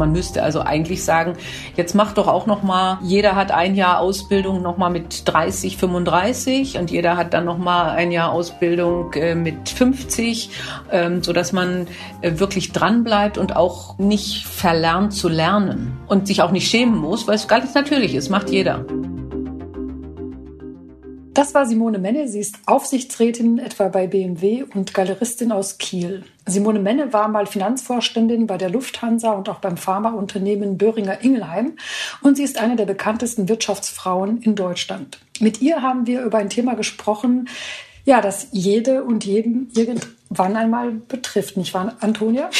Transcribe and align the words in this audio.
Man 0.00 0.12
müsste 0.12 0.42
also 0.42 0.62
eigentlich 0.62 1.04
sagen, 1.04 1.34
jetzt 1.76 1.94
macht 1.94 2.16
doch 2.16 2.26
auch 2.26 2.46
noch 2.46 2.62
mal, 2.62 2.98
jeder 3.02 3.36
hat 3.36 3.52
ein 3.52 3.74
Jahr 3.74 4.00
Ausbildung 4.00 4.62
noch 4.62 4.78
mal 4.78 4.88
mit 4.88 5.28
30, 5.28 5.76
35 5.76 6.78
und 6.78 6.90
jeder 6.90 7.18
hat 7.18 7.34
dann 7.34 7.44
noch 7.44 7.58
mal 7.58 7.90
ein 7.90 8.10
Jahr 8.10 8.32
Ausbildung 8.32 9.12
äh, 9.12 9.34
mit 9.34 9.68
50, 9.68 10.50
ähm, 10.90 11.22
so 11.22 11.34
dass 11.34 11.52
man 11.52 11.86
äh, 12.22 12.32
wirklich 12.38 12.72
dran 12.72 13.04
bleibt 13.04 13.36
und 13.36 13.54
auch 13.54 13.98
nicht 13.98 14.46
verlernt 14.46 15.12
zu 15.12 15.28
lernen 15.28 15.98
und 16.08 16.26
sich 16.26 16.40
auch 16.40 16.50
nicht 16.50 16.70
schämen 16.70 16.96
muss, 16.96 17.28
weil 17.28 17.34
es 17.34 17.46
ganz 17.46 17.74
natürlich 17.74 18.14
ist, 18.14 18.30
macht 18.30 18.48
jeder. 18.48 18.86
Das 21.34 21.54
war 21.54 21.66
Simone 21.66 21.98
Menne. 21.98 22.26
Sie 22.26 22.40
ist 22.40 22.56
Aufsichtsrätin 22.66 23.58
etwa 23.58 23.88
bei 23.88 24.06
BMW 24.06 24.64
und 24.74 24.94
Galeristin 24.94 25.52
aus 25.52 25.78
Kiel. 25.78 26.24
Simone 26.50 26.80
Menne 26.80 27.12
war 27.12 27.28
mal 27.28 27.46
Finanzvorständin 27.46 28.46
bei 28.46 28.58
der 28.58 28.70
Lufthansa 28.70 29.32
und 29.32 29.48
auch 29.48 29.60
beim 29.60 29.76
Pharmaunternehmen 29.76 30.76
Böhringer 30.76 31.22
Ingelheim. 31.22 31.76
Und 32.22 32.36
sie 32.36 32.42
ist 32.42 32.58
eine 32.58 32.76
der 32.76 32.86
bekanntesten 32.86 33.48
Wirtschaftsfrauen 33.48 34.42
in 34.42 34.54
Deutschland. 34.54 35.18
Mit 35.40 35.62
ihr 35.62 35.82
haben 35.82 36.06
wir 36.06 36.22
über 36.22 36.38
ein 36.38 36.50
Thema 36.50 36.74
gesprochen, 36.74 37.48
ja, 38.04 38.20
das 38.20 38.48
jede 38.52 39.04
und 39.04 39.24
jeden 39.24 39.70
irgendwann 39.74 40.56
einmal 40.56 40.90
betrifft, 40.90 41.56
nicht 41.56 41.74
wahr, 41.74 41.96
Antonia? 42.00 42.50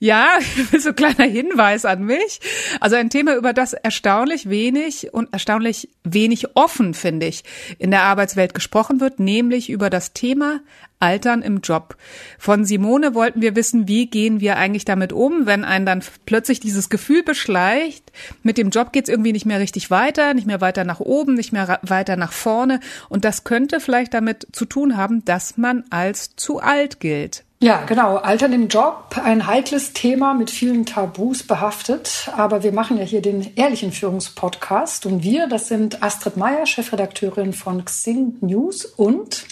Ja, 0.00 0.38
so 0.78 0.92
kleiner 0.92 1.24
Hinweis 1.24 1.84
an 1.84 2.04
mich. 2.04 2.40
Also 2.80 2.96
ein 2.96 3.10
Thema, 3.10 3.34
über 3.34 3.52
das 3.52 3.72
erstaunlich 3.72 4.48
wenig 4.48 5.12
und 5.12 5.32
erstaunlich 5.32 5.88
wenig 6.04 6.56
offen, 6.56 6.94
finde 6.94 7.26
ich, 7.26 7.42
in 7.78 7.90
der 7.90 8.04
Arbeitswelt 8.04 8.54
gesprochen 8.54 9.00
wird, 9.00 9.18
nämlich 9.18 9.70
über 9.70 9.90
das 9.90 10.12
Thema 10.12 10.60
Altern 11.00 11.42
im 11.42 11.60
Job. 11.60 11.96
Von 12.38 12.64
Simone 12.64 13.14
wollten 13.14 13.40
wir 13.40 13.56
wissen, 13.56 13.88
wie 13.88 14.06
gehen 14.06 14.40
wir 14.40 14.56
eigentlich 14.56 14.84
damit 14.84 15.12
um, 15.12 15.46
wenn 15.46 15.64
einen 15.64 15.86
dann 15.86 16.02
plötzlich 16.26 16.60
dieses 16.60 16.90
Gefühl 16.90 17.22
beschleicht, 17.22 18.12
mit 18.42 18.58
dem 18.58 18.70
Job 18.70 18.92
geht's 18.92 19.08
irgendwie 19.08 19.32
nicht 19.32 19.46
mehr 19.46 19.60
richtig 19.60 19.90
weiter, 19.90 20.34
nicht 20.34 20.46
mehr 20.46 20.60
weiter 20.60 20.84
nach 20.84 21.00
oben, 21.00 21.34
nicht 21.34 21.52
mehr 21.52 21.80
weiter 21.82 22.16
nach 22.16 22.32
vorne. 22.32 22.80
Und 23.08 23.24
das 23.24 23.44
könnte 23.44 23.80
vielleicht 23.80 24.14
damit 24.14 24.46
zu 24.52 24.64
tun 24.64 24.96
haben, 24.96 25.24
dass 25.24 25.56
man 25.56 25.84
als 25.90 26.36
zu 26.36 26.60
alt 26.60 27.00
gilt. 27.00 27.44
Ja, 27.60 27.84
genau. 27.84 28.18
Altern 28.18 28.52
im 28.52 28.68
Job, 28.68 29.16
ein 29.22 29.48
heikles 29.48 29.92
Thema 29.92 30.32
mit 30.32 30.48
vielen 30.48 30.86
Tabus 30.86 31.42
behaftet. 31.42 32.30
Aber 32.36 32.62
wir 32.62 32.70
machen 32.70 32.98
ja 32.98 33.04
hier 33.04 33.20
den 33.20 33.56
ehrlichen 33.56 33.90
Führungspodcast. 33.90 35.06
Und 35.06 35.24
wir, 35.24 35.48
das 35.48 35.66
sind 35.66 36.00
Astrid 36.00 36.36
Meyer, 36.36 36.66
Chefredakteurin 36.66 37.52
von 37.52 37.84
Xing 37.84 38.36
News 38.40 38.84
und 38.84 39.44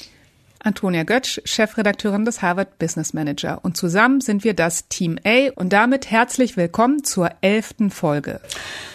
Antonia 0.61 1.03
Götsch, 1.05 1.41
Chefredakteurin 1.45 2.25
des 2.25 2.43
Harvard 2.43 2.79
Business 2.79 3.13
Manager. 3.13 3.61
Und 3.63 3.77
zusammen 3.77 4.21
sind 4.21 4.45
wir 4.45 4.55
das 4.55 4.89
Team 4.89 5.19
A 5.25 5.51
und 5.55 5.73
damit 5.73 6.11
herzlich 6.11 6.57
willkommen 6.57 7.05
zur 7.05 7.31
elften 7.41 7.91
Folge. 7.91 8.41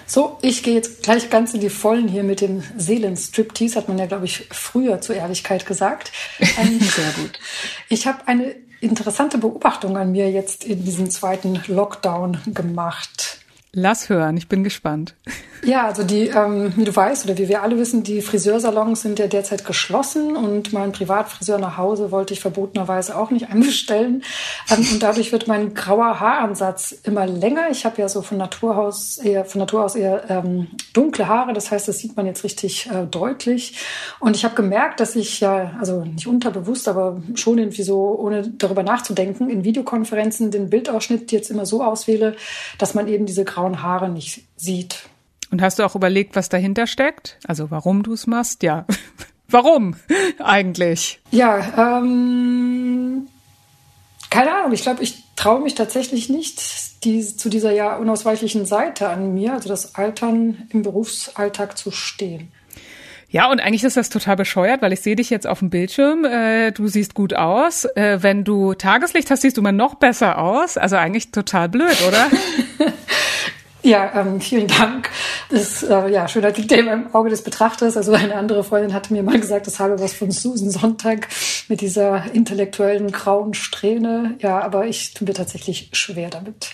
So, 0.06 0.38
ich 0.42 0.64
gehe 0.64 0.74
jetzt 0.74 1.04
gleich 1.04 1.30
ganz 1.30 1.54
in 1.54 1.62
die 1.62 1.70
Vollen 1.70 2.10
hier 2.10 2.24
mit 2.24 2.42
dem 2.42 2.64
Seelenstriptease, 2.78 3.78
hat 3.78 3.88
man 3.88 3.98
ja, 3.98 4.06
glaube 4.06 4.26
ich, 4.26 4.48
früher 4.52 5.00
zur 5.00 5.16
Ehrlichkeit 5.16 5.66
gesagt. 5.66 6.12
Sehr 6.40 7.12
gut. 7.16 7.40
Ich 7.88 8.06
habe 8.06 8.28
eine 8.28 8.54
interessante 8.82 9.38
Beobachtung 9.38 9.96
an 9.96 10.12
mir 10.12 10.30
jetzt 10.30 10.66
in 10.66 10.84
diesem 10.84 11.10
zweiten 11.10 11.62
Lockdown 11.68 12.40
gemacht. 12.54 13.41
Lass 13.74 14.10
hören, 14.10 14.36
ich 14.36 14.50
bin 14.50 14.66
gespannt. 14.66 15.16
Ja, 15.64 15.86
also 15.86 16.04
die, 16.04 16.28
ähm, 16.28 16.74
wie 16.76 16.84
du 16.84 16.96
weißt 16.96 17.26
oder 17.26 17.38
wie 17.38 17.48
wir 17.48 17.62
alle 17.62 17.78
wissen, 17.78 18.04
die 18.04 18.22
Friseursalons 18.22 19.02
sind 19.02 19.20
ja 19.20 19.28
derzeit 19.28 19.64
geschlossen 19.64 20.36
und 20.36 20.74
mein 20.74 20.92
Privatfriseur 20.92 21.58
nach 21.60 21.78
Hause 21.78 22.12
wollte 22.12 22.34
ich 22.34 22.42
verbotenerweise 22.42 23.16
auch 23.16 23.30
nicht 23.30 23.50
anbestellen. 23.52 24.24
Ähm, 24.70 24.86
und 24.92 25.04
dadurch 25.04 25.32
wird 25.32 25.48
mein 25.48 25.74
grauer 25.74 26.20
Haaransatz 26.20 26.94
immer 27.04 27.28
länger. 27.28 27.70
Ich 27.70 27.86
habe 27.86 28.02
ja 28.02 28.10
so 28.10 28.22
von 28.22 28.40
Natur 28.40 28.78
aus 28.78 29.20
eher, 29.20 29.46
von 29.46 29.60
Natur 29.60 29.86
aus 29.86 29.96
eher 29.96 30.30
ähm, 30.30 30.68
dunkle 30.94 31.28
Haare, 31.28 31.54
das 31.54 31.72
heißt, 31.72 31.88
das 31.88 32.00
sieht 32.00 32.18
man 32.18 32.26
jetzt 32.26 32.44
richtig 32.44 32.90
äh, 32.90 33.06
deutlich. 33.06 33.78
Und 34.20 34.36
ich 34.36 34.44
habe 34.44 34.56
gemerkt, 34.56 35.00
dass 35.00 35.16
ich 35.16 35.40
ja, 35.40 35.78
also 35.80 36.04
nicht 36.04 36.28
unterbewusst, 36.28 36.90
aber 36.90 37.22
schon 37.36 37.60
irgendwie 37.60 37.84
so, 37.84 38.18
ohne 38.20 38.50
darüber 38.50 38.84
nachzudenken, 38.84 39.50
in 39.50 39.64
Videokonferenzen 39.64 40.50
den 40.50 40.70
Bildausschnitt 40.72 41.32
jetzt 41.32 41.52
immer 41.52 41.68
so 41.68 41.84
auswähle, 41.84 42.36
dass 42.80 42.96
man 42.96 43.08
eben 43.08 43.28
diese 43.28 43.46
grauen 43.46 43.61
Haare 43.82 44.10
nicht 44.10 44.44
sieht. 44.56 45.10
Und 45.52 45.62
hast 45.62 45.80
du 45.80 45.84
auch 45.84 45.96
überlegt, 45.96 46.36
was 46.36 46.50
dahinter 46.50 46.88
steckt? 46.88 47.38
Also 47.46 47.72
warum 47.72 48.04
du 48.04 48.14
es 48.14 48.28
machst? 48.28 48.64
Ja. 48.64 48.86
warum 49.50 49.96
eigentlich? 50.40 51.20
Ja, 51.32 52.00
ähm, 52.00 53.28
keine 54.30 54.56
Ahnung. 54.56 54.72
Ich 54.72 54.84
glaube, 54.84 55.04
ich 55.04 55.24
traue 55.36 55.62
mich 55.62 55.76
tatsächlich 55.76 56.30
nicht, 56.30 57.04
die, 57.04 57.22
zu 57.22 57.50
dieser 57.50 57.72
ja 57.72 57.98
unausweichlichen 57.98 58.66
Seite 58.66 59.10
an 59.10 59.34
mir, 59.34 59.54
also 59.54 59.68
das 59.68 59.96
Altern 59.96 60.70
im 60.72 60.84
Berufsalltag 60.84 61.78
zu 61.78 61.92
stehen. 61.92 62.52
Ja, 63.32 63.50
und 63.50 63.62
eigentlich 63.62 63.86
ist 63.86 63.96
das 63.96 64.10
total 64.10 64.36
bescheuert, 64.36 64.82
weil 64.82 64.92
ich 64.92 65.00
sehe 65.00 65.16
dich 65.16 65.30
jetzt 65.30 65.48
auf 65.48 65.60
dem 65.60 65.70
Bildschirm. 65.70 66.26
Äh, 66.26 66.72
du 66.72 66.88
siehst 66.88 67.14
gut 67.14 67.34
aus. 67.34 67.86
Äh, 67.96 68.22
wenn 68.22 68.44
du 68.44 68.74
Tageslicht 68.74 69.32
hast, 69.32 69.42
siehst 69.42 69.56
du 69.56 69.62
immer 69.62 69.72
noch 69.72 69.96
besser 69.96 70.38
aus. 70.38 70.78
Also 70.78 70.98
eigentlich 70.98 71.32
total 71.32 71.70
blöd, 71.70 71.96
oder? 72.06 72.28
Ja, 73.84 74.12
ähm, 74.16 74.40
vielen 74.40 74.68
Dank. 74.68 75.10
Das 75.50 75.82
äh, 75.82 76.12
ja, 76.12 76.28
schöner 76.28 76.52
liegt 76.52 76.72
immer 76.72 76.94
im 76.94 77.16
Auge 77.16 77.30
des 77.30 77.44
Betrachters. 77.44 77.98
Also 77.98 78.14
eine 78.14 78.36
andere 78.36 78.64
Freundin 78.64 78.94
hatte 78.94 79.12
mir 79.12 79.24
mal 79.24 79.40
gesagt, 79.40 79.66
das 79.66 79.80
habe 79.80 80.00
was 80.00 80.14
von 80.14 80.30
Susan 80.30 80.70
Sonntag 80.70 81.28
mit 81.68 81.82
dieser 81.82 82.32
intellektuellen 82.34 83.12
grauen 83.12 83.54
Strähne. 83.54 84.36
Ja, 84.40 84.62
aber 84.62 84.86
ich 84.86 85.14
tue 85.14 85.28
mir 85.28 85.34
tatsächlich 85.34 85.90
schwer 85.94 86.30
damit. 86.30 86.72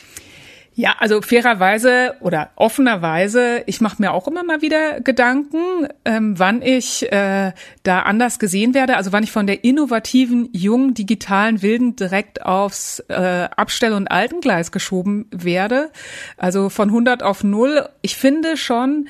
Ja, 0.80 0.94
also 1.00 1.24
fairerweise 1.24 2.14
oder 2.20 2.52
offenerweise, 2.56 3.64
ich 3.66 3.82
mache 3.82 4.00
mir 4.00 4.12
auch 4.14 4.28
immer 4.28 4.44
mal 4.44 4.62
wieder 4.62 5.02
Gedanken, 5.02 5.88
ähm, 6.06 6.38
wann 6.38 6.62
ich 6.62 7.12
äh, 7.12 7.52
da 7.82 8.02
anders 8.02 8.38
gesehen 8.38 8.76
werde, 8.76 8.96
also 8.96 9.12
wann 9.12 9.24
ich 9.24 9.32
von 9.32 9.48
der 9.48 9.64
innovativen, 9.64 10.50
jungen, 10.54 10.94
digitalen 10.94 11.64
Wilden 11.64 11.96
direkt 11.96 12.44
aufs 12.46 13.00
äh, 13.10 13.50
Abstell- 13.58 13.94
und 13.94 14.12
Altengleis 14.12 14.72
geschoben 14.72 15.26
werde. 15.32 15.90
Also 16.38 16.70
von 16.70 16.90
100 16.90 17.24
auf 17.24 17.44
0. 17.44 17.90
Ich 18.04 18.16
finde 18.16 18.56
schon, 18.56 19.08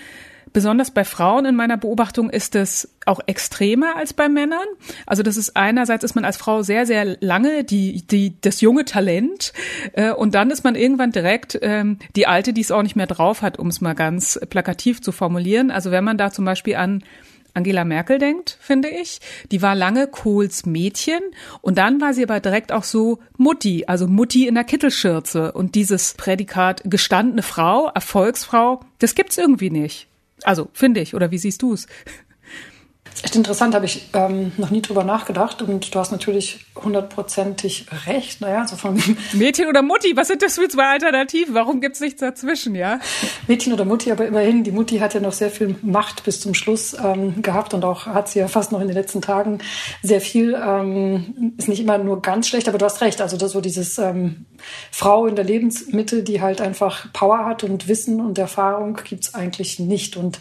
Besonders 0.57 0.89
bei 0.89 1.05
Frauen 1.05 1.45
in 1.45 1.53
meiner 1.53 1.77
Beobachtung 1.77 2.31
ist 2.31 2.55
es 2.55 2.89
auch 3.05 3.19
extremer 3.27 3.95
als 3.95 4.13
bei 4.13 4.27
Männern. 4.27 4.65
Also 5.05 5.21
das 5.21 5.37
ist 5.37 5.55
einerseits 5.55 6.03
ist 6.03 6.15
man 6.15 6.25
als 6.25 6.35
Frau 6.37 6.63
sehr, 6.63 6.87
sehr 6.87 7.15
lange 7.19 7.63
die, 7.63 8.01
die, 8.07 8.41
das 8.41 8.59
junge 8.59 8.83
Talent 8.83 9.53
äh, 9.93 10.11
und 10.11 10.33
dann 10.33 10.49
ist 10.49 10.63
man 10.63 10.73
irgendwann 10.73 11.11
direkt 11.11 11.59
ähm, 11.61 11.99
die 12.15 12.25
alte, 12.25 12.53
die 12.53 12.61
es 12.61 12.71
auch 12.71 12.81
nicht 12.81 12.95
mehr 12.95 13.05
drauf 13.05 13.43
hat, 13.43 13.59
um 13.59 13.67
es 13.67 13.81
mal 13.81 13.93
ganz 13.93 14.39
plakativ 14.49 14.99
zu 14.99 15.11
formulieren. 15.11 15.69
Also 15.69 15.91
wenn 15.91 16.03
man 16.03 16.17
da 16.17 16.31
zum 16.31 16.45
Beispiel 16.45 16.77
an 16.77 17.03
Angela 17.53 17.85
Merkel 17.85 18.17
denkt, 18.17 18.57
finde 18.59 18.89
ich. 18.89 19.19
Die 19.51 19.61
war 19.61 19.75
lange 19.75 20.07
Kohls 20.07 20.65
Mädchen 20.65 21.21
und 21.61 21.77
dann 21.77 22.01
war 22.01 22.15
sie 22.15 22.23
aber 22.23 22.39
direkt 22.39 22.71
auch 22.71 22.83
so 22.83 23.19
Mutti, 23.37 23.83
also 23.85 24.07
Mutti 24.07 24.47
in 24.47 24.55
der 24.55 24.63
Kittelschürze. 24.63 25.51
Und 25.51 25.75
dieses 25.75 26.15
Prädikat 26.15 26.81
gestandene 26.85 27.43
Frau, 27.43 27.91
Erfolgsfrau, 27.93 28.79
das 28.97 29.13
gibt's 29.13 29.37
irgendwie 29.37 29.69
nicht. 29.69 30.07
Also, 30.43 30.69
finde 30.73 31.01
ich. 31.01 31.15
Oder 31.15 31.31
wie 31.31 31.37
siehst 31.37 31.61
du 31.61 31.73
es? 31.73 31.87
Echt 33.23 33.35
interessant, 33.35 33.73
habe 33.73 33.85
ich 33.85 34.09
ähm, 34.13 34.51
noch 34.57 34.69
nie 34.69 34.81
drüber 34.81 35.03
nachgedacht 35.03 35.63
und 35.63 35.93
du 35.93 35.99
hast 35.99 36.11
natürlich 36.11 36.59
hundertprozentig 36.75 37.87
recht. 38.05 38.41
Naja, 38.41 38.61
also 38.61 38.75
von 38.75 39.01
Mädchen 39.33 39.67
oder 39.67 39.81
Mutti, 39.81 40.15
was 40.15 40.27
sind 40.27 40.43
das 40.43 40.55
für 40.55 40.67
zwei 40.67 40.85
Alternativen? 40.89 41.55
Warum 41.55 41.81
gibt 41.81 41.95
es 41.95 42.01
nichts 42.01 42.21
dazwischen, 42.21 42.75
ja? 42.75 42.99
Mädchen 43.47 43.73
oder 43.73 43.85
Mutti, 43.85 44.11
aber 44.11 44.27
immerhin, 44.27 44.63
die 44.63 44.71
Mutti 44.71 44.99
hat 44.99 45.15
ja 45.15 45.19
noch 45.19 45.33
sehr 45.33 45.49
viel 45.49 45.75
Macht 45.81 46.25
bis 46.25 46.41
zum 46.41 46.53
Schluss 46.53 46.95
ähm, 47.03 47.41
gehabt 47.41 47.73
und 47.73 47.83
auch 47.85 48.05
hat 48.05 48.29
sie 48.29 48.37
ja 48.37 48.47
fast 48.47 48.71
noch 48.71 48.81
in 48.81 48.87
den 48.87 48.95
letzten 48.95 49.21
Tagen 49.21 49.59
sehr 50.03 50.21
viel. 50.21 50.53
Ähm, 50.53 51.53
ist 51.57 51.69
nicht 51.69 51.79
immer 51.79 51.97
nur 51.97 52.21
ganz 52.21 52.47
schlecht, 52.47 52.69
aber 52.69 52.77
du 52.77 52.85
hast 52.85 53.01
recht. 53.01 53.19
Also 53.19 53.35
das 53.35 53.51
so 53.51 53.61
dieses 53.61 53.97
ähm, 53.97 54.45
Frau 54.91 55.25
in 55.25 55.35
der 55.35 55.45
Lebensmitte, 55.45 56.21
die 56.21 56.41
halt 56.41 56.61
einfach 56.61 57.11
Power 57.13 57.45
hat 57.45 57.63
und 57.63 57.87
Wissen 57.87 58.21
und 58.21 58.37
Erfahrung 58.37 58.99
gibt's 59.03 59.33
eigentlich 59.33 59.79
nicht. 59.79 60.17
Und 60.17 60.39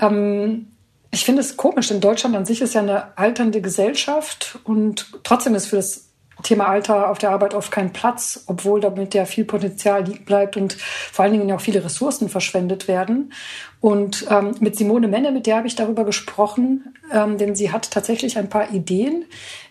ähm, 0.00 0.69
ich 1.10 1.24
finde 1.24 1.40
es 1.40 1.56
komisch, 1.56 1.88
denn 1.88 2.00
Deutschland 2.00 2.36
an 2.36 2.44
sich 2.44 2.60
ist 2.60 2.74
ja 2.74 2.82
eine 2.82 3.18
alternde 3.18 3.60
Gesellschaft 3.60 4.58
und 4.64 5.12
trotzdem 5.24 5.54
ist 5.54 5.66
für 5.66 5.76
das 5.76 6.10
Thema 6.42 6.68
Alter 6.68 7.10
auf 7.10 7.18
der 7.18 7.30
Arbeit 7.30 7.54
oft 7.54 7.70
kein 7.70 7.92
Platz, 7.92 8.44
obwohl 8.46 8.80
damit 8.80 9.14
ja 9.14 9.24
viel 9.24 9.44
Potenzial 9.44 10.04
liegen 10.04 10.24
bleibt 10.24 10.56
und 10.56 10.74
vor 10.74 11.24
allen 11.24 11.32
Dingen 11.32 11.48
ja 11.48 11.56
auch 11.56 11.60
viele 11.60 11.84
Ressourcen 11.84 12.28
verschwendet 12.28 12.88
werden. 12.88 13.32
Und 13.80 14.26
ähm, 14.30 14.54
mit 14.60 14.76
Simone 14.76 15.08
Menne, 15.08 15.32
mit 15.32 15.46
der 15.46 15.56
habe 15.56 15.66
ich 15.66 15.76
darüber 15.76 16.04
gesprochen, 16.04 16.94
ähm, 17.12 17.38
denn 17.38 17.54
sie 17.54 17.72
hat 17.72 17.90
tatsächlich 17.90 18.38
ein 18.38 18.48
paar 18.48 18.72
Ideen, 18.72 19.24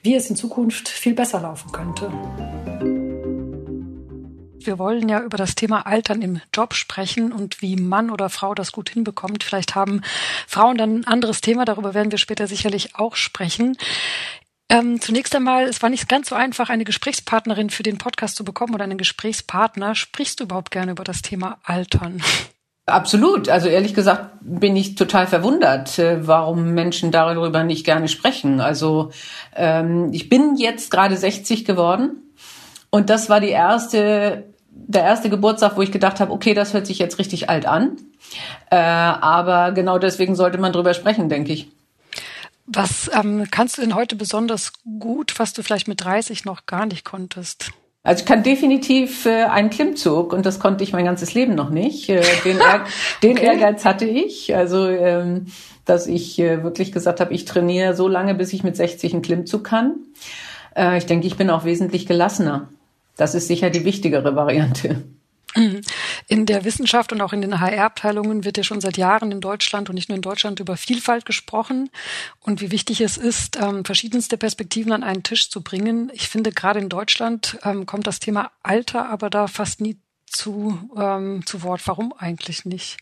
wie 0.03 0.15
es 0.15 0.29
in 0.29 0.35
Zukunft 0.35 0.89
viel 0.89 1.13
besser 1.13 1.41
laufen 1.41 1.71
könnte. 1.71 2.98
Wir 4.69 4.77
wollen 4.77 5.09
ja 5.09 5.19
über 5.19 5.35
das 5.35 5.55
Thema 5.55 5.87
Altern 5.87 6.21
im 6.21 6.41
Job 6.53 6.75
sprechen 6.75 7.31
und 7.31 7.59
wie 7.63 7.75
Mann 7.75 8.11
oder 8.11 8.29
Frau 8.29 8.53
das 8.53 8.71
gut 8.71 8.91
hinbekommt. 8.91 9.43
Vielleicht 9.43 9.73
haben 9.73 10.01
Frauen 10.45 10.77
dann 10.77 10.97
ein 10.97 11.07
anderes 11.07 11.41
Thema, 11.41 11.65
darüber 11.65 11.95
werden 11.95 12.11
wir 12.11 12.19
später 12.19 12.45
sicherlich 12.45 12.95
auch 12.95 13.15
sprechen. 13.15 13.77
Ähm, 14.69 15.01
zunächst 15.01 15.35
einmal, 15.35 15.63
es 15.63 15.81
war 15.81 15.89
nicht 15.89 16.07
ganz 16.07 16.29
so 16.29 16.35
einfach, 16.35 16.69
eine 16.69 16.83
Gesprächspartnerin 16.83 17.71
für 17.71 17.81
den 17.81 17.97
Podcast 17.97 18.35
zu 18.35 18.43
bekommen 18.43 18.75
oder 18.75 18.83
einen 18.83 18.99
Gesprächspartner. 18.99 19.95
Sprichst 19.95 20.39
du 20.39 20.43
überhaupt 20.43 20.69
gerne 20.69 20.91
über 20.91 21.03
das 21.03 21.23
Thema 21.23 21.57
Altern? 21.63 22.21
Absolut. 22.85 23.49
Also 23.49 23.69
ehrlich 23.69 23.95
gesagt 23.95 24.35
bin 24.41 24.75
ich 24.75 24.93
total 24.93 25.25
verwundert, 25.25 25.97
äh, 25.97 26.27
warum 26.27 26.75
Menschen 26.75 27.09
darüber 27.09 27.63
nicht 27.63 27.87
gerne 27.87 28.07
sprechen. 28.07 28.61
Also 28.61 29.09
ähm, 29.55 30.13
ich 30.13 30.29
bin 30.29 30.57
jetzt 30.57 30.91
gerade 30.91 31.17
60 31.17 31.65
geworden 31.65 32.29
und 32.89 33.09
das 33.09 33.29
war 33.29 33.39
die 33.39 33.49
erste, 33.49 34.48
der 34.71 35.03
erste 35.03 35.29
Geburtstag, 35.29 35.77
wo 35.77 35.81
ich 35.81 35.91
gedacht 35.91 36.19
habe, 36.19 36.31
okay, 36.31 36.53
das 36.53 36.73
hört 36.73 36.87
sich 36.87 36.99
jetzt 36.99 37.19
richtig 37.19 37.49
alt 37.49 37.65
an. 37.65 37.97
Äh, 38.71 38.75
aber 38.75 39.71
genau 39.71 39.99
deswegen 39.99 40.35
sollte 40.35 40.57
man 40.57 40.73
drüber 40.73 40.93
sprechen, 40.93 41.29
denke 41.29 41.53
ich. 41.53 41.69
Was 42.65 43.09
ähm, 43.13 43.47
kannst 43.49 43.77
du 43.77 43.81
denn 43.81 43.95
heute 43.95 44.15
besonders 44.15 44.73
gut, 44.99 45.39
was 45.39 45.53
du 45.53 45.63
vielleicht 45.63 45.87
mit 45.87 46.03
30 46.03 46.45
noch 46.45 46.65
gar 46.65 46.85
nicht 46.85 47.03
konntest? 47.03 47.71
Also 48.03 48.21
ich 48.21 48.25
kann 48.25 48.43
definitiv 48.43 49.25
äh, 49.25 49.43
einen 49.43 49.69
Klimmzug 49.69 50.33
und 50.33 50.45
das 50.45 50.59
konnte 50.59 50.83
ich 50.83 50.93
mein 50.93 51.05
ganzes 51.05 51.33
Leben 51.33 51.55
noch 51.55 51.69
nicht. 51.69 52.09
Äh, 52.09 52.21
den, 52.45 52.57
Ehr 52.59 52.85
den 53.23 53.37
okay. 53.37 53.45
Ehrgeiz 53.45 53.85
hatte 53.85 54.05
ich, 54.05 54.55
also 54.55 54.87
ähm, 54.87 55.47
dass 55.85 56.07
ich 56.07 56.39
äh, 56.39 56.63
wirklich 56.63 56.91
gesagt 56.91 57.19
habe, 57.19 57.33
ich 57.33 57.45
trainiere 57.45 57.95
so 57.95 58.07
lange, 58.07 58.35
bis 58.35 58.53
ich 58.53 58.63
mit 58.63 58.75
60 58.75 59.13
einen 59.13 59.21
Klimmzug 59.21 59.63
kann. 59.63 59.95
Äh, 60.75 60.97
ich 60.97 61.07
denke, 61.07 61.27
ich 61.27 61.35
bin 61.35 61.49
auch 61.49 61.65
wesentlich 61.65 62.05
gelassener. 62.05 62.69
Das 63.19 63.35
ist 63.35 63.47
sicher 63.47 63.69
die 63.69 63.83
wichtigere 63.83 64.35
Variante. 64.35 65.03
In 66.27 66.45
der 66.45 66.63
Wissenschaft 66.63 67.11
und 67.11 67.21
auch 67.21 67.33
in 67.33 67.41
den 67.41 67.59
HR-Abteilungen 67.59 68.45
wird 68.45 68.57
ja 68.57 68.63
schon 68.63 68.81
seit 68.81 68.97
Jahren 68.97 69.31
in 69.31 69.41
Deutschland 69.41 69.89
und 69.89 69.95
nicht 69.95 70.07
nur 70.07 70.15
in 70.15 70.21
Deutschland 70.21 70.59
über 70.59 70.77
Vielfalt 70.77 71.25
gesprochen 71.25 71.89
und 72.39 72.61
wie 72.61 72.71
wichtig 72.71 73.01
es 73.01 73.17
ist, 73.17 73.57
ähm, 73.59 73.83
verschiedenste 73.83 74.37
Perspektiven 74.37 74.93
an 74.93 75.03
einen 75.03 75.23
Tisch 75.23 75.49
zu 75.49 75.61
bringen. 75.61 76.11
Ich 76.13 76.29
finde, 76.29 76.51
gerade 76.51 76.79
in 76.79 76.87
Deutschland 76.87 77.57
ähm, 77.63 77.85
kommt 77.85 78.07
das 78.07 78.19
Thema 78.19 78.51
Alter 78.61 79.09
aber 79.09 79.29
da 79.29 79.47
fast 79.47 79.81
nie 79.81 79.97
zu, 80.27 80.77
ähm, 80.95 81.45
zu 81.45 81.63
Wort. 81.63 81.81
Warum 81.87 82.13
eigentlich 82.17 82.63
nicht? 82.63 82.97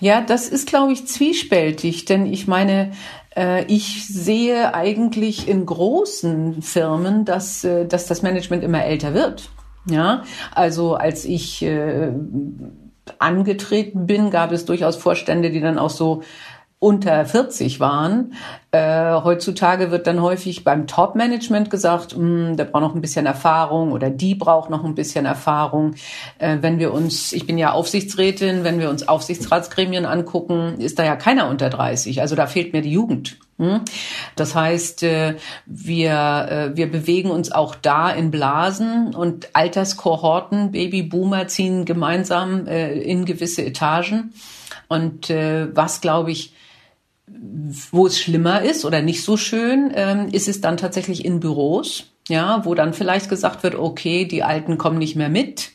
Ja, 0.00 0.20
das 0.20 0.48
ist, 0.48 0.68
glaube 0.68 0.92
ich, 0.92 1.06
zwiespältig, 1.06 2.04
denn 2.04 2.26
ich 2.26 2.46
meine, 2.46 2.92
äh, 3.36 3.64
ich 3.66 4.06
sehe 4.06 4.74
eigentlich 4.74 5.48
in 5.48 5.66
großen 5.66 6.62
Firmen, 6.62 7.24
dass, 7.24 7.64
äh, 7.64 7.86
dass 7.86 8.06
das 8.06 8.22
Management 8.22 8.64
immer 8.64 8.84
älter 8.84 9.14
wird. 9.14 9.50
Ja, 9.88 10.24
also 10.52 10.94
als 10.94 11.24
ich 11.24 11.62
äh, 11.62 12.10
angetreten 13.18 14.06
bin, 14.06 14.30
gab 14.30 14.50
es 14.50 14.64
durchaus 14.64 14.96
Vorstände, 14.96 15.50
die 15.50 15.60
dann 15.60 15.78
auch 15.78 15.90
so 15.90 16.22
unter 16.86 17.26
40 17.26 17.80
waren. 17.80 18.34
Äh, 18.70 19.20
heutzutage 19.24 19.90
wird 19.90 20.06
dann 20.06 20.22
häufig 20.22 20.62
beim 20.62 20.86
Top-Management 20.86 21.68
gesagt, 21.68 22.12
hm, 22.12 22.56
der 22.56 22.64
braucht 22.66 22.82
noch 22.82 22.94
ein 22.94 23.00
bisschen 23.00 23.26
Erfahrung 23.26 23.90
oder 23.90 24.08
die 24.08 24.36
braucht 24.36 24.70
noch 24.70 24.84
ein 24.84 24.94
bisschen 24.94 25.26
Erfahrung. 25.26 25.96
Äh, 26.38 26.58
wenn 26.60 26.78
wir 26.78 26.94
uns, 26.94 27.32
ich 27.32 27.44
bin 27.44 27.58
ja 27.58 27.72
Aufsichtsrätin, 27.72 28.62
wenn 28.62 28.78
wir 28.78 28.88
uns 28.88 29.08
Aufsichtsratsgremien 29.08 30.06
angucken, 30.06 30.78
ist 30.78 31.00
da 31.00 31.04
ja 31.04 31.16
keiner 31.16 31.48
unter 31.48 31.70
30. 31.70 32.20
Also 32.20 32.36
da 32.36 32.46
fehlt 32.46 32.72
mir 32.72 32.82
die 32.82 32.92
Jugend. 32.92 33.36
Hm? 33.58 33.80
Das 34.36 34.54
heißt, 34.54 35.02
äh, 35.02 35.34
wir, 35.66 36.12
äh, 36.72 36.76
wir 36.76 36.88
bewegen 36.88 37.32
uns 37.32 37.50
auch 37.50 37.74
da 37.74 38.10
in 38.10 38.30
Blasen 38.30 39.12
und 39.12 39.56
Alterskohorten, 39.56 40.70
Babyboomer 40.70 41.48
ziehen 41.48 41.84
gemeinsam 41.84 42.68
äh, 42.68 42.92
in 42.92 43.24
gewisse 43.24 43.64
Etagen. 43.64 44.34
Und 44.88 45.30
was, 45.30 46.00
glaube 46.00 46.30
ich, 46.30 46.54
wo 47.90 48.06
es 48.06 48.20
schlimmer 48.20 48.62
ist 48.62 48.84
oder 48.84 49.02
nicht 49.02 49.24
so 49.24 49.36
schön, 49.36 49.92
ähm, 49.94 50.28
ist 50.30 50.48
es 50.48 50.60
dann 50.60 50.76
tatsächlich 50.76 51.24
in 51.24 51.40
Büros, 51.40 52.04
ja, 52.28 52.64
wo 52.64 52.74
dann 52.74 52.94
vielleicht 52.94 53.28
gesagt 53.28 53.62
wird, 53.62 53.74
okay, 53.74 54.24
die 54.24 54.42
Alten 54.42 54.78
kommen 54.78 54.98
nicht 54.98 55.16
mehr 55.16 55.28
mit. 55.28 55.72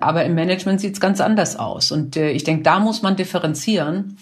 Aber 0.00 0.24
im 0.24 0.34
Management 0.34 0.80
sieht 0.80 0.94
es 0.94 1.00
ganz 1.00 1.20
anders 1.20 1.56
aus. 1.56 1.90
Und 1.92 2.16
äh, 2.16 2.30
ich 2.30 2.44
denke, 2.44 2.62
da 2.62 2.78
muss 2.80 3.02
man 3.02 3.16
differenzieren 3.16 4.18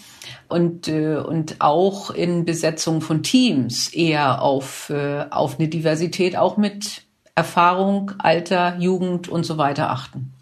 und, 0.49 0.89
äh, 0.89 1.17
und 1.17 1.57
auch 1.61 2.11
in 2.11 2.45
Besetzung 2.45 3.01
von 3.01 3.23
Teams 3.23 3.89
eher 3.93 4.43
auf, 4.43 4.91
äh, 4.91 5.27
auf 5.31 5.59
eine 5.59 5.69
Diversität 5.69 6.37
auch 6.37 6.57
mit 6.57 7.03
Erfahrung, 7.35 8.13
Alter, 8.19 8.77
Jugend 8.79 9.29
und 9.29 9.45
so 9.45 9.59
weiter 9.59 9.91
achten. 9.91 10.33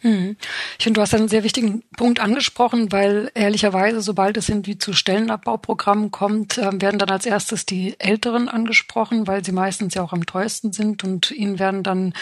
Hm. 0.00 0.36
Ich 0.78 0.84
finde, 0.84 0.98
du 0.98 1.02
hast 1.02 1.14
einen 1.14 1.28
sehr 1.28 1.42
wichtigen 1.42 1.82
Punkt 1.96 2.20
angesprochen, 2.20 2.92
weil 2.92 3.32
ehrlicherweise, 3.34 4.00
sobald 4.00 4.36
es 4.36 4.48
irgendwie 4.48 4.78
zu 4.78 4.92
Stellenabbauprogrammen 4.92 6.10
kommt, 6.12 6.56
ähm, 6.58 6.80
werden 6.80 6.98
dann 6.98 7.10
als 7.10 7.26
erstes 7.26 7.66
die 7.66 7.98
Älteren 7.98 8.48
angesprochen, 8.48 9.26
weil 9.26 9.44
sie 9.44 9.52
meistens 9.52 9.94
ja 9.94 10.02
auch 10.02 10.12
am 10.12 10.24
teuersten 10.24 10.72
sind 10.72 11.02
und 11.02 11.32
ihnen 11.32 11.58
werden 11.58 11.82
dann 11.82 12.14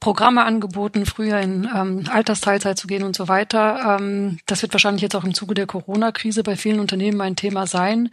Programme 0.00 0.44
angeboten, 0.44 1.06
früher 1.06 1.40
in 1.40 1.68
ähm, 1.74 2.04
Altersteilzeit 2.10 2.78
zu 2.78 2.86
gehen 2.86 3.02
und 3.02 3.16
so 3.16 3.28
weiter. 3.28 3.98
Ähm, 3.98 4.38
das 4.46 4.62
wird 4.62 4.72
wahrscheinlich 4.74 5.02
jetzt 5.02 5.16
auch 5.16 5.24
im 5.24 5.34
Zuge 5.34 5.54
der 5.54 5.66
Corona-Krise 5.66 6.42
bei 6.42 6.56
vielen 6.56 6.80
Unternehmen 6.80 7.20
ein 7.20 7.34
Thema 7.34 7.66
sein. 7.66 8.10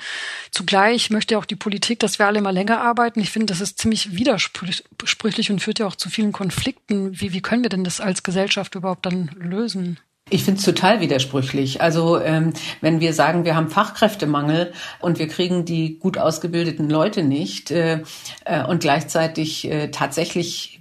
Zugleich 0.52 1.10
möchte 1.10 1.38
auch 1.38 1.46
die 1.46 1.58
Politik, 1.58 2.00
dass 2.00 2.20
wir 2.20 2.28
alle 2.28 2.42
mal 2.42 2.52
länger 2.52 2.82
arbeiten. 2.82 3.20
Ich 3.20 3.32
finde, 3.32 3.48
das 3.48 3.62
ist 3.62 3.80
ziemlich 3.80 4.16
widersprüchlich 4.16 5.52
und 5.52 5.60
führt 5.60 5.80
ja 5.80 5.88
auch 5.88 5.96
zu 5.96 6.10
vielen 6.10 6.32
Konflikten. 6.32 7.20
Wie, 7.20 7.34
wie 7.34 7.42
können 7.42 7.64
wir 7.64 7.70
denn 7.70 7.84
das 7.84 8.00
als 8.00 8.24
Gesellschaft 8.24 8.76
überhaupt 8.76 9.06
dann 9.06 9.32
lösen? 9.36 10.00
Ich 10.30 10.46
finde 10.46 10.60
es 10.60 10.66
total 10.66 11.02
widersprüchlich. 11.02 11.82
Also 11.82 12.20
ähm, 12.20 12.54
wenn 12.80 13.02
wir 13.02 13.14
sagen, 13.14 13.44
wir 13.44 13.58
haben 13.58 13.70
Fachkräftemangel 13.70 14.72
und 15.02 15.20
wir 15.20 15.28
kriegen 15.28 15.66
die 15.66 16.00
gut 16.00 16.18
ausgebildeten 16.18 16.90
Leute 16.90 17.24
nicht 17.24 17.72
äh, 17.72 18.04
äh, 18.46 18.64
und 18.66 18.80
gleichzeitig 18.80 19.70
äh, 19.70 19.90
tatsächlich 19.92 20.80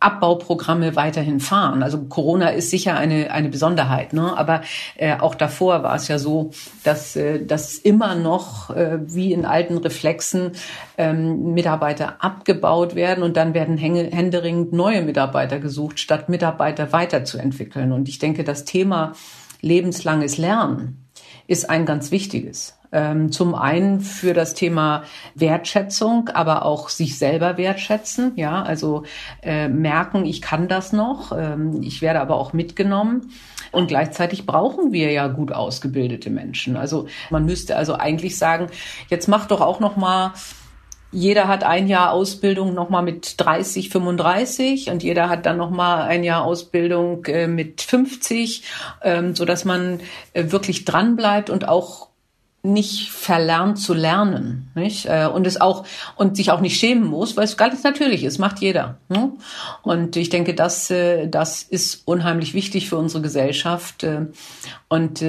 Abbauprogramme 0.00 0.96
weiterhin 0.96 1.40
fahren. 1.40 1.82
Also 1.82 2.04
Corona 2.04 2.48
ist 2.48 2.70
sicher 2.70 2.96
eine, 2.96 3.30
eine 3.30 3.50
Besonderheit, 3.50 4.12
ne? 4.14 4.36
aber 4.36 4.62
äh, 4.96 5.18
auch 5.18 5.34
davor 5.34 5.82
war 5.82 5.94
es 5.94 6.08
ja 6.08 6.18
so, 6.18 6.50
dass, 6.84 7.16
äh, 7.16 7.44
dass 7.44 7.76
immer 7.76 8.14
noch 8.14 8.70
äh, 8.70 8.98
wie 9.02 9.32
in 9.32 9.44
alten 9.44 9.76
Reflexen 9.76 10.52
ähm, 10.96 11.52
Mitarbeiter 11.52 12.16
abgebaut 12.24 12.94
werden 12.94 13.24
und 13.24 13.36
dann 13.36 13.52
werden 13.54 13.76
händeringend 13.76 14.72
neue 14.72 15.02
Mitarbeiter 15.02 15.58
gesucht, 15.58 16.00
statt 16.00 16.28
Mitarbeiter 16.28 16.92
weiterzuentwickeln. 16.92 17.92
Und 17.92 18.08
ich 18.08 18.18
denke, 18.18 18.42
das 18.54 18.64
Thema 18.64 19.14
lebenslanges 19.62 20.38
Lernen 20.38 21.08
ist 21.48 21.68
ein 21.68 21.86
ganz 21.86 22.12
wichtiges. 22.12 22.78
Ähm, 22.92 23.32
zum 23.32 23.56
einen 23.56 24.00
für 24.00 24.32
das 24.32 24.54
Thema 24.54 25.02
Wertschätzung, 25.34 26.28
aber 26.28 26.64
auch 26.64 26.88
sich 26.88 27.18
selber 27.18 27.56
wertschätzen. 27.56 28.32
Ja, 28.36 28.62
also 28.62 29.02
äh, 29.42 29.66
merken, 29.66 30.24
ich 30.24 30.40
kann 30.40 30.68
das 30.68 30.92
noch. 30.92 31.32
Ähm, 31.36 31.82
ich 31.82 32.00
werde 32.00 32.20
aber 32.20 32.36
auch 32.36 32.52
mitgenommen. 32.52 33.32
Und 33.72 33.88
gleichzeitig 33.88 34.46
brauchen 34.46 34.92
wir 34.92 35.10
ja 35.10 35.26
gut 35.26 35.50
ausgebildete 35.50 36.30
Menschen. 36.30 36.76
Also 36.76 37.08
man 37.30 37.44
müsste 37.44 37.76
also 37.76 37.94
eigentlich 37.96 38.38
sagen, 38.38 38.68
jetzt 39.10 39.26
mach 39.26 39.46
doch 39.46 39.60
auch 39.60 39.80
noch 39.80 39.96
mal 39.96 40.32
jeder 41.14 41.46
hat 41.46 41.62
ein 41.62 41.86
Jahr 41.86 42.10
Ausbildung 42.10 42.74
nochmal 42.74 43.02
mit 43.02 43.34
30, 43.38 43.88
35 43.88 44.90
und 44.90 45.02
jeder 45.02 45.28
hat 45.28 45.46
dann 45.46 45.56
nochmal 45.56 46.02
ein 46.02 46.24
Jahr 46.24 46.44
Ausbildung 46.44 47.24
äh, 47.26 47.46
mit 47.46 47.80
50, 47.80 48.64
ähm, 49.02 49.36
so 49.36 49.44
dass 49.44 49.64
man 49.64 50.00
äh, 50.32 50.50
wirklich 50.50 50.84
dran 50.84 51.14
bleibt 51.14 51.50
und 51.50 51.68
auch 51.68 52.08
nicht 52.64 53.10
verlernt 53.10 53.78
zu 53.78 53.94
lernen, 53.94 54.70
nicht? 54.74 55.06
Äh, 55.06 55.28
und 55.32 55.46
es 55.46 55.60
auch 55.60 55.86
und 56.16 56.36
sich 56.36 56.50
auch 56.50 56.60
nicht 56.60 56.78
schämen 56.78 57.04
muss, 57.04 57.36
weil 57.36 57.44
es 57.44 57.56
ganz 57.56 57.84
natürlich 57.84 58.24
ist, 58.24 58.38
macht 58.38 58.58
jeder. 58.60 58.98
Ne? 59.08 59.32
Und 59.82 60.16
ich 60.16 60.30
denke, 60.30 60.54
das 60.54 60.90
äh, 60.90 61.28
das 61.28 61.62
ist 61.62 62.08
unheimlich 62.08 62.54
wichtig 62.54 62.88
für 62.88 62.96
unsere 62.96 63.22
Gesellschaft 63.22 64.02
äh, 64.02 64.26
und 64.88 65.24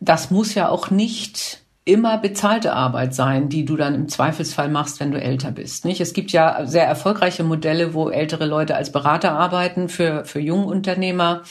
das 0.00 0.30
muss 0.30 0.54
ja 0.54 0.68
auch 0.68 0.90
nicht 0.90 1.65
immer 1.86 2.18
bezahlte 2.18 2.72
Arbeit 2.72 3.14
sein, 3.14 3.48
die 3.48 3.64
du 3.64 3.76
dann 3.76 3.94
im 3.94 4.08
Zweifelsfall 4.08 4.68
machst, 4.68 4.98
wenn 4.98 5.12
du 5.12 5.20
älter 5.20 5.52
bist. 5.52 5.84
Nicht? 5.84 6.00
Es 6.00 6.14
gibt 6.14 6.32
ja 6.32 6.66
sehr 6.66 6.84
erfolgreiche 6.84 7.44
Modelle, 7.44 7.94
wo 7.94 8.10
ältere 8.10 8.44
Leute 8.44 8.74
als 8.74 8.90
Berater 8.90 9.32
arbeiten 9.32 9.88
für, 9.88 10.24
für 10.24 10.40
Jungunternehmer. 10.40 11.42
Äh, 11.44 11.46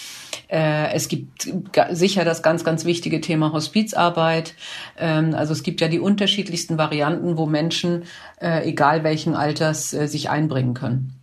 es 0.48 1.08
gibt 1.08 1.50
sicher 1.92 2.25
das 2.25 2.44
ganz, 2.44 2.63
ganz 2.63 2.86
wichtige 2.86 3.22
Thema 3.22 3.51
Hospizarbeit. 3.51 4.54
Ähm, 4.98 5.34
also 5.36 5.54
es 5.54 5.63
gibt 5.63 5.82
ja 5.82 5.88
die 5.88 6.00
unterschiedlichsten 6.00 6.77
Varianten, 6.77 7.38
wo 7.38 7.46
Menschen, 7.46 8.04
äh, 8.42 8.68
egal 8.68 9.04
welchen 9.04 9.36
Alters, 9.36 9.94
äh, 9.94 10.08
sich 10.08 10.30
einbringen 10.30 10.74
können. 10.74 11.13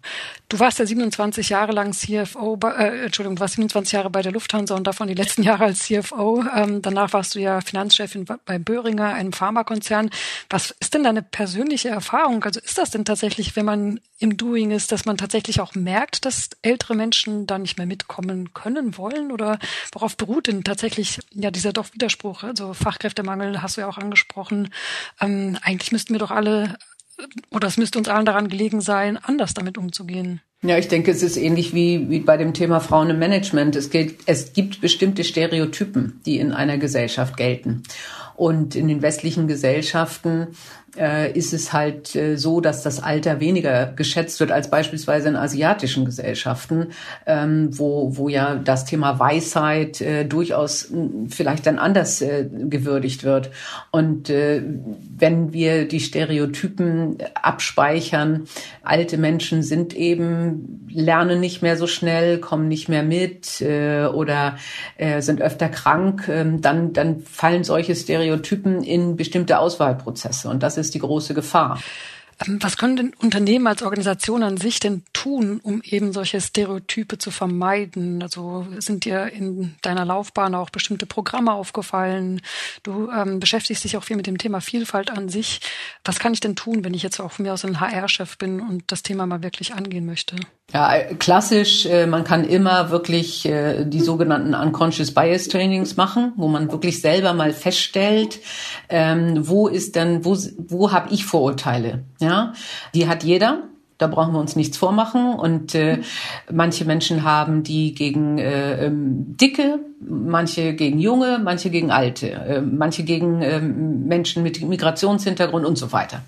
Du 0.48 0.58
warst 0.58 0.78
ja 0.78 0.84
27 0.84 1.48
Jahre 1.48 1.72
lang 1.72 1.94
CFO, 1.94 2.58
äh, 2.62 3.04
Entschuldigung, 3.04 3.36
du 3.36 3.40
warst 3.40 3.54
27 3.54 3.92
Jahre 3.92 4.10
bei 4.10 4.20
der 4.20 4.32
Lufthansa 4.32 4.74
und 4.74 4.86
davon 4.86 5.08
die 5.08 5.14
letzten 5.14 5.42
Jahre 5.42 5.64
als 5.64 5.84
CFO. 5.84 6.44
Ähm, 6.54 6.82
danach 6.82 7.14
warst 7.14 7.34
du 7.34 7.40
ja 7.40 7.62
Finanzchefin 7.62 8.26
bei 8.44 8.58
Böhringer, 8.58 9.14
einem 9.14 9.32
Pharmakonzern. 9.32 10.10
Was 10.50 10.72
ist 10.72 10.92
denn 10.92 11.04
deine 11.04 11.22
persönliche 11.22 11.88
Erfahrung? 11.88 12.44
Also 12.44 12.60
ist 12.60 12.76
das 12.76 12.90
denn 12.90 13.06
tatsächlich, 13.06 13.56
wenn 13.56 13.64
man 13.64 14.00
im 14.18 14.36
Doing 14.36 14.72
ist, 14.72 14.92
dass 14.92 15.06
man 15.06 15.16
tatsächlich 15.16 15.60
auch 15.60 15.74
merkt, 15.74 16.26
dass 16.26 16.50
ältere 16.60 16.94
Menschen 16.94 17.46
da 17.46 17.58
nicht 17.58 17.78
mehr 17.78 17.86
mitkommen 17.86 18.52
können 18.52 18.98
wollen? 18.98 19.01
Oder 19.32 19.58
worauf 19.92 20.16
beruht 20.16 20.46
denn 20.46 20.64
tatsächlich 20.64 21.20
ja 21.32 21.50
dieser 21.50 21.72
doch 21.72 21.92
Widerspruch? 21.92 22.42
Also 22.42 22.74
Fachkräftemangel 22.74 23.62
hast 23.62 23.76
du 23.76 23.82
ja 23.82 23.88
auch 23.88 23.98
angesprochen. 23.98 24.72
Ähm, 25.20 25.58
eigentlich 25.62 25.92
müssten 25.92 26.14
wir 26.14 26.20
doch 26.20 26.30
alle 26.30 26.76
oder 27.50 27.68
es 27.68 27.76
müsste 27.76 27.98
uns 27.98 28.08
allen 28.08 28.26
daran 28.26 28.48
gelegen 28.48 28.80
sein, 28.80 29.16
anders 29.16 29.54
damit 29.54 29.78
umzugehen. 29.78 30.40
Ja, 30.64 30.78
ich 30.78 30.86
denke, 30.86 31.10
es 31.10 31.24
ist 31.24 31.36
ähnlich 31.36 31.74
wie, 31.74 32.08
wie 32.08 32.20
bei 32.20 32.36
dem 32.36 32.54
Thema 32.54 32.78
Frauen 32.78 33.10
im 33.10 33.18
Management. 33.18 33.74
Es, 33.74 33.90
gilt, 33.90 34.20
es 34.26 34.52
gibt 34.52 34.80
bestimmte 34.80 35.24
Stereotypen, 35.24 36.20
die 36.24 36.38
in 36.38 36.52
einer 36.52 36.78
Gesellschaft 36.78 37.36
gelten. 37.36 37.82
Und 38.36 38.76
in 38.76 38.86
den 38.86 39.02
westlichen 39.02 39.48
Gesellschaften 39.48 40.48
äh, 40.96 41.32
ist 41.32 41.52
es 41.52 41.72
halt 41.72 42.14
äh, 42.14 42.36
so, 42.36 42.60
dass 42.60 42.82
das 42.82 43.02
Alter 43.02 43.40
weniger 43.40 43.86
geschätzt 43.86 44.40
wird 44.40 44.52
als 44.52 44.68
beispielsweise 44.68 45.28
in 45.28 45.36
asiatischen 45.36 46.04
Gesellschaften, 46.04 46.88
ähm, 47.26 47.70
wo, 47.78 48.16
wo 48.16 48.28
ja 48.28 48.56
das 48.56 48.84
Thema 48.84 49.18
Weisheit 49.18 50.00
äh, 50.00 50.24
durchaus 50.24 50.90
äh, 50.90 51.08
vielleicht 51.28 51.66
dann 51.66 51.78
anders 51.78 52.20
äh, 52.20 52.46
gewürdigt 52.50 53.24
wird. 53.24 53.50
Und 53.90 54.28
äh, 54.28 54.62
wenn 55.16 55.52
wir 55.52 55.88
die 55.88 56.00
Stereotypen 56.00 57.18
abspeichern, 57.34 58.44
alte 58.82 59.16
Menschen 59.16 59.62
sind 59.62 59.94
eben, 59.94 60.51
lernen 60.88 61.40
nicht 61.40 61.62
mehr 61.62 61.76
so 61.76 61.86
schnell, 61.86 62.38
kommen 62.38 62.68
nicht 62.68 62.88
mehr 62.88 63.02
mit 63.02 63.60
äh, 63.60 64.06
oder 64.06 64.56
äh, 64.96 65.20
sind 65.22 65.40
öfter 65.40 65.68
krank, 65.68 66.28
äh, 66.28 66.44
dann, 66.58 66.92
dann 66.92 67.20
fallen 67.20 67.64
solche 67.64 67.94
Stereotypen 67.94 68.82
in 68.82 69.16
bestimmte 69.16 69.58
Auswahlprozesse. 69.58 70.48
Und 70.48 70.62
das 70.62 70.76
ist 70.76 70.94
die 70.94 71.00
große 71.00 71.34
Gefahr. 71.34 71.78
Ähm, 72.46 72.58
was 72.62 72.76
können 72.76 72.96
denn 72.96 73.12
Unternehmen 73.20 73.66
als 73.66 73.82
Organisation 73.82 74.42
an 74.42 74.56
sich 74.56 74.80
denn 74.80 75.02
tun, 75.12 75.60
um 75.62 75.82
eben 75.82 76.12
solche 76.12 76.40
Stereotype 76.40 77.18
zu 77.18 77.30
vermeiden? 77.30 78.22
Also 78.22 78.66
sind 78.78 79.04
dir 79.04 79.32
in 79.32 79.74
deiner 79.82 80.04
Laufbahn 80.04 80.54
auch 80.54 80.70
bestimmte 80.70 81.06
Programme 81.06 81.52
aufgefallen? 81.52 82.40
Du 82.82 83.10
ähm, 83.10 83.40
beschäftigst 83.40 83.84
dich 83.84 83.96
auch 83.96 84.04
viel 84.04 84.16
mit 84.16 84.26
dem 84.26 84.38
Thema 84.38 84.60
Vielfalt 84.60 85.10
an 85.10 85.28
sich. 85.28 85.60
Was 86.04 86.18
kann 86.18 86.32
ich 86.32 86.40
denn 86.40 86.56
tun, 86.56 86.84
wenn 86.84 86.94
ich 86.94 87.02
jetzt 87.02 87.20
auch 87.20 87.32
von 87.32 87.44
mir 87.44 87.52
aus 87.52 87.64
ein 87.64 87.80
HR-Chef 87.80 88.38
bin 88.38 88.60
und 88.60 88.84
das 88.88 89.02
Thema 89.02 89.26
mal 89.26 89.42
wirklich 89.42 89.74
angehen 89.74 90.06
möchte? 90.06 90.36
Ja, 90.72 90.90
klassisch, 91.18 91.84
äh, 91.84 92.06
man 92.06 92.24
kann 92.24 92.44
immer 92.44 92.90
wirklich 92.90 93.44
äh, 93.44 93.84
die 93.84 94.00
sogenannten 94.00 94.54
Unconscious 94.54 95.12
Bias 95.12 95.48
Trainings 95.48 95.96
machen, 95.96 96.32
wo 96.36 96.48
man 96.48 96.72
wirklich 96.72 97.02
selber 97.02 97.34
mal 97.34 97.52
feststellt, 97.52 98.40
ähm, 98.88 99.46
wo 99.46 99.68
ist 99.68 99.96
denn, 99.96 100.24
wo, 100.24 100.34
wo 100.56 100.90
habe 100.90 101.12
ich 101.12 101.26
Vorurteile? 101.26 102.04
Ja, 102.20 102.31
die 102.94 103.08
hat 103.08 103.24
jeder. 103.24 103.64
Da 103.98 104.08
brauchen 104.08 104.32
wir 104.32 104.40
uns 104.40 104.56
nichts 104.56 104.76
vormachen. 104.76 105.34
Und 105.34 105.74
äh, 105.74 106.00
manche 106.50 106.84
Menschen 106.84 107.22
haben 107.22 107.62
die 107.62 107.94
gegen 107.94 108.38
äh, 108.38 108.86
ähm, 108.86 109.36
Dicke, 109.36 109.78
manche 110.00 110.74
gegen 110.74 110.98
Junge, 110.98 111.40
manche 111.42 111.70
gegen 111.70 111.92
Alte, 111.92 112.32
äh, 112.32 112.60
manche 112.60 113.04
gegen 113.04 113.42
äh, 113.42 113.60
Menschen 113.60 114.42
mit 114.42 114.60
Migrationshintergrund 114.60 115.64
und 115.64 115.78
so 115.78 115.92
weiter. 115.92 116.22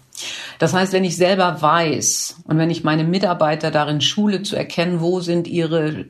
Das 0.60 0.72
heißt, 0.72 0.92
wenn 0.92 1.04
ich 1.04 1.16
selber 1.16 1.60
weiß 1.60 2.42
und 2.44 2.58
wenn 2.58 2.70
ich 2.70 2.84
meine 2.84 3.04
Mitarbeiter 3.04 3.72
darin 3.72 4.00
schule 4.00 4.42
zu 4.42 4.54
erkennen, 4.54 5.00
wo 5.00 5.20
sind 5.20 5.48
ihre 5.48 6.06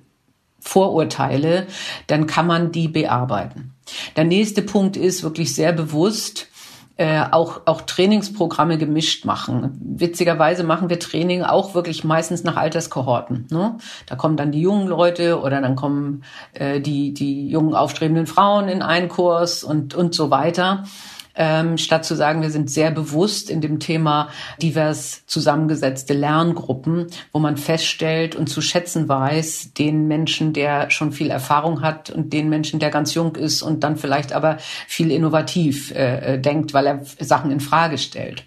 Vorurteile, 0.61 1.67
dann 2.07 2.27
kann 2.27 2.47
man 2.47 2.73
die 2.73 2.89
bearbeiten. 2.89 3.73
Der 4.17 4.25
nächste 4.25 4.63
Punkt 4.63 4.97
ist 4.97 5.23
wirklich 5.23 5.55
sehr 5.55 5.73
bewusst, 5.73 6.49
äh, 6.97 7.25
auch, 7.31 7.63
auch 7.65 7.81
Trainingsprogramme 7.81 8.79
gemischt 8.79 9.25
machen. 9.25 9.77
Witzigerweise 9.81 10.63
machen 10.63 10.89
wir 10.89 11.01
Training 11.01 11.43
auch 11.43 11.75
wirklich 11.75 12.05
meistens 12.05 12.45
nach 12.45 12.57
Alterskohorten. 12.57 13.49
Ne? 13.51 13.77
Da 14.07 14.15
kommen 14.15 14.37
dann 14.37 14.53
die 14.53 14.61
jungen 14.61 14.87
Leute 14.87 15.41
oder 15.41 15.61
dann 15.61 15.75
kommen 15.75 16.23
äh, 16.53 16.81
die, 16.81 17.13
die 17.13 17.49
jungen 17.49 17.75
aufstrebenden 17.75 18.27
Frauen 18.27 18.69
in 18.69 18.83
einen 18.83 19.09
Kurs 19.09 19.65
und, 19.65 19.95
und 19.95 20.15
so 20.15 20.31
weiter 20.31 20.85
ähm, 21.35 21.79
statt 21.79 22.05
zu 22.05 22.15
sagen, 22.15 22.43
wir 22.43 22.51
sind 22.51 22.71
sehr 22.71 22.91
bewusst 22.91 23.51
in 23.51 23.61
dem 23.61 23.81
Thema 23.81 24.29
divers 24.61 25.23
zusammengesetzte 25.27 26.15
Lerngruppen, 26.15 27.09
wo 27.33 27.39
man 27.39 27.57
feststellt 27.57 28.37
und 28.37 28.49
zu 28.49 28.61
schätzen 28.61 29.09
weiß, 29.09 29.75
den 29.75 30.07
Menschen, 30.07 30.53
der 30.53 30.91
schon 30.91 31.13
viel 31.13 31.31
Erfahrung 31.31 31.83
hat 31.83 32.11
und 32.11 32.33
den 32.33 32.49
Menschen, 32.49 32.81
der 32.81 32.91
ganz 32.91 33.15
jung 33.15 33.37
ist 33.37 33.63
und 33.63 33.85
dann 33.85 33.97
vielleicht 33.97 34.33
aber 34.33 34.59
viel 34.87 35.11
innovativ 35.11 35.91
äh, 35.93 36.35
äh 36.35 36.41
denkt, 36.41 36.75
weil 36.75 36.87
er 36.87 37.01
Sachen 37.21 37.51
in 37.51 37.61
Frage 37.61 37.99
stellt. 37.99 38.45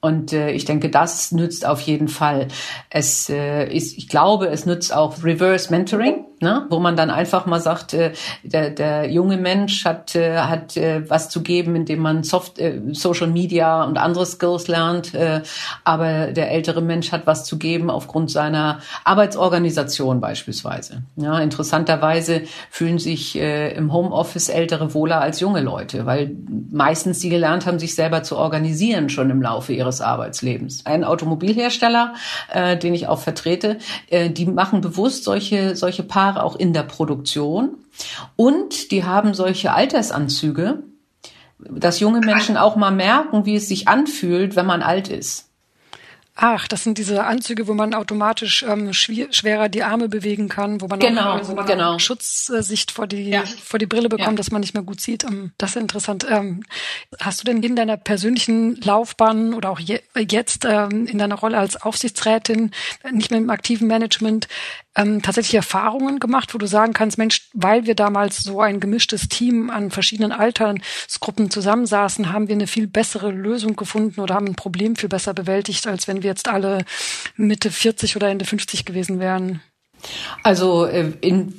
Und 0.00 0.32
äh, 0.32 0.50
ich 0.52 0.64
denke, 0.64 0.88
das 0.88 1.30
nützt 1.30 1.66
auf 1.66 1.80
jeden 1.82 2.08
Fall. 2.08 2.48
Es 2.88 3.28
äh, 3.28 3.66
ist, 3.66 3.98
ich 3.98 4.08
glaube, 4.08 4.46
es 4.48 4.64
nützt 4.64 4.94
auch 4.94 5.22
Reverse 5.22 5.70
Mentoring 5.70 6.24
ne? 6.40 6.66
wo 6.70 6.78
man 6.80 6.96
dann 6.96 7.10
einfach 7.10 7.46
mal 7.46 7.60
sagt, 7.60 7.94
äh, 7.94 8.12
der, 8.42 8.70
der 8.70 9.10
junge 9.10 9.36
Mensch 9.36 9.84
hat, 9.84 10.14
äh, 10.14 10.38
hat 10.38 10.76
äh, 10.76 11.08
was 11.08 11.28
zu 11.28 11.42
geben, 11.42 11.76
indem 11.76 12.00
man 12.00 12.22
Soft, 12.22 12.58
äh, 12.58 12.80
Social 12.92 13.28
Media 13.28 13.84
und 13.84 13.98
andere 13.98 14.26
Skills 14.26 14.68
lernt, 14.68 15.14
äh, 15.14 15.42
aber 15.84 16.28
der 16.28 16.50
ältere 16.50 16.80
Mensch 16.80 17.12
hat 17.12 17.26
was 17.26 17.44
zu 17.44 17.58
geben 17.58 17.90
aufgrund 17.90 18.30
seiner 18.30 18.80
Arbeitsorganisation 19.04 20.20
beispielsweise. 20.20 21.02
Ja, 21.16 21.38
interessanterweise 21.40 22.42
fühlen 22.70 22.98
sich 22.98 23.36
äh, 23.38 23.74
im 23.74 23.92
Homeoffice 23.92 24.48
ältere 24.48 24.94
wohler 24.94 25.20
als 25.20 25.40
junge 25.40 25.60
Leute, 25.60 26.06
weil 26.06 26.34
meistens 26.70 27.20
die 27.20 27.28
gelernt 27.28 27.66
haben, 27.66 27.78
sich 27.78 27.94
selber 27.94 28.22
zu 28.22 28.36
organisieren 28.36 29.08
schon 29.08 29.30
im 29.30 29.42
Laufe 29.42 29.72
ihres 29.72 30.00
Arbeitslebens. 30.00 30.86
Ein 30.86 31.04
Automobilhersteller, 31.04 32.14
äh, 32.52 32.76
den 32.76 32.94
ich 32.94 33.08
auch 33.08 33.20
vertrete, 33.20 33.78
äh, 34.08 34.30
die 34.30 34.46
machen 34.46 34.80
bewusst 34.80 35.24
solche 35.24 35.76
solche 35.76 36.02
Paar 36.02 36.29
Jahre 36.30 36.44
auch 36.44 36.56
in 36.56 36.72
der 36.72 36.82
Produktion. 36.82 37.76
Und 38.36 38.90
die 38.90 39.04
haben 39.04 39.34
solche 39.34 39.72
Altersanzüge, 39.72 40.82
dass 41.58 42.00
junge 42.00 42.20
Menschen 42.20 42.56
auch 42.56 42.76
mal 42.76 42.90
merken, 42.90 43.44
wie 43.44 43.56
es 43.56 43.68
sich 43.68 43.88
anfühlt, 43.88 44.56
wenn 44.56 44.66
man 44.66 44.82
alt 44.82 45.08
ist. 45.08 45.50
Ach, 46.42 46.66
das 46.68 46.84
sind 46.84 46.96
diese 46.96 47.24
Anzüge, 47.24 47.68
wo 47.68 47.74
man 47.74 47.92
automatisch 47.92 48.62
ähm, 48.62 48.94
schwerer 48.94 49.68
die 49.68 49.82
Arme 49.82 50.08
bewegen 50.08 50.48
kann, 50.48 50.80
wo 50.80 50.86
man 50.86 50.98
genau, 50.98 51.32
auch 51.32 51.34
also 51.34 51.54
genau. 51.54 51.98
Schutzsicht 51.98 52.92
vor 52.92 53.06
die 53.06 53.28
ja. 53.28 53.42
vor 53.44 53.78
die 53.78 53.84
Brille 53.84 54.08
bekommt, 54.08 54.30
ja. 54.30 54.36
dass 54.36 54.50
man 54.50 54.62
nicht 54.62 54.72
mehr 54.72 54.82
gut 54.82 55.02
sieht. 55.02 55.24
Ähm, 55.24 55.52
das 55.58 55.70
ist 55.70 55.82
interessant. 55.82 56.26
Ähm, 56.30 56.62
hast 57.20 57.40
du 57.40 57.44
denn 57.44 57.62
in 57.62 57.76
deiner 57.76 57.98
persönlichen 57.98 58.76
Laufbahn 58.76 59.52
oder 59.52 59.68
auch 59.68 59.80
je, 59.80 60.00
jetzt 60.16 60.64
ähm, 60.64 61.04
in 61.06 61.18
deiner 61.18 61.34
Rolle 61.34 61.58
als 61.58 61.82
Aufsichtsrätin, 61.82 62.70
nicht 63.12 63.30
mehr 63.30 63.40
im 63.40 63.50
aktiven 63.50 63.86
Management, 63.86 64.48
ähm, 65.00 65.22
tatsächlich 65.22 65.54
Erfahrungen 65.54 66.18
gemacht, 66.18 66.52
wo 66.54 66.58
du 66.58 66.66
sagen 66.66 66.92
kannst, 66.92 67.18
Mensch, 67.18 67.48
weil 67.52 67.86
wir 67.86 67.94
damals 67.94 68.38
so 68.38 68.60
ein 68.60 68.80
gemischtes 68.80 69.28
Team 69.28 69.70
an 69.70 69.90
verschiedenen 69.90 70.32
Altersgruppen 70.32 71.50
zusammensaßen, 71.50 72.32
haben 72.32 72.48
wir 72.48 72.54
eine 72.54 72.66
viel 72.66 72.86
bessere 72.86 73.30
Lösung 73.30 73.76
gefunden 73.76 74.20
oder 74.20 74.34
haben 74.34 74.46
ein 74.46 74.56
Problem 74.56 74.96
viel 74.96 75.08
besser 75.08 75.34
bewältigt, 75.34 75.86
als 75.86 76.08
wenn 76.08 76.22
wir 76.22 76.30
jetzt 76.30 76.48
alle 76.48 76.84
Mitte 77.36 77.70
40 77.70 78.16
oder 78.16 78.28
Ende 78.28 78.44
50 78.44 78.84
gewesen 78.84 79.20
wären? 79.20 79.60
Also 80.42 80.86
äh, 80.86 81.12
in 81.20 81.54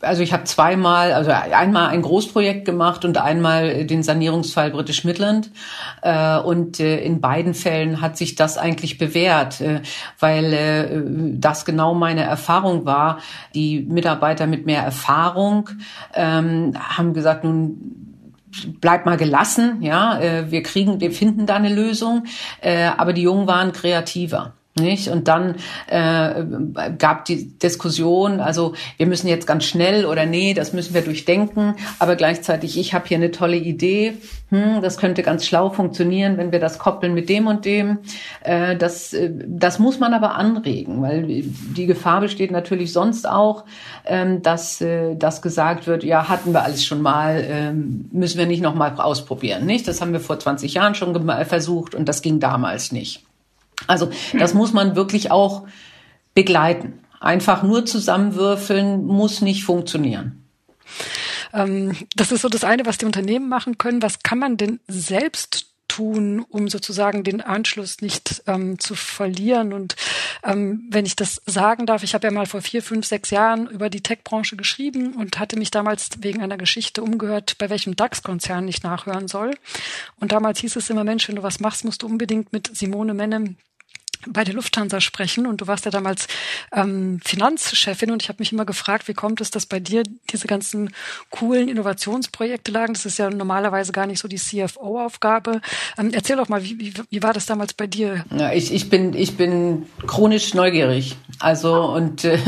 also 0.00 0.22
ich 0.22 0.32
habe 0.32 0.44
zweimal, 0.44 1.12
also 1.12 1.30
einmal 1.30 1.88
ein 1.88 2.02
Großprojekt 2.02 2.64
gemacht 2.64 3.04
und 3.04 3.18
einmal 3.18 3.84
den 3.84 4.02
Sanierungsfall 4.02 4.70
British 4.70 5.04
Midland. 5.04 5.50
Äh, 6.02 6.38
und 6.38 6.78
äh, 6.80 7.00
in 7.00 7.20
beiden 7.20 7.54
Fällen 7.54 8.00
hat 8.00 8.16
sich 8.16 8.36
das 8.36 8.58
eigentlich 8.58 8.98
bewährt, 8.98 9.60
äh, 9.60 9.80
weil 10.18 11.36
das 11.38 11.64
genau 11.64 11.94
meine 11.94 12.22
Erfahrung 12.22 12.84
war. 12.84 13.18
Die 13.54 13.80
Mitarbeiter 13.80 14.46
mit 14.46 14.66
mehr 14.66 14.82
Erfahrung 14.82 15.70
ähm, 16.14 16.74
haben 16.78 17.14
gesagt, 17.14 17.44
nun 17.44 18.24
bleib 18.80 19.04
mal 19.04 19.16
gelassen, 19.16 19.82
ja, 19.82 20.18
wir 20.48 20.62
kriegen, 20.62 21.00
wir 21.00 21.12
finden 21.12 21.44
da 21.44 21.56
eine 21.56 21.68
Lösung, 21.68 22.24
aber 22.96 23.12
die 23.12 23.22
Jungen 23.22 23.46
waren 23.46 23.72
kreativer. 23.72 24.54
Nicht? 24.78 25.08
Und 25.08 25.28
dann 25.28 25.56
äh, 25.86 26.44
gab 26.98 27.24
die 27.24 27.58
Diskussion, 27.58 28.40
also 28.40 28.74
wir 28.96 29.06
müssen 29.06 29.28
jetzt 29.28 29.46
ganz 29.46 29.64
schnell 29.64 30.06
oder 30.06 30.26
nee, 30.26 30.54
das 30.54 30.72
müssen 30.72 30.94
wir 30.94 31.02
durchdenken, 31.02 31.74
aber 31.98 32.16
gleichzeitig, 32.16 32.78
ich 32.78 32.94
habe 32.94 33.06
hier 33.06 33.16
eine 33.16 33.30
tolle 33.30 33.56
Idee, 33.56 34.14
hm, 34.50 34.80
das 34.80 34.96
könnte 34.96 35.22
ganz 35.22 35.44
schlau 35.44 35.68
funktionieren, 35.70 36.38
wenn 36.38 36.52
wir 36.52 36.60
das 36.60 36.78
koppeln 36.78 37.12
mit 37.12 37.28
dem 37.28 37.46
und 37.46 37.64
dem. 37.64 37.98
Äh, 38.42 38.76
das, 38.76 39.12
äh, 39.12 39.30
das 39.46 39.78
muss 39.78 39.98
man 39.98 40.14
aber 40.14 40.36
anregen, 40.36 41.02
weil 41.02 41.26
die 41.26 41.86
Gefahr 41.86 42.20
besteht 42.20 42.50
natürlich 42.50 42.92
sonst 42.92 43.28
auch, 43.28 43.64
ähm, 44.06 44.42
dass 44.42 44.80
äh, 44.80 45.16
das 45.16 45.42
gesagt 45.42 45.86
wird, 45.86 46.02
ja, 46.02 46.28
hatten 46.28 46.52
wir 46.52 46.62
alles 46.62 46.84
schon 46.84 47.02
mal, 47.02 47.44
ähm, 47.46 48.08
müssen 48.10 48.38
wir 48.38 48.46
nicht 48.46 48.62
nochmal 48.62 48.94
ausprobieren. 48.98 49.66
Nicht? 49.66 49.86
Das 49.86 50.00
haben 50.00 50.12
wir 50.12 50.20
vor 50.20 50.38
20 50.38 50.74
Jahren 50.74 50.94
schon 50.94 51.08
versucht 51.44 51.94
und 51.94 52.08
das 52.08 52.22
ging 52.22 52.40
damals 52.40 52.92
nicht. 52.92 53.24
Also 53.86 54.10
das 54.38 54.54
muss 54.54 54.72
man 54.72 54.96
wirklich 54.96 55.30
auch 55.30 55.66
begleiten. 56.34 57.00
Einfach 57.20 57.62
nur 57.62 57.86
zusammenwürfeln 57.86 59.04
muss 59.04 59.40
nicht 59.40 59.64
funktionieren. 59.64 60.44
Ähm, 61.52 61.96
das 62.14 62.32
ist 62.32 62.42
so 62.42 62.48
das 62.48 62.64
eine, 62.64 62.86
was 62.86 62.98
die 62.98 63.06
Unternehmen 63.06 63.48
machen 63.48 63.78
können. 63.78 64.02
Was 64.02 64.20
kann 64.20 64.38
man 64.38 64.56
denn 64.56 64.80
selbst 64.86 65.67
tun, 65.98 66.44
um 66.48 66.68
sozusagen 66.68 67.24
den 67.24 67.40
Anschluss 67.40 68.00
nicht 68.00 68.42
ähm, 68.46 68.78
zu 68.78 68.94
verlieren? 68.94 69.72
Und 69.72 69.96
ähm, 70.44 70.86
wenn 70.90 71.04
ich 71.04 71.16
das 71.16 71.42
sagen 71.46 71.86
darf, 71.86 72.04
ich 72.04 72.14
habe 72.14 72.26
ja 72.26 72.30
mal 72.30 72.46
vor 72.46 72.62
vier, 72.62 72.82
fünf, 72.82 73.04
sechs 73.06 73.30
Jahren 73.30 73.66
über 73.66 73.90
die 73.90 74.00
Tech-Branche 74.00 74.56
geschrieben 74.56 75.14
und 75.14 75.38
hatte 75.38 75.58
mich 75.58 75.70
damals 75.70 76.10
wegen 76.20 76.40
einer 76.40 76.56
Geschichte 76.56 77.02
umgehört, 77.02 77.58
bei 77.58 77.68
welchem 77.68 77.96
DAX-Konzern 77.96 78.68
ich 78.68 78.82
nachhören 78.82 79.26
soll. 79.26 79.56
Und 80.20 80.30
damals 80.30 80.60
hieß 80.60 80.76
es 80.76 80.88
immer, 80.90 81.04
Mensch, 81.04 81.28
wenn 81.28 81.36
du 81.36 81.42
was 81.42 81.58
machst, 81.58 81.84
musst 81.84 82.02
du 82.02 82.06
unbedingt 82.06 82.52
mit 82.52 82.76
Simone 82.76 83.14
Menem 83.14 83.56
bei 84.26 84.44
der 84.44 84.54
Lufthansa 84.54 85.00
sprechen 85.00 85.46
und 85.46 85.60
du 85.60 85.66
warst 85.66 85.84
ja 85.84 85.90
damals 85.90 86.26
ähm, 86.72 87.20
Finanzchefin 87.24 88.10
und 88.10 88.22
ich 88.22 88.28
habe 88.28 88.40
mich 88.40 88.52
immer 88.52 88.64
gefragt, 88.64 89.08
wie 89.08 89.14
kommt 89.14 89.40
es, 89.40 89.50
dass 89.50 89.66
bei 89.66 89.80
dir 89.80 90.02
diese 90.30 90.46
ganzen 90.46 90.90
coolen 91.30 91.68
Innovationsprojekte 91.68 92.72
lagen? 92.72 92.94
Das 92.94 93.06
ist 93.06 93.18
ja 93.18 93.30
normalerweise 93.30 93.92
gar 93.92 94.06
nicht 94.06 94.18
so 94.18 94.28
die 94.28 94.36
CFO-Aufgabe. 94.36 95.60
Ähm, 95.96 96.10
erzähl 96.12 96.36
doch 96.36 96.48
mal, 96.48 96.64
wie, 96.64 96.78
wie, 96.78 96.94
wie 97.10 97.22
war 97.22 97.32
das 97.32 97.46
damals 97.46 97.74
bei 97.74 97.86
dir? 97.86 98.24
Ja, 98.36 98.52
ich, 98.52 98.72
ich 98.72 98.90
bin 98.90 99.14
ich 99.14 99.36
bin 99.36 99.86
chronisch 100.06 100.54
neugierig, 100.54 101.16
also 101.38 101.84
und 101.84 102.24
äh, 102.24 102.38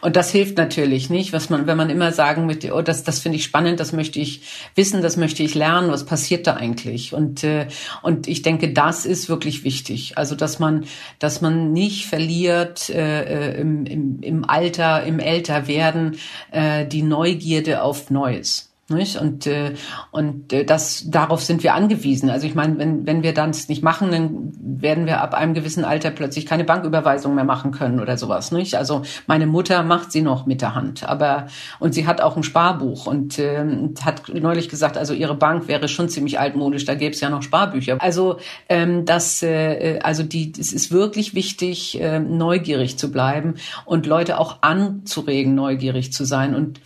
und 0.00 0.16
das 0.16 0.30
hilft 0.30 0.56
natürlich 0.56 1.10
nicht, 1.10 1.32
was 1.32 1.50
man 1.50 1.66
wenn 1.66 1.76
man 1.76 1.90
immer 1.90 2.12
sagen 2.12 2.46
möchte, 2.46 2.72
oh 2.74 2.82
das 2.82 3.04
das 3.04 3.20
finde 3.20 3.36
ich 3.36 3.44
spannend, 3.44 3.80
das 3.80 3.92
möchte 3.92 4.18
ich 4.18 4.42
wissen, 4.74 5.02
das 5.02 5.16
möchte 5.16 5.42
ich 5.42 5.54
lernen, 5.54 5.90
was 5.90 6.06
passiert 6.06 6.46
da 6.46 6.54
eigentlich 6.54 7.12
und 7.12 7.44
äh, 7.44 7.68
und 8.02 8.26
ich 8.28 8.42
denke, 8.42 8.72
das 8.72 9.06
ist 9.06 9.28
wirklich 9.28 9.64
wichtig, 9.64 10.16
also 10.16 10.34
dass 10.34 10.58
man 10.58 10.86
dass 11.20 11.40
man 11.40 11.72
nicht 11.72 12.06
verliert 12.06 12.90
äh, 12.90 13.52
äh, 13.52 13.60
im, 13.60 14.20
im, 14.20 14.44
Alter, 14.44 15.04
im 15.04 15.20
Älterwerden 15.20 16.18
äh, 16.50 16.84
die 16.86 17.02
Neugierde 17.02 17.82
auf 17.82 18.10
Neues. 18.10 18.69
Nicht? 18.90 19.16
Und, 19.16 19.46
äh, 19.46 19.74
und 20.10 20.52
äh, 20.52 20.64
das, 20.64 21.08
darauf 21.08 21.42
sind 21.42 21.62
wir 21.62 21.74
angewiesen. 21.74 22.28
Also 22.28 22.46
ich 22.46 22.54
meine, 22.54 22.78
wenn, 22.78 23.06
wenn 23.06 23.22
wir 23.22 23.32
das 23.32 23.68
nicht 23.68 23.82
machen, 23.82 24.10
dann 24.10 24.52
werden 24.60 25.06
wir 25.06 25.20
ab 25.20 25.34
einem 25.34 25.54
gewissen 25.54 25.84
Alter 25.84 26.10
plötzlich 26.10 26.46
keine 26.46 26.64
Banküberweisung 26.64 27.34
mehr 27.34 27.44
machen 27.44 27.70
können 27.70 28.00
oder 28.00 28.16
sowas. 28.16 28.50
Nicht? 28.52 28.74
Also 28.74 29.02
meine 29.26 29.46
Mutter 29.46 29.82
macht 29.82 30.12
sie 30.12 30.22
noch 30.22 30.46
mit 30.46 30.60
der 30.60 30.74
Hand, 30.74 31.08
aber 31.08 31.46
und 31.78 31.94
sie 31.94 32.06
hat 32.06 32.20
auch 32.20 32.36
ein 32.36 32.42
Sparbuch 32.42 33.06
und 33.06 33.38
äh, 33.38 33.64
hat 34.04 34.28
neulich 34.28 34.68
gesagt, 34.68 34.96
also 34.96 35.14
ihre 35.14 35.34
Bank 35.34 35.68
wäre 35.68 35.88
schon 35.88 36.08
ziemlich 36.08 36.40
altmodisch, 36.40 36.84
da 36.84 36.94
gäbe 36.94 37.14
es 37.14 37.20
ja 37.20 37.30
noch 37.30 37.42
Sparbücher. 37.42 37.98
Also 38.00 38.38
ähm, 38.68 39.04
das, 39.04 39.42
äh, 39.42 40.00
also 40.02 40.22
die, 40.22 40.52
es 40.58 40.72
ist 40.72 40.90
wirklich 40.90 41.34
wichtig, 41.34 42.00
äh, 42.00 42.18
neugierig 42.18 42.98
zu 42.98 43.10
bleiben 43.10 43.54
und 43.84 44.06
Leute 44.06 44.38
auch 44.38 44.62
anzuregen, 44.62 45.54
neugierig 45.54 46.12
zu 46.12 46.24
sein 46.24 46.54
und 46.54 46.80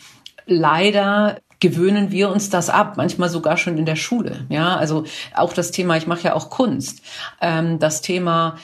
leider 0.46 1.38
gewöhnen 1.64 2.10
wir 2.10 2.28
uns 2.28 2.50
das 2.50 2.68
ab, 2.68 2.98
manchmal 2.98 3.30
sogar 3.30 3.56
schon 3.56 3.78
in 3.78 3.86
der 3.86 3.96
Schule. 3.96 4.44
Ja, 4.50 4.76
also 4.76 5.04
auch 5.34 5.54
das 5.54 5.70
Thema, 5.70 5.96
ich 5.96 6.06
mache 6.06 6.24
ja 6.24 6.34
auch 6.34 6.50
Kunst, 6.50 7.00
ähm, 7.40 7.78
das 7.78 8.02
Thema 8.02 8.56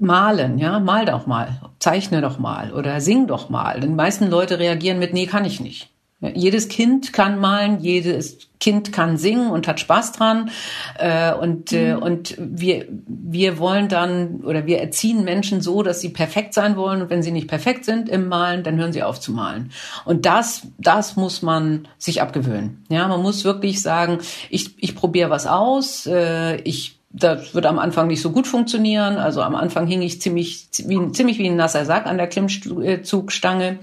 malen, 0.00 0.58
ja, 0.58 0.80
mal 0.80 1.04
doch 1.06 1.26
mal, 1.26 1.60
zeichne 1.78 2.20
doch 2.20 2.40
mal 2.40 2.72
oder 2.72 3.00
sing 3.00 3.28
doch 3.28 3.50
mal. 3.50 3.78
Die 3.78 3.86
meisten 3.86 4.28
Leute 4.28 4.58
reagieren 4.58 4.98
mit, 4.98 5.14
nee, 5.14 5.26
kann 5.26 5.44
ich 5.44 5.60
nicht. 5.60 5.93
Jedes 6.34 6.68
Kind 6.68 7.12
kann 7.12 7.38
malen, 7.38 7.80
jedes 7.80 8.38
Kind 8.60 8.92
kann 8.92 9.18
singen 9.18 9.50
und 9.50 9.68
hat 9.68 9.80
Spaß 9.80 10.12
dran. 10.12 10.50
Äh, 10.98 11.34
und, 11.34 11.72
äh, 11.72 11.94
mhm. 11.94 12.02
und 12.02 12.34
wir, 12.38 12.86
wir 12.88 13.58
wollen 13.58 13.88
dann 13.88 14.40
oder 14.44 14.66
wir 14.66 14.78
erziehen 14.78 15.24
Menschen 15.24 15.60
so, 15.60 15.82
dass 15.82 16.00
sie 16.00 16.08
perfekt 16.08 16.54
sein 16.54 16.76
wollen. 16.76 17.02
Und 17.02 17.10
wenn 17.10 17.22
sie 17.22 17.32
nicht 17.32 17.48
perfekt 17.48 17.84
sind 17.84 18.08
im 18.08 18.28
Malen, 18.28 18.62
dann 18.62 18.78
hören 18.78 18.92
sie 18.92 19.02
auf 19.02 19.20
zu 19.20 19.32
malen. 19.32 19.70
Und 20.04 20.24
das, 20.24 20.66
das 20.78 21.16
muss 21.16 21.42
man 21.42 21.88
sich 21.98 22.22
abgewöhnen. 22.22 22.84
Ja, 22.88 23.06
man 23.08 23.22
muss 23.22 23.44
wirklich 23.44 23.82
sagen, 23.82 24.18
ich, 24.48 24.82
ich 24.82 24.94
probiere 24.94 25.30
was 25.30 25.46
aus, 25.46 26.06
äh, 26.06 26.56
ich 26.62 26.98
das 27.16 27.54
wird 27.54 27.64
am 27.66 27.78
Anfang 27.78 28.08
nicht 28.08 28.20
so 28.20 28.32
gut 28.32 28.46
funktionieren. 28.46 29.18
Also 29.18 29.40
am 29.40 29.54
Anfang 29.54 29.86
hing 29.86 30.02
ich 30.02 30.20
ziemlich, 30.20 30.72
ziemlich 30.72 31.38
wie 31.38 31.46
ein 31.46 31.54
nasser 31.54 31.84
Sack 31.84 32.06
an 32.06 32.18
der 32.18 32.26
Klimmzugstange. 32.26 33.78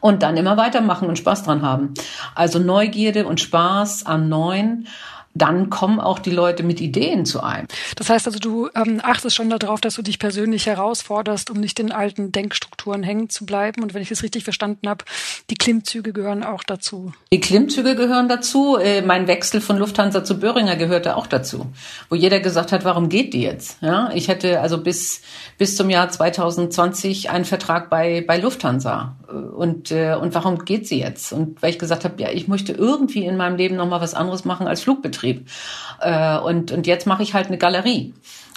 Und 0.00 0.22
dann 0.22 0.36
immer 0.36 0.56
weitermachen 0.56 1.08
und 1.08 1.18
Spaß 1.18 1.42
dran 1.42 1.62
haben. 1.62 1.94
Also 2.34 2.58
Neugierde 2.58 3.26
und 3.26 3.40
Spaß 3.40 4.06
am 4.06 4.28
Neuen 4.28 4.88
dann 5.34 5.70
kommen 5.70 6.00
auch 6.00 6.18
die 6.18 6.30
Leute 6.30 6.64
mit 6.64 6.80
Ideen 6.80 7.24
zu 7.24 7.40
einem. 7.42 7.68
Das 7.96 8.10
heißt 8.10 8.26
also, 8.26 8.40
du 8.40 8.68
ähm, 8.74 9.00
achtest 9.02 9.36
schon 9.36 9.48
darauf, 9.48 9.80
dass 9.80 9.94
du 9.94 10.02
dich 10.02 10.18
persönlich 10.18 10.66
herausforderst, 10.66 11.50
um 11.50 11.58
nicht 11.58 11.78
in 11.78 11.92
alten 11.92 12.32
Denkstrukturen 12.32 13.04
hängen 13.04 13.30
zu 13.30 13.46
bleiben. 13.46 13.82
Und 13.82 13.94
wenn 13.94 14.02
ich 14.02 14.10
es 14.10 14.24
richtig 14.24 14.42
verstanden 14.42 14.88
habe, 14.88 15.04
die 15.48 15.54
Klimmzüge 15.54 16.12
gehören 16.12 16.42
auch 16.42 16.64
dazu. 16.64 17.12
Die 17.32 17.40
Klimmzüge 17.40 17.94
gehören 17.94 18.28
dazu. 18.28 18.76
Äh, 18.76 19.02
mein 19.02 19.28
Wechsel 19.28 19.60
von 19.60 19.78
Lufthansa 19.78 20.24
zu 20.24 20.40
Böhringer 20.40 20.74
gehörte 20.74 21.16
auch 21.16 21.28
dazu, 21.28 21.66
wo 22.08 22.16
jeder 22.16 22.40
gesagt 22.40 22.72
hat, 22.72 22.84
warum 22.84 23.08
geht 23.08 23.32
die 23.32 23.42
jetzt? 23.42 23.78
Ja, 23.82 24.10
ich 24.12 24.28
hätte 24.28 24.60
also 24.60 24.82
bis 24.82 25.22
bis 25.58 25.76
zum 25.76 25.90
Jahr 25.90 26.08
2020 26.08 27.30
einen 27.30 27.44
Vertrag 27.44 27.88
bei 27.88 28.24
bei 28.26 28.38
Lufthansa 28.38 29.16
und 29.56 29.92
äh, 29.92 30.16
und 30.20 30.34
warum 30.34 30.64
geht 30.64 30.88
sie 30.88 30.98
jetzt? 30.98 31.32
Und 31.32 31.62
weil 31.62 31.70
ich 31.70 31.78
gesagt 31.78 32.04
habe, 32.04 32.20
ja, 32.20 32.30
ich 32.30 32.48
möchte 32.48 32.72
irgendwie 32.72 33.24
in 33.24 33.36
meinem 33.36 33.56
Leben 33.56 33.76
noch 33.76 33.86
mal 33.86 34.00
was 34.00 34.14
anderes 34.14 34.44
machen 34.44 34.66
als 34.66 34.82
Flugbetrieb. 34.82 35.19
Betrieb. 35.20 35.48
Äh, 36.00 36.38
und, 36.38 36.72
und 36.72 36.86
jetzt 36.86 37.06
mache 37.06 37.22
ich 37.22 37.34
halt 37.34 37.48
eine 37.48 37.58
Galerie. 37.58 38.14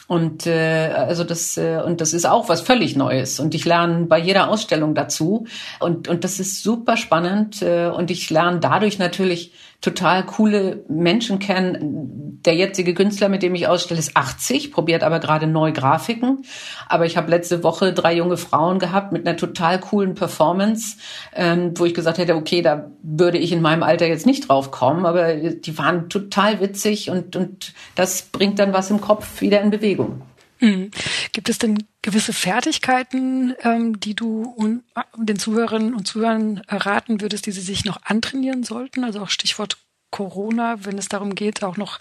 Und 0.07 0.45
äh, 0.47 0.91
also 0.95 1.23
das 1.23 1.57
äh, 1.57 1.81
und 1.83 2.01
das 2.01 2.13
ist 2.13 2.25
auch 2.25 2.49
was 2.49 2.61
völlig 2.61 2.97
Neues 2.97 3.39
und 3.39 3.55
ich 3.55 3.63
lerne 3.63 4.05
bei 4.05 4.19
jeder 4.19 4.49
Ausstellung 4.49 4.95
dazu 4.95 5.47
und 5.79 6.09
und 6.09 6.25
das 6.25 6.41
ist 6.41 6.61
super 6.61 6.97
spannend 6.97 7.61
äh, 7.61 7.87
und 7.87 8.11
ich 8.11 8.29
lerne 8.29 8.59
dadurch 8.59 8.99
natürlich 8.99 9.53
total 9.83 10.25
coole 10.25 10.85
Menschen 10.87 11.39
kennen. 11.39 12.39
Der 12.45 12.55
jetzige 12.55 12.93
Künstler, 12.93 13.27
mit 13.27 13.43
dem 13.43 13.53
ich 13.53 13.67
ausstelle, 13.67 13.99
ist 13.99 14.15
80, 14.15 14.71
probiert 14.71 15.03
aber 15.03 15.19
gerade 15.19 15.45
neu 15.45 15.73
Grafiken. 15.73 16.43
Aber 16.87 17.05
ich 17.05 17.17
habe 17.17 17.29
letzte 17.29 17.63
Woche 17.63 17.91
drei 17.91 18.15
junge 18.15 18.37
Frauen 18.37 18.79
gehabt 18.79 19.11
mit 19.11 19.27
einer 19.27 19.35
total 19.35 19.79
coolen 19.81 20.15
Performance, 20.15 20.97
ähm, 21.35 21.73
wo 21.75 21.83
ich 21.83 21.93
gesagt 21.93 22.17
hätte, 22.17 22.35
okay, 22.35 22.61
da 22.61 22.91
würde 23.01 23.37
ich 23.37 23.51
in 23.51 23.61
meinem 23.61 23.83
Alter 23.83 24.07
jetzt 24.07 24.25
nicht 24.25 24.47
drauf 24.47 24.71
kommen, 24.71 25.05
aber 25.05 25.35
die 25.35 25.77
waren 25.77 26.07
total 26.07 26.61
witzig 26.61 27.09
und, 27.09 27.35
und 27.35 27.73
das 27.95 28.21
bringt 28.21 28.59
dann 28.59 28.71
was 28.71 28.89
im 28.89 29.01
Kopf 29.01 29.41
wieder 29.41 29.59
in 29.61 29.69
Bewegung. 29.69 30.21
Hm. 30.63 30.91
Gibt 31.33 31.49
es 31.49 31.57
denn 31.57 31.83
gewisse 32.01 32.31
Fertigkeiten, 32.31 33.53
ähm, 33.63 33.99
die 33.99 34.15
du 34.15 34.55
äh, 34.95 35.01
den 35.17 35.37
Zuhörerinnen 35.37 35.93
und 35.93 36.07
Zuhörern 36.07 36.61
raten 36.69 37.19
würdest, 37.19 37.45
die 37.47 37.51
sie 37.51 37.59
sich 37.59 37.83
noch 37.83 38.01
antrainieren 38.03 38.63
sollten? 38.63 39.03
Also 39.03 39.19
auch 39.19 39.29
Stichwort 39.29 39.77
Corona, 40.09 40.85
wenn 40.85 40.97
es 40.97 41.09
darum 41.09 41.35
geht, 41.35 41.63
auch 41.63 41.75
noch 41.75 41.99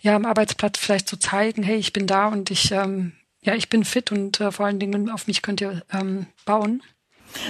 ja 0.00 0.14
am 0.14 0.26
Arbeitsplatz 0.26 0.78
vielleicht 0.78 1.08
zu 1.08 1.16
zeigen, 1.16 1.64
hey, 1.64 1.76
ich 1.76 1.92
bin 1.92 2.06
da 2.06 2.28
und 2.28 2.52
ich 2.52 2.70
ähm, 2.70 3.14
ja, 3.42 3.54
ich 3.54 3.68
bin 3.68 3.84
fit 3.84 4.12
und 4.12 4.40
äh, 4.40 4.52
vor 4.52 4.66
allen 4.66 4.78
Dingen 4.78 5.10
auf 5.10 5.26
mich 5.26 5.42
könnt 5.42 5.60
ihr 5.60 5.82
ähm, 5.92 6.26
bauen. 6.44 6.84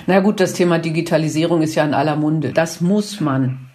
Na 0.07 0.21
gut, 0.21 0.41
das 0.41 0.55
Thema 0.55 0.79
Digitalisierung 0.79 1.61
ist 1.61 1.75
ja 1.75 1.85
in 1.85 1.93
aller 1.93 2.17
Munde. 2.17 2.55
Das 2.55 2.81
muss 2.81 3.21
man 3.21 3.69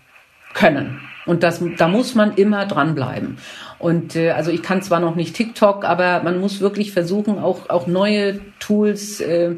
können. 0.56 1.02
Und 1.26 1.44
das, 1.44 1.62
da 1.78 1.88
muss 1.88 2.16
man 2.16 2.36
immer 2.36 2.66
dranbleiben. 2.66 3.38
Und 3.80 4.16
äh, 4.16 4.32
also 4.32 4.52
ich 4.52 4.62
kann 4.62 4.82
zwar 4.82 5.00
noch 5.00 5.16
nicht 5.16 5.36
TikTok, 5.36 5.86
aber 5.86 6.22
man 6.24 6.40
muss 6.40 6.62
wirklich 6.62 6.92
versuchen, 6.92 7.40
auch, 7.40 7.70
auch 7.70 7.88
neue 7.88 8.40
Tools 8.60 9.22
äh, 9.22 9.56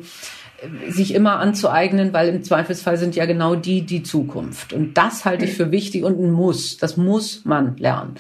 sich 0.88 1.14
immer 1.14 1.40
anzueignen, 1.40 2.14
weil 2.14 2.30
im 2.30 2.44
Zweifelsfall 2.44 2.98
sind 2.98 3.16
ja 3.16 3.26
genau 3.26 3.56
die 3.56 3.82
die 3.82 4.04
Zukunft. 4.04 4.74
Und 4.74 4.98
das 4.98 5.26
halte 5.26 5.46
ich 5.46 5.54
für 5.54 5.72
wichtig 5.72 6.04
und 6.04 6.20
ein 6.20 6.32
Muss. 6.32 6.78
Das 6.78 6.98
muss 6.98 7.46
man 7.46 7.78
lernen. 7.78 8.16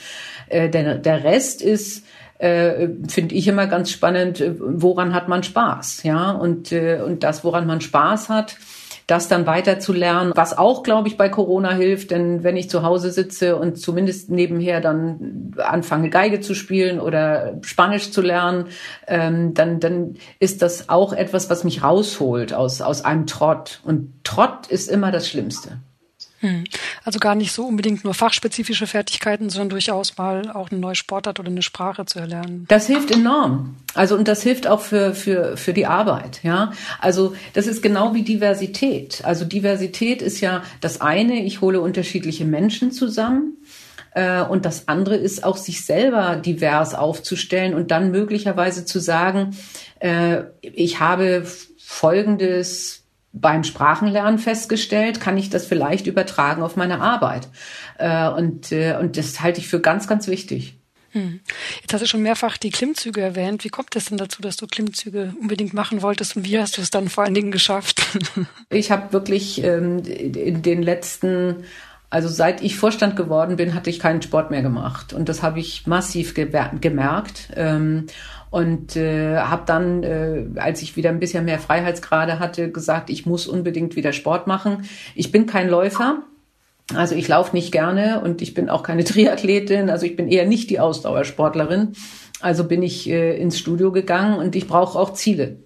Äh, 0.47 0.69
der, 0.69 0.97
der 0.97 1.23
Rest 1.23 1.61
ist 1.61 2.05
äh, 2.37 2.89
finde 3.07 3.35
ich 3.35 3.47
immer 3.47 3.67
ganz 3.67 3.91
spannend, 3.91 4.41
äh, 4.41 4.53
woran 4.59 5.13
hat 5.13 5.29
man 5.29 5.43
Spaß, 5.43 6.03
ja 6.03 6.31
und 6.31 6.71
äh, 6.71 6.99
und 7.05 7.23
das, 7.23 7.43
woran 7.43 7.65
man 7.65 7.79
Spaß 7.79 8.27
hat, 8.29 8.57
das 9.07 9.27
dann 9.27 9.45
weiter 9.45 9.79
zu 9.79 9.93
lernen, 9.93 10.31
was 10.35 10.57
auch, 10.57 10.81
glaube 10.81 11.07
ich, 11.07 11.17
bei 11.17 11.29
Corona 11.29 11.73
hilft, 11.73 12.11
denn 12.11 12.43
wenn 12.43 12.57
ich 12.57 12.69
zu 12.69 12.81
Hause 12.81 13.11
sitze 13.11 13.55
und 13.55 13.77
zumindest 13.77 14.31
nebenher 14.31 14.81
dann 14.81 15.53
anfange, 15.57 16.09
Geige 16.09 16.39
zu 16.39 16.55
spielen 16.55 16.99
oder 16.99 17.57
Spanisch 17.61 18.11
zu 18.11 18.21
lernen, 18.21 18.65
ähm, 19.07 19.53
dann, 19.53 19.79
dann 19.79 20.15
ist 20.39 20.61
das 20.61 20.89
auch 20.89 21.13
etwas, 21.13 21.49
was 21.49 21.63
mich 21.63 21.83
rausholt 21.83 22.53
aus, 22.53 22.81
aus 22.81 23.05
einem 23.05 23.27
Trott. 23.27 23.81
Und 23.83 24.23
Trott 24.23 24.67
ist 24.67 24.89
immer 24.89 25.11
das 25.11 25.29
Schlimmste. 25.29 25.79
Hm. 26.45 26.63
Also 27.03 27.17
gar 27.17 27.33
nicht 27.33 27.51
so 27.51 27.65
unbedingt 27.65 28.03
nur 28.03 28.13
fachspezifische 28.13 28.85
Fertigkeiten, 28.85 29.49
sondern 29.49 29.69
durchaus 29.69 30.15
mal 30.17 30.51
auch 30.51 30.69
eine 30.69 30.79
neue 30.79 30.93
Sportart 30.93 31.39
oder 31.39 31.49
eine 31.49 31.63
Sprache 31.63 32.05
zu 32.05 32.19
erlernen. 32.19 32.65
Das 32.67 32.85
hilft 32.85 33.09
enorm. 33.09 33.77
Also 33.95 34.15
und 34.15 34.27
das 34.27 34.43
hilft 34.43 34.67
auch 34.67 34.81
für 34.81 35.15
für 35.15 35.57
für 35.57 35.73
die 35.73 35.87
Arbeit, 35.87 36.41
ja. 36.43 36.71
Also 36.99 37.35
das 37.53 37.65
ist 37.65 37.81
genau 37.81 38.13
wie 38.13 38.21
Diversität. 38.21 39.23
Also 39.23 39.43
Diversität 39.43 40.21
ist 40.21 40.39
ja 40.39 40.61
das 40.81 41.01
eine, 41.01 41.43
ich 41.43 41.61
hole 41.61 41.81
unterschiedliche 41.81 42.45
Menschen 42.45 42.91
zusammen. 42.91 43.57
Äh, 44.11 44.43
und 44.43 44.65
das 44.65 44.87
andere 44.87 45.15
ist 45.15 45.43
auch, 45.43 45.57
sich 45.57 45.83
selber 45.83 46.35
divers 46.35 46.93
aufzustellen 46.93 47.73
und 47.73 47.89
dann 47.89 48.11
möglicherweise 48.11 48.85
zu 48.85 48.99
sagen, 48.99 49.57
äh, 49.99 50.43
ich 50.61 50.99
habe 50.99 51.45
folgendes 51.77 53.04
beim 53.35 53.63
Sprachenlernen 53.63 54.39
festgestellt, 54.39 55.19
kann 55.19 55.37
ich 55.37 55.49
das 55.49 55.65
vielleicht 55.65 56.07
übertragen 56.07 56.63
auf 56.63 56.77
meine 56.77 57.01
Arbeit. 57.01 57.47
Äh, 57.97 58.29
und, 58.29 58.71
äh, 58.71 58.97
und 58.99 59.17
das 59.17 59.41
halte 59.41 59.59
ich 59.59 59.67
für 59.67 59.81
ganz, 59.81 60.07
ganz 60.07 60.27
wichtig. 60.27 60.77
Hm. 61.11 61.41
Jetzt 61.81 61.93
hast 61.93 62.01
du 62.01 62.07
schon 62.07 62.23
mehrfach 62.23 62.57
die 62.57 62.71
Klimmzüge 62.71 63.21
erwähnt. 63.21 63.63
Wie 63.63 63.69
kommt 63.69 63.95
es 63.95 64.05
denn 64.05 64.17
dazu, 64.17 64.41
dass 64.41 64.57
du 64.57 64.67
Klimmzüge 64.67 65.33
unbedingt 65.39 65.73
machen 65.73 66.01
wolltest 66.01 66.35
und 66.35 66.45
wie 66.45 66.59
hast 66.59 66.77
du 66.77 66.81
es 66.81 66.91
dann 66.91 67.09
vor 67.09 67.23
allen 67.23 67.33
Dingen 67.33 67.51
geschafft? 67.51 68.05
Ich 68.69 68.91
habe 68.91 69.13
wirklich 69.13 69.63
ähm, 69.63 69.99
in 69.99 70.61
den 70.61 70.81
letzten, 70.81 71.63
also 72.09 72.27
seit 72.27 72.61
ich 72.61 72.75
Vorstand 72.75 73.15
geworden 73.15 73.55
bin, 73.55 73.73
hatte 73.73 73.89
ich 73.89 73.99
keinen 73.99 74.21
Sport 74.21 74.51
mehr 74.51 74.61
gemacht 74.61 75.13
und 75.13 75.29
das 75.29 75.41
habe 75.43 75.59
ich 75.59 75.87
massiv 75.87 76.33
gemerkt. 76.33 77.49
Ähm, 77.55 78.07
und 78.55 78.95
äh, 78.95 79.35
habe 79.35 79.63
dann, 79.65 80.03
äh, 80.03 80.45
als 80.55 80.81
ich 80.81 80.95
wieder 80.95 81.09
ein 81.09 81.19
bisschen 81.19 81.43
mehr 81.43 81.59
Freiheitsgrade 81.59 82.39
hatte, 82.39 82.71
gesagt, 82.71 83.09
ich 83.09 83.25
muss 83.25 83.47
unbedingt 83.47 83.97
wieder 83.97 84.13
Sport 84.13 84.47
machen. 84.47 84.85
Ich 85.13 85.29
bin 85.29 85.45
kein 85.45 85.67
Läufer, 85.67 86.23
also 86.93 87.15
ich 87.15 87.27
laufe 87.27 87.53
nicht 87.53 87.73
gerne 87.73 88.21
und 88.23 88.41
ich 88.41 88.53
bin 88.53 88.69
auch 88.69 88.81
keine 88.81 89.03
Triathletin, 89.03 89.89
also 89.89 90.05
ich 90.05 90.15
bin 90.15 90.29
eher 90.29 90.45
nicht 90.45 90.69
die 90.69 90.79
Ausdauersportlerin. 90.79 91.97
Also 92.39 92.63
bin 92.63 92.81
ich 92.81 93.09
äh, 93.09 93.37
ins 93.37 93.59
Studio 93.59 93.91
gegangen 93.91 94.39
und 94.39 94.55
ich 94.55 94.69
brauche 94.69 94.97
auch 94.97 95.11
Ziele. 95.11 95.57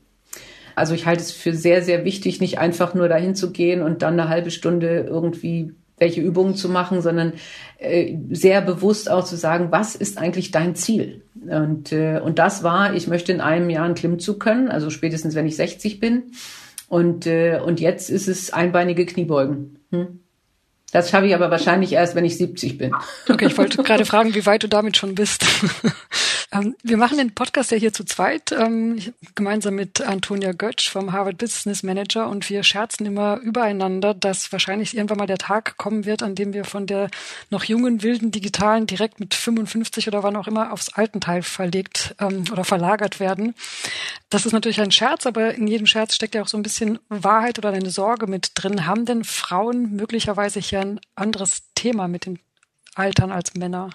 Also 0.75 0.95
ich 0.95 1.05
halte 1.05 1.21
es 1.21 1.31
für 1.31 1.53
sehr, 1.53 1.83
sehr 1.83 2.05
wichtig, 2.05 2.41
nicht 2.41 2.57
einfach 2.57 2.95
nur 2.95 3.07
dahin 3.07 3.35
zu 3.35 3.51
gehen 3.51 3.83
und 3.83 4.01
dann 4.01 4.19
eine 4.19 4.29
halbe 4.29 4.49
Stunde 4.49 5.05
irgendwie 5.07 5.75
welche 5.99 6.21
Übungen 6.21 6.55
zu 6.55 6.69
machen, 6.69 7.01
sondern 7.01 7.33
äh, 7.77 8.15
sehr 8.31 8.61
bewusst 8.61 9.09
auch 9.09 9.23
zu 9.23 9.35
sagen, 9.35 9.67
was 9.71 9.95
ist 9.95 10.17
eigentlich 10.17 10.51
dein 10.51 10.75
Ziel? 10.75 11.21
Und, 11.47 11.91
äh, 11.91 12.19
und 12.23 12.39
das 12.39 12.63
war, 12.63 12.93
ich 12.95 13.07
möchte 13.07 13.31
in 13.31 13.41
einem 13.41 13.69
Jahr 13.69 13.85
einen 13.85 13.95
Klimmzug 13.95 14.39
können, 14.39 14.69
also 14.69 14.89
spätestens 14.89 15.35
wenn 15.35 15.45
ich 15.45 15.55
60 15.55 15.99
bin. 15.99 16.31
Und, 16.87 17.27
äh, 17.27 17.59
und 17.63 17.79
jetzt 17.79 18.09
ist 18.09 18.27
es 18.27 18.51
einbeinige 18.51 19.05
Kniebeugen. 19.05 19.79
Hm? 19.91 20.19
Das 20.91 21.11
schaffe 21.11 21.27
ich 21.27 21.35
aber 21.35 21.51
wahrscheinlich 21.51 21.93
erst, 21.93 22.15
wenn 22.15 22.25
ich 22.25 22.37
70 22.37 22.77
bin. 22.77 22.91
Okay, 23.29 23.45
ich 23.45 23.57
wollte 23.57 23.77
gerade 23.83 24.05
fragen, 24.05 24.33
wie 24.33 24.45
weit 24.45 24.63
du 24.63 24.67
damit 24.67 24.97
schon 24.97 25.13
bist. 25.15 25.45
Ähm, 26.51 26.75
wir 26.81 26.97
machen 26.97 27.17
den 27.17 27.35
Podcast 27.35 27.71
ja 27.71 27.77
hier 27.77 27.93
zu 27.93 28.03
zweit, 28.03 28.51
ähm, 28.51 28.99
gemeinsam 29.35 29.75
mit 29.75 30.01
Antonia 30.01 30.51
Götsch 30.51 30.89
vom 30.89 31.11
Harvard 31.11 31.37
Business 31.37 31.83
Manager 31.83 32.27
und 32.27 32.49
wir 32.49 32.63
scherzen 32.63 33.05
immer 33.05 33.37
übereinander, 33.37 34.15
dass 34.15 34.51
wahrscheinlich 34.51 34.97
irgendwann 34.97 35.19
mal 35.19 35.27
der 35.27 35.37
Tag 35.37 35.77
kommen 35.77 36.05
wird, 36.05 36.23
an 36.23 36.33
dem 36.33 36.53
wir 36.53 36.65
von 36.65 36.87
der 36.87 37.11
noch 37.51 37.65
jungen, 37.65 38.01
wilden 38.01 38.31
Digitalen 38.31 38.87
direkt 38.87 39.19
mit 39.19 39.35
55 39.35 40.07
oder 40.07 40.23
wann 40.23 40.35
auch 40.35 40.47
immer 40.47 40.73
aufs 40.73 40.89
Altenteil 40.93 41.43
verlegt 41.43 42.15
ähm, 42.19 42.45
oder 42.51 42.63
verlagert 42.63 43.19
werden. 43.19 43.53
Das 44.29 44.47
ist 44.47 44.53
natürlich 44.53 44.81
ein 44.81 44.91
Scherz, 44.91 45.27
aber 45.27 45.53
in 45.53 45.67
jedem 45.67 45.85
Scherz 45.85 46.15
steckt 46.15 46.33
ja 46.33 46.41
auch 46.41 46.47
so 46.47 46.57
ein 46.57 46.63
bisschen 46.63 46.97
Wahrheit 47.09 47.59
oder 47.59 47.69
eine 47.69 47.91
Sorge 47.91 48.25
mit 48.25 48.51
drin. 48.55 48.87
Haben 48.87 49.05
denn 49.05 49.23
Frauen 49.23 49.95
möglicherweise 49.95 50.59
hier 50.59 50.79
ein 50.79 50.99
anderes 51.15 51.61
Thema 51.75 52.07
mit 52.07 52.25
dem 52.25 52.39
Altern 52.95 53.31
als 53.31 53.53
Männer? 53.53 53.91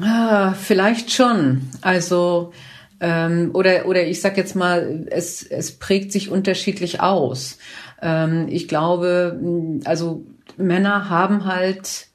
Ah, 0.00 0.54
vielleicht 0.54 1.10
schon. 1.10 1.68
Also 1.82 2.52
ähm, 3.00 3.50
oder 3.54 3.86
oder 3.86 4.06
ich 4.06 4.20
sag 4.20 4.36
jetzt 4.36 4.56
mal, 4.56 5.06
es 5.10 5.42
es 5.42 5.78
prägt 5.78 6.12
sich 6.12 6.30
unterschiedlich 6.30 7.00
aus. 7.00 7.58
Ähm, 8.00 8.46
ich 8.48 8.68
glaube, 8.68 9.40
also 9.84 10.24
Männer 10.56 11.10
haben 11.10 11.44
halt 11.44 12.08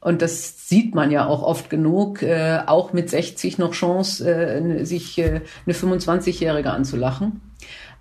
und 0.00 0.20
das 0.22 0.68
sieht 0.68 0.94
man 0.94 1.10
ja 1.10 1.26
auch 1.26 1.42
oft 1.42 1.70
genug, 1.70 2.22
äh, 2.22 2.60
auch 2.66 2.92
mit 2.92 3.08
60 3.08 3.56
noch 3.58 3.72
Chance, 3.72 4.30
äh, 4.30 4.84
sich 4.84 5.18
äh, 5.18 5.40
eine 5.64 5.74
25-Jährige 5.74 6.70
anzulachen 6.70 7.40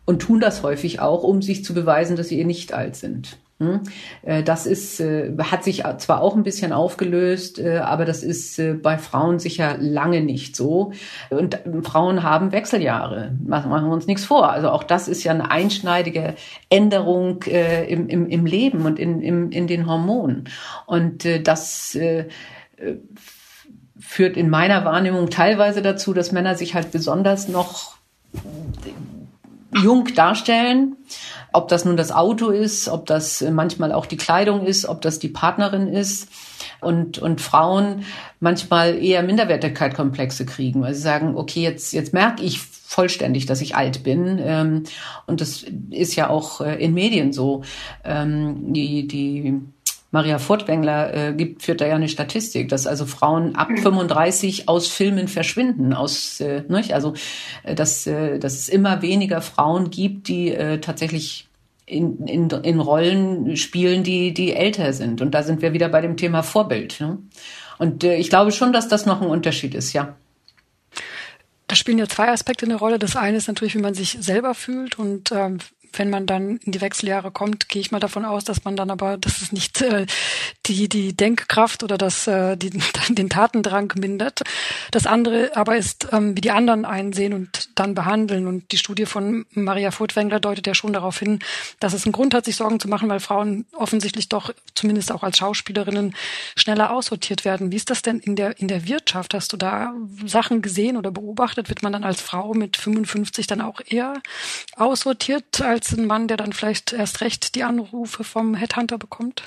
und 0.05 0.21
tun 0.21 0.39
das 0.39 0.63
häufig 0.63 0.99
auch, 0.99 1.23
um 1.23 1.41
sich 1.41 1.63
zu 1.63 1.73
beweisen, 1.73 2.17
dass 2.17 2.27
sie 2.27 2.37
ihr 2.39 2.45
nicht 2.45 2.73
alt 2.73 2.95
sind. 2.97 3.37
Hm? 3.63 3.79
Äh, 4.23 4.43
das 4.43 4.65
ist, 4.65 4.99
äh, 4.99 5.33
hat 5.39 5.63
sich 5.63 5.83
zwar 5.97 6.21
auch 6.21 6.35
ein 6.35 6.43
bisschen 6.43 6.73
aufgelöst, 6.73 7.59
äh, 7.59 7.77
aber 7.77 8.05
das 8.05 8.23
ist 8.23 8.61
bei 8.81 8.97
Frauen 8.97 9.39
sicher 9.39 9.77
lange 9.79 10.21
nicht 10.21 10.55
so. 10.55 10.91
Und 11.29 11.59
Frauen 11.83 12.23
haben 12.23 12.51
Wechseljahre. 12.51 13.35
Machen 13.45 13.71
wir 13.71 13.81
uns 13.87 14.07
nichts 14.07 14.25
vor. 14.25 14.49
Also 14.49 14.69
auch 14.69 14.83
das 14.83 15.07
ist 15.07 15.23
ja 15.23 15.31
eine 15.31 15.49
einschneidige 15.51 16.35
Änderung 16.69 17.43
im, 17.43 18.07
im, 18.07 18.27
im 18.27 18.45
Leben 18.45 18.85
und 18.85 18.99
in, 18.99 19.21
im, 19.21 19.51
in 19.51 19.67
den 19.67 19.87
Hormonen. 19.87 20.49
Und 20.85 21.27
das 21.43 21.97
führt 23.99 24.37
in 24.37 24.49
meiner 24.49 24.85
Wahrnehmung 24.85 25.29
teilweise 25.29 25.81
dazu, 25.81 26.13
dass 26.13 26.31
Männer 26.31 26.55
sich 26.55 26.75
halt 26.75 26.91
besonders 26.91 27.47
noch 27.47 27.95
jung 29.81 30.05
darstellen 30.15 30.97
ob 31.53 31.67
das 31.67 31.85
nun 31.85 31.97
das 31.97 32.11
Auto 32.11 32.49
ist, 32.49 32.89
ob 32.89 33.05
das 33.05 33.41
manchmal 33.41 33.91
auch 33.91 34.05
die 34.05 34.17
Kleidung 34.17 34.65
ist, 34.65 34.85
ob 34.85 35.01
das 35.01 35.19
die 35.19 35.29
Partnerin 35.29 35.87
ist 35.87 36.27
und, 36.81 37.19
und 37.19 37.41
Frauen 37.41 38.03
manchmal 38.39 39.01
eher 39.01 39.23
Minderwertigkeitskomplexe 39.23 40.45
kriegen, 40.45 40.81
weil 40.81 40.93
sie 40.93 41.01
sagen, 41.01 41.35
okay, 41.37 41.61
jetzt, 41.61 41.93
jetzt 41.93 42.13
merke 42.13 42.43
ich 42.43 42.59
vollständig, 42.59 43.45
dass 43.45 43.61
ich 43.61 43.75
alt 43.75 44.03
bin. 44.03 44.39
Ähm, 44.43 44.83
und 45.25 45.41
das 45.41 45.65
ist 45.89 46.15
ja 46.15 46.29
auch 46.29 46.61
äh, 46.61 46.75
in 46.75 46.93
Medien 46.93 47.33
so. 47.33 47.63
Ähm, 48.03 48.73
die, 48.73 49.07
die 49.07 49.61
Maria 50.13 50.37
Furtwängler 50.37 51.29
äh, 51.29 51.33
gibt, 51.33 51.63
führt 51.63 51.81
da 51.81 51.87
ja 51.87 51.95
eine 51.95 52.07
Statistik, 52.07 52.69
dass 52.69 52.85
also 52.85 53.07
Frauen 53.07 53.55
ab 53.55 53.69
35 53.75 54.61
mhm. 54.61 54.67
aus 54.67 54.87
Filmen 54.87 55.27
verschwinden, 55.27 55.91
aus, 55.91 56.39
äh, 56.39 56.63
nicht? 56.67 56.93
also 56.93 57.15
äh, 57.63 57.73
dass, 57.73 58.05
äh, 58.05 58.37
dass 58.37 58.53
es 58.53 58.69
immer 58.69 59.01
weniger 59.01 59.41
Frauen 59.41 59.89
gibt, 59.89 60.27
die 60.27 60.49
äh, 60.51 60.79
tatsächlich 60.79 61.47
in, 61.87 62.27
in, 62.27 62.47
in 62.47 62.79
Rollen 62.79 63.57
spielen, 63.57 64.03
die, 64.03 64.35
die 64.35 64.53
älter 64.53 64.93
sind. 64.93 65.19
Und 65.19 65.31
da 65.31 65.41
sind 65.41 65.63
wir 65.63 65.73
wieder 65.73 65.89
bei 65.89 66.01
dem 66.01 66.15
Thema 66.15 66.43
Vorbild. 66.43 67.01
Ne? 67.01 67.17
Und 67.79 68.03
äh, 68.03 68.15
ich 68.17 68.29
glaube 68.29 68.51
schon, 68.51 68.71
dass 68.71 68.87
das 68.87 69.07
noch 69.07 69.19
ein 69.19 69.27
Unterschied 69.27 69.73
ist, 69.73 69.93
ja. 69.93 70.15
Da 71.65 71.75
spielen 71.75 71.97
ja 71.97 72.07
zwei 72.07 72.29
Aspekte 72.29 72.67
eine 72.67 72.75
Rolle. 72.75 72.99
Das 72.99 73.15
eine 73.15 73.37
ist 73.37 73.47
natürlich, 73.47 73.73
wie 73.73 73.81
man 73.81 73.95
sich 73.95 74.15
selber 74.21 74.53
fühlt 74.53 74.99
und 74.99 75.31
ähm, 75.31 75.57
wenn 75.93 76.09
man 76.09 76.25
dann 76.25 76.57
in 76.57 76.71
die 76.71 76.81
Wechseljahre 76.81 77.31
kommt, 77.31 77.69
gehe 77.69 77.81
ich 77.81 77.91
mal 77.91 77.99
davon 77.99 78.25
aus, 78.25 78.43
dass 78.43 78.63
man 78.63 78.75
dann 78.75 78.89
aber, 78.89 79.17
dass 79.17 79.41
es 79.41 79.51
nicht 79.51 79.81
äh, 79.81 80.05
die, 80.65 80.89
die 80.89 81.15
Denkkraft 81.15 81.83
oder 81.83 81.97
das, 81.97 82.27
äh, 82.27 82.57
die, 82.57 82.69
den 83.09 83.29
Tatendrang 83.29 83.93
mindert. 83.97 84.41
Das 84.91 85.05
andere 85.05 85.55
aber 85.55 85.77
ist, 85.77 86.07
ähm, 86.11 86.35
wie 86.35 86.41
die 86.41 86.51
anderen 86.51 86.85
einsehen 86.85 87.33
und 87.33 87.69
dann 87.75 87.95
behandeln. 87.95 88.47
Und 88.47 88.71
die 88.71 88.77
Studie 88.77 89.05
von 89.05 89.45
Maria 89.51 89.91
Furtwängler 89.91 90.39
deutet 90.39 90.67
ja 90.67 90.73
schon 90.73 90.93
darauf 90.93 91.19
hin, 91.19 91.39
dass 91.79 91.93
es 91.93 92.05
einen 92.05 92.13
Grund 92.13 92.33
hat, 92.33 92.45
sich 92.45 92.55
Sorgen 92.55 92.79
zu 92.79 92.87
machen, 92.87 93.09
weil 93.09 93.19
Frauen 93.19 93.65
offensichtlich 93.73 94.29
doch, 94.29 94.53
zumindest 94.75 95.11
auch 95.11 95.23
als 95.23 95.37
Schauspielerinnen, 95.37 96.15
schneller 96.55 96.91
aussortiert 96.91 97.45
werden. 97.45 97.71
Wie 97.71 97.75
ist 97.75 97.89
das 97.89 98.01
denn 98.01 98.19
in 98.19 98.35
der, 98.35 98.59
in 98.59 98.67
der 98.67 98.87
Wirtschaft? 98.87 99.33
Hast 99.33 99.53
du 99.53 99.57
da 99.57 99.93
Sachen 100.25 100.61
gesehen 100.61 100.97
oder 100.97 101.11
beobachtet? 101.11 101.69
Wird 101.69 101.83
man 101.83 101.93
dann 101.93 102.03
als 102.03 102.21
Frau 102.21 102.53
mit 102.53 102.77
55 102.77 103.47
dann 103.47 103.61
auch 103.61 103.81
eher 103.85 104.21
aussortiert 104.75 105.61
als 105.61 105.82
als 105.83 105.97
ein 105.97 106.07
Mann, 106.07 106.29
der 106.29 106.37
dann 106.37 106.53
vielleicht 106.53 106.93
erst 106.93 107.19
recht 107.19 107.55
die 107.55 107.63
Anrufe 107.63 108.23
vom 108.23 108.55
Headhunter 108.55 108.97
bekommt? 108.97 109.43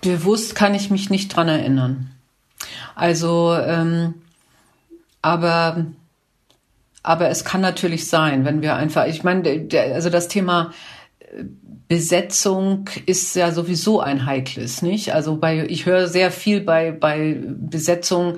Bewusst 0.00 0.54
kann 0.54 0.74
ich 0.74 0.88
mich 0.88 1.10
nicht 1.10 1.36
dran 1.36 1.48
erinnern. 1.48 2.10
Also, 2.94 3.54
ähm, 3.54 4.14
aber, 5.20 5.84
aber 7.02 7.28
es 7.28 7.44
kann 7.44 7.60
natürlich 7.60 8.08
sein, 8.08 8.46
wenn 8.46 8.62
wir 8.62 8.76
einfach, 8.76 9.06
ich 9.06 9.24
meine, 9.24 9.68
also 9.92 10.08
das 10.08 10.28
Thema 10.28 10.72
äh, 11.18 11.44
Besetzung 11.86 12.88
ist 13.04 13.36
ja 13.36 13.52
sowieso 13.52 14.00
ein 14.00 14.24
heikles, 14.24 14.80
nicht? 14.80 15.12
Also 15.12 15.36
bei, 15.36 15.66
ich 15.66 15.84
höre 15.84 16.08
sehr 16.08 16.30
viel 16.30 16.62
bei, 16.62 16.92
bei 16.92 17.36
Besetzung 17.44 18.36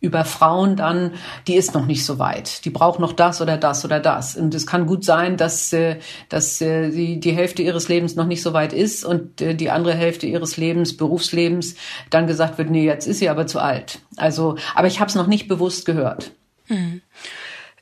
über 0.00 0.24
Frauen 0.24 0.76
dann, 0.76 1.12
die 1.46 1.56
ist 1.56 1.74
noch 1.74 1.86
nicht 1.86 2.04
so 2.04 2.18
weit. 2.18 2.64
Die 2.64 2.70
braucht 2.70 3.00
noch 3.00 3.12
das 3.12 3.42
oder 3.42 3.58
das 3.58 3.84
oder 3.84 4.00
das. 4.00 4.34
Und 4.34 4.54
es 4.54 4.66
kann 4.66 4.86
gut 4.86 5.04
sein, 5.04 5.36
dass, 5.36 5.72
äh, 5.72 5.98
dass 6.28 6.60
äh, 6.60 6.90
die, 6.90 7.20
die 7.20 7.32
Hälfte 7.32 7.62
ihres 7.62 7.88
Lebens 7.88 8.16
noch 8.16 8.26
nicht 8.26 8.42
so 8.42 8.52
weit 8.54 8.72
ist 8.72 9.04
und 9.04 9.40
äh, 9.40 9.54
die 9.54 9.70
andere 9.70 9.94
Hälfte 9.94 10.26
ihres 10.26 10.56
Lebens, 10.56 10.96
Berufslebens, 10.96 11.74
dann 12.08 12.26
gesagt 12.26 12.56
wird, 12.56 12.70
nee, 12.70 12.84
jetzt 12.84 13.06
ist 13.06 13.18
sie 13.18 13.28
aber 13.28 13.46
zu 13.46 13.60
alt. 13.60 14.00
Also, 14.16 14.56
aber 14.74 14.88
ich 14.88 15.00
habe 15.00 15.10
es 15.10 15.14
noch 15.14 15.26
nicht 15.26 15.48
bewusst 15.48 15.84
gehört. 15.84 16.32
Hm. 16.66 17.02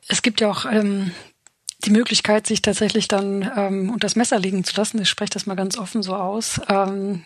Es 0.09 0.23
gibt 0.23 0.41
ja 0.41 0.51
auch 0.51 0.65
ähm, 0.65 1.13
die 1.85 1.91
Möglichkeit, 1.91 2.47
sich 2.47 2.63
tatsächlich 2.63 3.07
dann 3.07 3.49
ähm, 3.57 3.91
unter 3.91 4.07
das 4.07 4.17
Messer 4.17 4.41
legen 4.41 4.65
zu 4.65 4.77
lassen. 4.77 5.01
Ich 5.01 5.09
spreche 5.09 5.31
das 5.31 5.47
mal 5.47 5.55
ganz 5.55 5.79
offen 5.79 6.03
so 6.03 6.17
aus. 6.17 6.61
Ähm, 6.69 7.23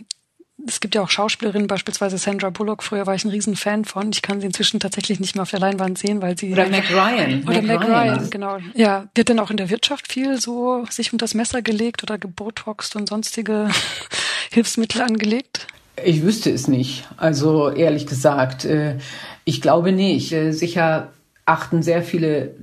es 0.67 0.81
gibt 0.81 0.95
ja 0.95 1.03
auch 1.03 1.11
Schauspielerinnen, 1.11 1.67
beispielsweise 1.67 2.19
Sandra 2.19 2.51
Bullock. 2.51 2.83
Früher 2.83 3.07
war 3.07 3.15
ich 3.15 3.25
ein 3.25 3.31
Riesenfan 3.31 3.85
von. 3.85 4.11
Ich 4.13 4.23
kann 4.23 4.41
sie 4.41 4.47
inzwischen 4.47 4.81
tatsächlich 4.81 5.21
nicht 5.21 5.35
mehr 5.35 5.43
auf 5.43 5.51
der 5.51 5.61
Leinwand 5.61 5.99
sehen, 5.99 6.23
weil 6.23 6.39
sie. 6.39 6.53
Oder 6.53 6.69
Mac 6.69 6.85
Ryan. 6.91 7.43
Oder 7.43 7.63
Mac, 7.63 7.81
Mac 7.81 7.89
Ryan. 7.89 8.19
Ryan, 8.19 8.31
genau. 8.31 8.59
Ja. 8.75 9.09
Wird 9.15 9.29
denn 9.29 9.39
auch 9.41 9.51
in 9.51 9.57
der 9.57 9.71
Wirtschaft 9.71 10.11
viel 10.11 10.41
so 10.41 10.85
sich 10.91 11.13
unter 11.13 11.25
das 11.25 11.35
Messer 11.35 11.63
gelegt 11.63 12.03
oder 12.03 12.19
gebotoxt 12.19 12.97
und 12.97 13.09
sonstige 13.09 13.69
Hilfsmittel 14.51 15.03
angelegt? 15.03 15.67
Ich 16.05 16.23
wüsste 16.23 16.51
es 16.51 16.69
nicht. 16.69 17.09
Also 17.17 17.71
ehrlich 17.71 18.07
gesagt, 18.07 18.65
äh, 18.65 18.99
ich 19.45 19.61
glaube 19.61 19.93
nicht. 19.93 20.33
Äh, 20.33 20.53
sicher 20.53 21.13
achten 21.45 21.83
sehr 21.83 22.03
viele 22.03 22.55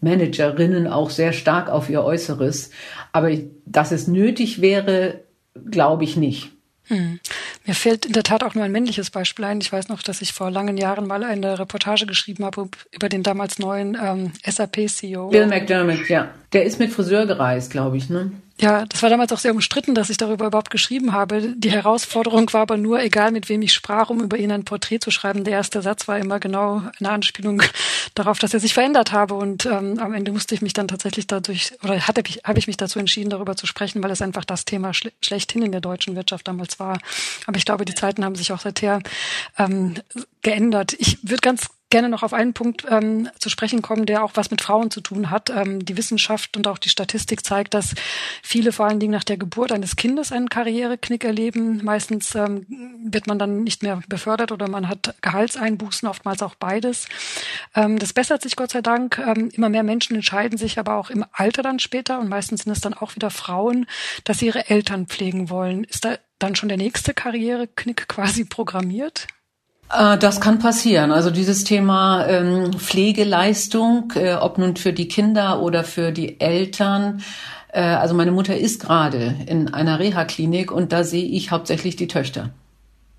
Managerinnen 0.00 0.86
auch 0.86 1.10
sehr 1.10 1.32
stark 1.32 1.68
auf 1.68 1.90
ihr 1.90 2.04
Äußeres. 2.04 2.70
Aber 3.12 3.30
dass 3.64 3.92
es 3.92 4.06
nötig 4.06 4.60
wäre, 4.60 5.20
glaube 5.70 6.04
ich 6.04 6.16
nicht. 6.16 6.55
Hm. 6.88 7.20
Mir 7.64 7.74
fällt 7.74 8.06
in 8.06 8.12
der 8.12 8.22
Tat 8.22 8.44
auch 8.44 8.54
nur 8.54 8.64
ein 8.64 8.72
männliches 8.72 9.10
Beispiel 9.10 9.44
ein. 9.44 9.60
Ich 9.60 9.72
weiß 9.72 9.88
noch, 9.88 10.02
dass 10.02 10.22
ich 10.22 10.32
vor 10.32 10.50
langen 10.50 10.76
Jahren 10.76 11.06
mal 11.06 11.24
eine 11.24 11.58
Reportage 11.58 12.06
geschrieben 12.06 12.44
habe 12.44 12.68
über 12.92 13.08
den 13.08 13.22
damals 13.22 13.58
neuen 13.58 13.96
ähm, 14.00 14.32
SAP-CEO. 14.44 15.30
Bill 15.30 15.46
McDermott, 15.46 16.08
ja. 16.08 16.30
Der 16.52 16.64
ist 16.64 16.78
mit 16.78 16.92
Friseur 16.92 17.26
gereist, 17.26 17.72
glaube 17.72 17.96
ich, 17.96 18.08
ne? 18.08 18.30
Ja, 18.58 18.86
das 18.86 19.02
war 19.02 19.10
damals 19.10 19.32
auch 19.32 19.38
sehr 19.38 19.52
umstritten, 19.52 19.94
dass 19.94 20.08
ich 20.08 20.16
darüber 20.16 20.46
überhaupt 20.46 20.70
geschrieben 20.70 21.12
habe. 21.12 21.54
Die 21.56 21.70
Herausforderung 21.70 22.50
war 22.54 22.62
aber 22.62 22.78
nur, 22.78 23.00
egal 23.00 23.30
mit 23.30 23.50
wem 23.50 23.60
ich 23.60 23.74
sprach, 23.74 24.08
um 24.08 24.22
über 24.22 24.38
ihn 24.38 24.50
ein 24.50 24.64
Porträt 24.64 25.00
zu 25.00 25.10
schreiben. 25.10 25.44
Der 25.44 25.52
erste 25.52 25.82
Satz 25.82 26.08
war 26.08 26.18
immer 26.18 26.40
genau 26.40 26.82
eine 26.98 27.10
Anspielung 27.10 27.62
darauf, 28.14 28.38
dass 28.38 28.54
er 28.54 28.60
sich 28.60 28.72
verändert 28.72 29.12
habe. 29.12 29.34
Und 29.34 29.66
ähm, 29.66 29.98
am 29.98 30.14
Ende 30.14 30.32
musste 30.32 30.54
ich 30.54 30.62
mich 30.62 30.72
dann 30.72 30.88
tatsächlich 30.88 31.26
dadurch, 31.26 31.74
oder 31.82 32.00
hatte 32.06 32.22
ich, 32.26 32.40
habe 32.44 32.58
ich 32.58 32.66
mich 32.66 32.78
dazu 32.78 32.98
entschieden, 32.98 33.28
darüber 33.28 33.56
zu 33.56 33.66
sprechen, 33.66 34.02
weil 34.02 34.10
es 34.10 34.22
einfach 34.22 34.44
das 34.46 34.64
Thema 34.64 34.94
schle 34.94 35.12
schlechthin 35.20 35.62
in 35.62 35.72
der 35.72 35.82
deutschen 35.82 36.16
Wirtschaft 36.16 36.48
damals 36.48 36.80
war. 36.80 36.98
Aber 37.46 37.58
ich 37.58 37.66
glaube, 37.66 37.84
die 37.84 37.94
Zeiten 37.94 38.24
haben 38.24 38.36
sich 38.36 38.52
auch 38.52 38.60
seither 38.60 39.00
ähm, 39.58 39.96
geändert. 40.40 40.94
Ich 40.98 41.18
würde 41.22 41.42
ganz 41.42 41.68
gerne 41.90 42.08
noch 42.08 42.22
auf 42.22 42.32
einen 42.32 42.52
Punkt 42.52 42.84
ähm, 42.90 43.28
zu 43.38 43.48
sprechen 43.48 43.80
kommen, 43.80 44.06
der 44.06 44.24
auch 44.24 44.32
was 44.34 44.50
mit 44.50 44.60
Frauen 44.60 44.90
zu 44.90 45.00
tun 45.00 45.30
hat. 45.30 45.50
Ähm, 45.50 45.84
die 45.84 45.96
Wissenschaft 45.96 46.56
und 46.56 46.66
auch 46.66 46.78
die 46.78 46.88
Statistik 46.88 47.44
zeigt, 47.44 47.74
dass 47.74 47.94
viele 48.42 48.72
vor 48.72 48.86
allen 48.86 48.98
Dingen 48.98 49.12
nach 49.12 49.24
der 49.24 49.36
Geburt 49.36 49.70
eines 49.70 49.94
Kindes 49.94 50.32
einen 50.32 50.48
Karriereknick 50.48 51.24
erleben. 51.24 51.84
Meistens 51.84 52.34
ähm, 52.34 52.66
wird 53.04 53.28
man 53.28 53.38
dann 53.38 53.62
nicht 53.62 53.82
mehr 53.82 54.02
befördert 54.08 54.50
oder 54.50 54.68
man 54.68 54.88
hat 54.88 55.14
Gehaltseinbußen, 55.22 56.08
oftmals 56.08 56.42
auch 56.42 56.56
beides. 56.56 57.06
Ähm, 57.74 57.98
das 57.98 58.12
bessert 58.12 58.42
sich 58.42 58.56
Gott 58.56 58.72
sei 58.72 58.82
Dank. 58.82 59.18
Ähm, 59.18 59.50
immer 59.52 59.68
mehr 59.68 59.84
Menschen 59.84 60.16
entscheiden 60.16 60.58
sich 60.58 60.78
aber 60.80 60.96
auch 60.96 61.10
im 61.10 61.24
Alter 61.32 61.62
dann 61.62 61.78
später 61.78 62.18
und 62.18 62.28
meistens 62.28 62.64
sind 62.64 62.72
es 62.72 62.80
dann 62.80 62.94
auch 62.94 63.14
wieder 63.14 63.30
Frauen, 63.30 63.86
dass 64.24 64.38
sie 64.38 64.46
ihre 64.46 64.68
Eltern 64.68 65.06
pflegen 65.06 65.50
wollen. 65.50 65.84
Ist 65.84 66.04
da 66.04 66.18
dann 66.38 66.56
schon 66.56 66.68
der 66.68 66.78
nächste 66.78 67.14
Karriereknick 67.14 68.08
quasi 68.08 68.44
programmiert? 68.44 69.28
Äh, 69.92 70.18
das 70.18 70.40
kann 70.40 70.58
passieren. 70.58 71.12
Also 71.12 71.30
dieses 71.30 71.64
Thema 71.64 72.26
ähm, 72.26 72.72
Pflegeleistung, 72.72 74.12
äh, 74.16 74.34
ob 74.34 74.58
nun 74.58 74.76
für 74.76 74.92
die 74.92 75.08
Kinder 75.08 75.62
oder 75.62 75.84
für 75.84 76.12
die 76.12 76.40
Eltern. 76.40 77.22
Äh, 77.72 77.80
also 77.80 78.14
meine 78.14 78.32
Mutter 78.32 78.56
ist 78.56 78.80
gerade 78.80 79.34
in 79.46 79.72
einer 79.72 79.98
Reha-Klinik 79.98 80.72
und 80.72 80.92
da 80.92 81.04
sehe 81.04 81.24
ich 81.24 81.50
hauptsächlich 81.50 81.96
die 81.96 82.08
Töchter. 82.08 82.50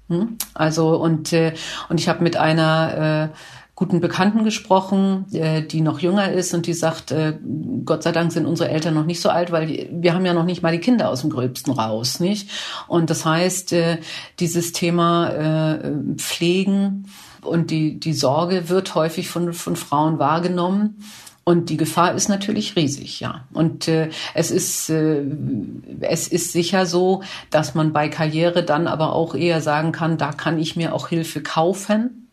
Hm? 0.09 0.37
Also 0.53 0.95
und 0.95 1.33
äh, 1.33 1.53
und 1.89 1.99
ich 1.99 2.09
habe 2.09 2.23
mit 2.23 2.37
einer 2.37 3.31
äh, 3.33 3.37
guten 3.77 3.99
Bekannten 3.99 4.43
gesprochen, 4.43 5.27
äh, 5.33 5.61
die 5.61 5.81
noch 5.81 5.99
jünger 5.99 6.31
ist 6.31 6.51
und 6.55 6.65
die 6.65 6.73
sagt, 6.73 7.11
äh, 7.11 7.37
Gott 7.85 8.01
sei 8.01 8.11
Dank 8.11 8.31
sind 8.31 8.47
unsere 8.47 8.71
Eltern 8.71 8.95
noch 8.95 9.05
nicht 9.05 9.21
so 9.21 9.29
alt, 9.29 9.51
weil 9.51 9.87
wir 9.91 10.15
haben 10.15 10.25
ja 10.25 10.33
noch 10.33 10.45
nicht 10.45 10.63
mal 10.63 10.71
die 10.71 10.79
Kinder 10.79 11.09
aus 11.09 11.21
dem 11.21 11.29
Gröbsten 11.29 11.71
raus, 11.73 12.19
nicht? 12.19 12.49
Und 12.87 13.11
das 13.11 13.23
heißt, 13.23 13.73
äh, 13.73 13.99
dieses 14.39 14.71
Thema 14.71 15.79
Pflegen 16.15 17.05
und 17.41 17.69
die, 17.69 17.99
die 17.99 18.13
Sorge 18.13 18.67
wird 18.67 18.95
häufig 18.95 19.29
von, 19.29 19.53
von 19.53 19.75
Frauen 19.75 20.17
wahrgenommen. 20.17 21.03
Und 21.43 21.69
die 21.69 21.77
Gefahr 21.77 22.15
ist 22.15 22.29
natürlich 22.29 22.75
riesig, 22.75 23.19
ja. 23.19 23.45
Und 23.53 23.87
äh, 23.87 24.09
es 24.33 24.51
ist 24.51 24.89
äh, 24.89 25.23
es 26.01 26.27
ist 26.27 26.51
sicher 26.51 26.85
so, 26.85 27.21
dass 27.51 27.75
man 27.75 27.93
bei 27.93 28.09
Karriere 28.09 28.63
dann 28.63 28.87
aber 28.87 29.13
auch 29.13 29.35
eher 29.35 29.61
sagen 29.61 29.91
kann, 29.91 30.17
da 30.17 30.33
kann 30.33 30.57
ich 30.59 30.75
mir 30.75 30.93
auch 30.93 31.07
Hilfe 31.07 31.41
kaufen 31.41 32.26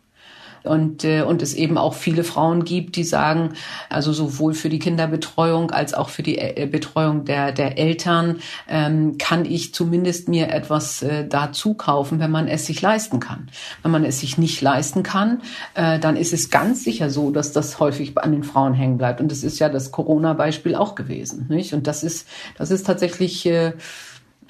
und, 0.64 1.05
äh, 1.05 1.22
und 1.22 1.42
es 1.42 1.55
eben 1.55 1.79
auch 1.79 1.94
viele 1.94 2.24
Frauen 2.24 2.64
gibt, 2.64 2.96
die 2.96 3.05
sagen, 3.05 3.50
also 3.88 4.12
sowohl 4.12 4.55
für 4.55 4.68
die 4.68 4.79
Kinderbetreuung 4.79 5.70
als 5.70 5.94
auch 5.94 6.09
für 6.09 6.22
die 6.22 6.38
äh, 6.38 6.66
Betreuung 6.70 7.24
der, 7.24 7.53
der 7.53 7.79
Eltern 7.79 8.38
ähm, 8.68 9.16
kann 9.18 9.44
ich 9.44 9.74
zumindest 9.74 10.29
mir 10.29 10.50
etwas 10.50 11.03
äh, 11.03 11.27
dazu 11.29 11.74
kaufen, 11.74 12.18
wenn 12.18 12.31
man 12.31 12.48
es 12.48 12.66
sich 12.66 12.81
leisten 12.81 13.20
kann. 13.20 13.48
Wenn 13.83 13.90
man 13.92 14.05
es 14.05 14.20
sich 14.20 14.38
nicht 14.38 14.61
leisten 14.61 15.03
kann, 15.03 15.42
äh, 15.74 15.98
dann 15.98 16.16
ist 16.16 16.33
es 16.33 16.50
ganz 16.50 16.83
sicher 16.83 17.11
so, 17.11 17.31
dass 17.31 17.53
das 17.53 17.79
häufig 17.79 18.16
an 18.18 18.33
den 18.33 18.42
Frauen 18.42 18.74
hängen 18.74 18.98
bleibt. 18.98 19.20
Und 19.20 19.31
das 19.31 19.44
ist 19.44 19.59
ja 19.59 19.68
das 19.68 19.92
Corona-Beispiel 19.92 20.74
auch 20.74 20.94
gewesen. 20.94 21.46
Nicht? 21.48 21.74
Und 21.74 21.87
das 21.87 22.03
ist, 22.03 22.27
das 22.57 22.70
ist 22.70 22.87
tatsächlich 22.87 23.44
äh, 23.46 23.72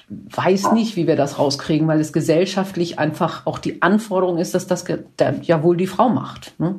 weiß 0.09 0.71
nicht, 0.73 0.95
wie 0.95 1.07
wir 1.07 1.15
das 1.15 1.39
rauskriegen, 1.39 1.87
weil 1.87 1.99
es 1.99 2.13
gesellschaftlich 2.13 2.99
einfach 2.99 3.45
auch 3.45 3.59
die 3.59 3.81
Anforderung 3.81 4.37
ist, 4.37 4.53
dass 4.53 4.67
das 4.67 4.85
ja 5.41 5.63
wohl 5.63 5.77
die 5.77 5.87
Frau 5.87 6.09
macht. 6.09 6.53
Ne? 6.59 6.75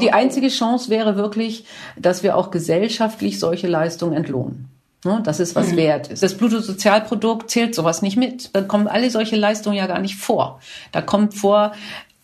Die 0.00 0.12
einzige 0.12 0.48
Chance 0.48 0.90
wäre 0.90 1.16
wirklich, 1.16 1.64
dass 1.96 2.22
wir 2.22 2.36
auch 2.36 2.50
gesellschaftlich 2.50 3.40
solche 3.40 3.66
Leistungen 3.66 4.14
entlohnen. 4.14 4.68
Ne? 5.04 5.20
Das 5.24 5.40
ist 5.40 5.56
was 5.56 5.72
mhm. 5.72 5.76
wert 5.76 6.08
ist. 6.08 6.22
Das 6.22 6.36
Bruttosozialprodukt 6.36 7.50
zählt 7.50 7.74
sowas 7.74 8.02
nicht 8.02 8.16
mit. 8.16 8.54
Da 8.54 8.62
kommen 8.62 8.88
alle 8.88 9.10
solche 9.10 9.36
Leistungen 9.36 9.76
ja 9.76 9.86
gar 9.86 10.00
nicht 10.00 10.16
vor. 10.16 10.60
Da 10.92 11.02
kommt 11.02 11.34
vor, 11.34 11.72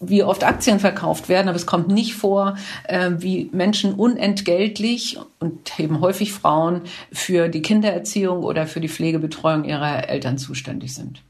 wie 0.00 0.22
oft 0.22 0.44
Aktien 0.44 0.80
verkauft 0.80 1.28
werden, 1.28 1.48
aber 1.48 1.56
es 1.56 1.66
kommt 1.66 1.88
nicht 1.88 2.14
vor, 2.14 2.56
äh, 2.84 3.10
wie 3.18 3.48
Menschen 3.52 3.94
unentgeltlich 3.94 5.18
und 5.40 5.78
eben 5.78 6.00
häufig 6.00 6.32
Frauen 6.32 6.82
für 7.12 7.48
die 7.48 7.62
Kindererziehung 7.62 8.42
oder 8.42 8.66
für 8.66 8.80
die 8.80 8.88
Pflegebetreuung 8.88 9.64
ihrer 9.64 10.08
Eltern 10.08 10.38
zuständig 10.38 10.94
sind. 10.94 11.22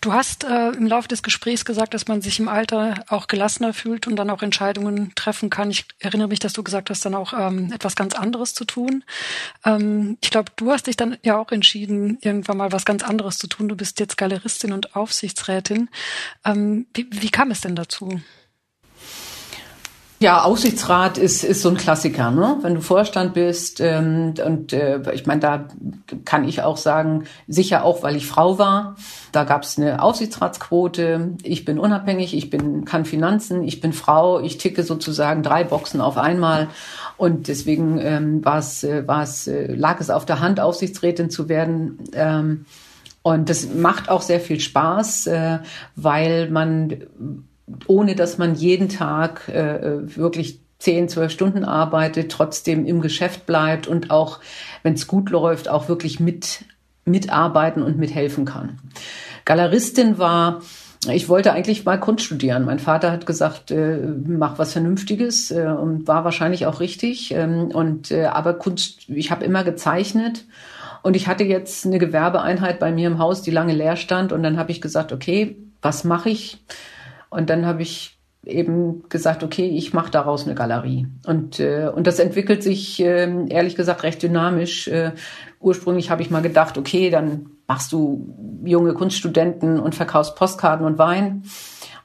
Du 0.00 0.14
hast 0.14 0.44
äh, 0.44 0.70
im 0.70 0.86
Laufe 0.86 1.08
des 1.08 1.22
Gesprächs 1.22 1.66
gesagt, 1.66 1.92
dass 1.92 2.08
man 2.08 2.22
sich 2.22 2.38
im 2.38 2.48
Alter 2.48 3.04
auch 3.08 3.26
gelassener 3.26 3.74
fühlt 3.74 4.06
und 4.06 4.16
dann 4.16 4.30
auch 4.30 4.40
Entscheidungen 4.40 5.12
treffen 5.14 5.50
kann. 5.50 5.70
Ich 5.70 5.84
erinnere 5.98 6.28
mich, 6.28 6.38
dass 6.38 6.54
du 6.54 6.62
gesagt 6.62 6.88
hast, 6.88 7.04
dann 7.04 7.14
auch 7.14 7.34
ähm, 7.38 7.70
etwas 7.70 7.96
ganz 7.96 8.14
anderes 8.14 8.54
zu 8.54 8.64
tun. 8.64 9.04
Ähm, 9.62 10.16
ich 10.22 10.30
glaube, 10.30 10.52
du 10.56 10.70
hast 10.70 10.86
dich 10.86 10.96
dann 10.96 11.18
ja 11.22 11.38
auch 11.38 11.52
entschieden, 11.52 12.16
irgendwann 12.22 12.56
mal 12.56 12.72
was 12.72 12.86
ganz 12.86 13.02
anderes 13.02 13.36
zu 13.36 13.46
tun. 13.46 13.68
Du 13.68 13.76
bist 13.76 14.00
jetzt 14.00 14.16
Galeristin 14.16 14.72
und 14.72 14.96
Aufsichtsrätin. 14.96 15.90
Ähm, 16.46 16.86
wie, 16.94 17.06
wie 17.10 17.30
kam 17.30 17.50
es 17.50 17.60
denn 17.60 17.76
dazu? 17.76 18.22
Ja, 20.22 20.44
Aussichtsrat 20.44 21.16
ist, 21.16 21.44
ist 21.44 21.62
so 21.62 21.70
ein 21.70 21.78
Klassiker, 21.78 22.30
ne? 22.30 22.58
Wenn 22.60 22.74
du 22.74 22.82
Vorstand 22.82 23.32
bist 23.32 23.80
ähm, 23.80 24.34
und 24.44 24.74
äh, 24.74 25.00
ich 25.14 25.24
meine, 25.24 25.40
da 25.40 25.68
kann 26.26 26.46
ich 26.46 26.60
auch 26.60 26.76
sagen, 26.76 27.24
sicher 27.48 27.84
auch, 27.84 28.02
weil 28.02 28.16
ich 28.16 28.26
Frau 28.26 28.58
war. 28.58 28.96
Da 29.32 29.44
gab 29.44 29.62
es 29.62 29.78
eine 29.78 30.02
Aufsichtsratsquote. 30.02 31.36
Ich 31.42 31.64
bin 31.64 31.78
unabhängig, 31.78 32.36
ich 32.36 32.50
bin 32.50 32.84
kann 32.84 33.06
Finanzen, 33.06 33.64
ich 33.64 33.80
bin 33.80 33.94
Frau, 33.94 34.40
ich 34.40 34.58
ticke 34.58 34.82
sozusagen 34.82 35.42
drei 35.42 35.64
Boxen 35.64 36.02
auf 36.02 36.18
einmal 36.18 36.68
und 37.16 37.48
deswegen 37.48 37.98
ähm, 37.98 38.44
war 38.44 38.58
es, 38.58 38.84
äh, 38.84 39.08
war 39.08 39.22
es, 39.22 39.46
äh, 39.46 39.72
lag 39.72 40.00
es 40.00 40.10
auf 40.10 40.26
der 40.26 40.40
Hand, 40.40 40.60
Aufsichtsrätin 40.60 41.30
zu 41.30 41.48
werden. 41.48 41.98
Ähm, 42.12 42.66
und 43.22 43.48
das 43.48 43.72
macht 43.72 44.10
auch 44.10 44.20
sehr 44.20 44.40
viel 44.40 44.60
Spaß, 44.60 45.28
äh, 45.28 45.58
weil 45.96 46.50
man 46.50 47.48
ohne 47.86 48.14
dass 48.14 48.38
man 48.38 48.54
jeden 48.54 48.88
Tag 48.88 49.48
äh, 49.48 50.16
wirklich 50.16 50.60
zehn, 50.78 51.08
zwölf 51.08 51.30
Stunden 51.30 51.64
arbeitet, 51.64 52.32
trotzdem 52.32 52.86
im 52.86 53.00
Geschäft 53.00 53.46
bleibt 53.46 53.86
und 53.86 54.10
auch, 54.10 54.40
wenn 54.82 54.94
es 54.94 55.06
gut 55.06 55.30
läuft, 55.30 55.68
auch 55.68 55.88
wirklich 55.88 56.20
mit 56.20 56.64
mitarbeiten 57.04 57.82
und 57.82 57.98
mithelfen 57.98 58.44
kann. 58.44 58.78
Galeristin 59.44 60.18
war 60.18 60.60
ich 61.08 61.30
wollte 61.30 61.52
eigentlich 61.54 61.86
mal 61.86 61.98
Kunst 61.98 62.26
studieren. 62.26 62.66
Mein 62.66 62.78
Vater 62.78 63.10
hat 63.10 63.24
gesagt, 63.24 63.70
äh, 63.70 63.98
mach 64.26 64.58
was 64.58 64.72
Vernünftiges 64.72 65.50
äh, 65.50 65.64
und 65.64 66.06
war 66.06 66.24
wahrscheinlich 66.24 66.66
auch 66.66 66.80
richtig. 66.80 67.32
Ähm, 67.32 67.70
und 67.72 68.10
äh, 68.10 68.26
aber 68.26 68.52
Kunst, 68.54 69.08
ich 69.08 69.30
habe 69.30 69.44
immer 69.46 69.64
gezeichnet 69.64 70.44
und 71.02 71.16
ich 71.16 71.26
hatte 71.26 71.44
jetzt 71.44 71.86
eine 71.86 71.98
Gewerbeeinheit 71.98 72.78
bei 72.78 72.92
mir 72.92 73.06
im 73.06 73.18
Haus, 73.18 73.40
die 73.40 73.50
lange 73.50 73.72
leer 73.72 73.96
stand. 73.96 74.30
Und 74.30 74.42
dann 74.42 74.58
habe 74.58 74.72
ich 74.72 74.82
gesagt, 74.82 75.10
okay, 75.12 75.56
was 75.80 76.04
mache 76.04 76.28
ich? 76.28 76.58
Und 77.30 77.48
dann 77.48 77.64
habe 77.64 77.82
ich 77.82 78.18
eben 78.44 79.08
gesagt, 79.08 79.42
okay, 79.42 79.66
ich 79.68 79.92
mache 79.92 80.10
daraus 80.10 80.44
eine 80.44 80.54
Galerie. 80.54 81.06
Und, 81.26 81.60
äh, 81.60 81.90
und 81.94 82.06
das 82.06 82.18
entwickelt 82.18 82.62
sich, 82.62 83.00
äh, 83.00 83.28
ehrlich 83.48 83.76
gesagt, 83.76 84.02
recht 84.02 84.22
dynamisch. 84.22 84.88
Äh, 84.88 85.12
ursprünglich 85.60 86.10
habe 86.10 86.22
ich 86.22 86.30
mal 86.30 86.42
gedacht, 86.42 86.78
okay, 86.78 87.10
dann 87.10 87.50
machst 87.66 87.92
du 87.92 88.34
junge 88.64 88.94
Kunststudenten 88.94 89.78
und 89.78 89.94
verkaufst 89.94 90.36
Postkarten 90.36 90.86
und 90.86 90.98
Wein. 90.98 91.44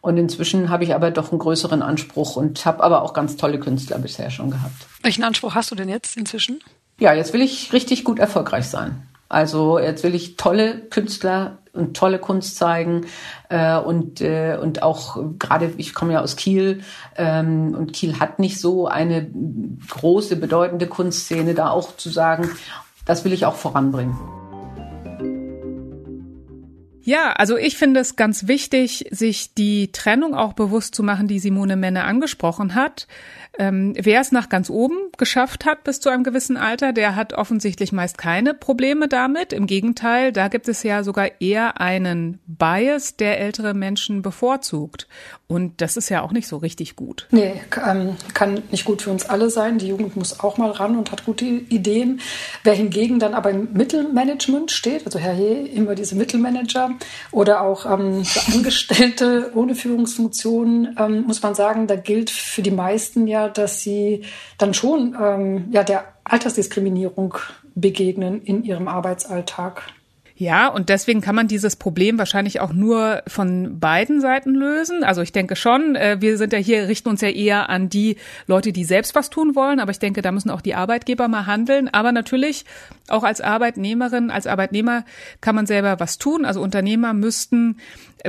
Und 0.01 0.17
inzwischen 0.17 0.69
habe 0.69 0.83
ich 0.83 0.93
aber 0.93 1.09
doch 1.09 1.31
einen 1.31 1.39
größeren 1.39 1.81
Anspruch 1.81 2.35
und 2.35 2.63
habe 2.65 2.83
aber 2.83 3.01
auch 3.01 3.13
ganz 3.13 3.37
tolle 3.37 3.59
Künstler 3.59 3.97
bisher 3.97 4.29
schon 4.29 4.51
gehabt. 4.51 4.75
Welchen 5.01 5.23
Anspruch 5.23 5.55
hast 5.55 5.71
du 5.71 5.75
denn 5.75 5.89
jetzt 5.89 6.15
inzwischen? 6.17 6.59
Ja, 6.99 7.13
jetzt 7.13 7.33
will 7.33 7.41
ich 7.41 7.73
richtig 7.73 8.03
gut 8.03 8.19
erfolgreich 8.19 8.67
sein. 8.67 9.07
Also 9.29 9.79
jetzt 9.79 10.03
will 10.03 10.13
ich 10.13 10.37
tolle 10.37 10.81
Künstler 10.89 11.57
und 11.75 11.95
tolle 11.95 12.19
Kunst 12.19 12.57
zeigen 12.57 13.05
äh, 13.49 13.77
und 13.77 14.21
äh, 14.21 14.57
und 14.61 14.83
auch 14.83 15.17
gerade 15.39 15.71
ich 15.77 15.93
komme 15.93 16.13
ja 16.13 16.21
aus 16.21 16.35
Kiel 16.35 16.81
ähm, 17.15 17.75
und 17.77 17.93
Kiel 17.93 18.19
hat 18.19 18.39
nicht 18.39 18.59
so 18.59 18.87
eine 18.87 19.27
große 19.89 20.35
bedeutende 20.35 20.87
Kunstszene 20.87 21.53
da 21.53 21.69
auch 21.69 21.97
zu 21.97 22.09
sagen, 22.09 22.49
das 23.05 23.25
will 23.25 23.33
ich 23.33 23.45
auch 23.45 23.55
voranbringen. 23.55 24.17
Ja, 27.05 27.33
also 27.33 27.55
ich 27.55 27.77
finde 27.77 27.99
es 27.99 28.15
ganz 28.15 28.47
wichtig, 28.47 29.05
sich 29.11 29.53
die 29.53 29.91
Trennung 29.91 30.33
auch 30.33 30.53
bewusst 30.53 30.95
zu 30.95 31.03
machen, 31.03 31.27
die 31.27 31.37
Simone 31.37 31.75
Menne 31.75 32.03
angesprochen 32.03 32.73
hat. 32.73 33.07
Ähm, 33.59 33.93
wer 33.95 34.21
ist 34.21 34.33
nach 34.33 34.49
ganz 34.49 34.71
oben 34.71 35.04
geschafft 35.17 35.65
hat 35.65 35.83
bis 35.83 35.99
zu 35.99 36.09
einem 36.09 36.23
gewissen 36.23 36.57
Alter, 36.57 36.93
der 36.93 37.15
hat 37.15 37.33
offensichtlich 37.33 37.91
meist 37.91 38.17
keine 38.17 38.53
Probleme 38.53 39.07
damit. 39.07 39.53
Im 39.53 39.67
Gegenteil, 39.67 40.31
da 40.31 40.47
gibt 40.47 40.67
es 40.67 40.83
ja 40.83 41.03
sogar 41.03 41.29
eher 41.39 41.79
einen 41.79 42.39
Bias, 42.47 43.15
der 43.17 43.39
ältere 43.39 43.73
Menschen 43.73 44.21
bevorzugt. 44.21 45.07
Und 45.47 45.79
das 45.81 45.95
ist 45.95 46.09
ja 46.09 46.23
auch 46.23 46.31
nicht 46.31 46.47
so 46.47 46.57
richtig 46.57 46.95
gut. 46.95 47.27
Nee, 47.29 47.61
kann, 47.69 48.17
kann 48.33 48.63
nicht 48.71 48.83
gut 48.83 49.03
für 49.03 49.11
uns 49.11 49.29
alle 49.29 49.51
sein. 49.51 49.77
Die 49.77 49.87
Jugend 49.87 50.15
muss 50.15 50.39
auch 50.39 50.57
mal 50.57 50.71
ran 50.71 50.97
und 50.97 51.11
hat 51.11 51.23
gute 51.23 51.45
Ideen. 51.45 52.19
Wer 52.63 52.73
hingegen 52.73 53.19
dann 53.19 53.35
aber 53.35 53.51
im 53.51 53.71
Mittelmanagement 53.73 54.71
steht, 54.71 55.05
also 55.05 55.19
Herr 55.19 55.33
He, 55.33 55.67
immer 55.67 55.93
diese 55.93 56.15
Mittelmanager 56.15 56.91
oder 57.31 57.61
auch 57.61 57.85
ähm, 57.85 58.23
Angestellte 58.53 59.51
ohne 59.53 59.75
Führungsfunktion, 59.75 60.95
ähm, 60.97 61.25
muss 61.27 61.43
man 61.43 61.53
sagen, 61.53 61.85
da 61.85 61.95
gilt 61.95 62.31
für 62.31 62.63
die 62.63 62.71
meisten 62.71 63.27
ja, 63.27 63.47
dass 63.47 63.81
sie 63.81 64.23
dann 64.57 64.73
schon 64.73 65.04
ähm, 65.13 65.65
ja, 65.71 65.83
der 65.83 66.05
Altersdiskriminierung 66.23 67.35
begegnen 67.75 68.41
in 68.41 68.63
ihrem 68.63 68.87
Arbeitsalltag. 68.87 69.83
Ja, 70.37 70.67
und 70.67 70.89
deswegen 70.89 71.21
kann 71.21 71.33
man 71.35 71.47
dieses 71.47 71.77
Problem 71.77 72.17
wahrscheinlich 72.17 72.59
auch 72.59 72.73
nur 72.73 73.23
von 73.25 73.79
beiden 73.79 74.19
Seiten 74.19 74.53
lösen. 74.53 75.05
Also 75.05 75.21
ich 75.21 75.31
denke 75.31 75.55
schon, 75.55 75.95
äh, 75.95 76.17
wir 76.19 76.37
sind 76.37 76.51
ja 76.51 76.59
hier, 76.59 76.89
richten 76.89 77.07
uns 77.07 77.21
ja 77.21 77.29
eher 77.29 77.69
an 77.69 77.87
die 77.87 78.17
Leute, 78.45 78.73
die 78.73 78.83
selbst 78.83 79.15
was 79.15 79.29
tun 79.29 79.55
wollen, 79.55 79.79
aber 79.79 79.91
ich 79.91 79.99
denke, 79.99 80.21
da 80.21 80.33
müssen 80.33 80.49
auch 80.49 80.59
die 80.59 80.75
Arbeitgeber 80.75 81.29
mal 81.29 81.45
handeln. 81.45 81.87
Aber 81.87 82.11
natürlich, 82.11 82.65
auch 83.07 83.23
als 83.23 83.39
Arbeitnehmerin, 83.39 84.29
als 84.29 84.45
Arbeitnehmer 84.45 85.05
kann 85.39 85.55
man 85.55 85.67
selber 85.67 86.01
was 86.01 86.17
tun. 86.17 86.43
Also 86.43 86.61
Unternehmer 86.61 87.13
müssten 87.13 87.77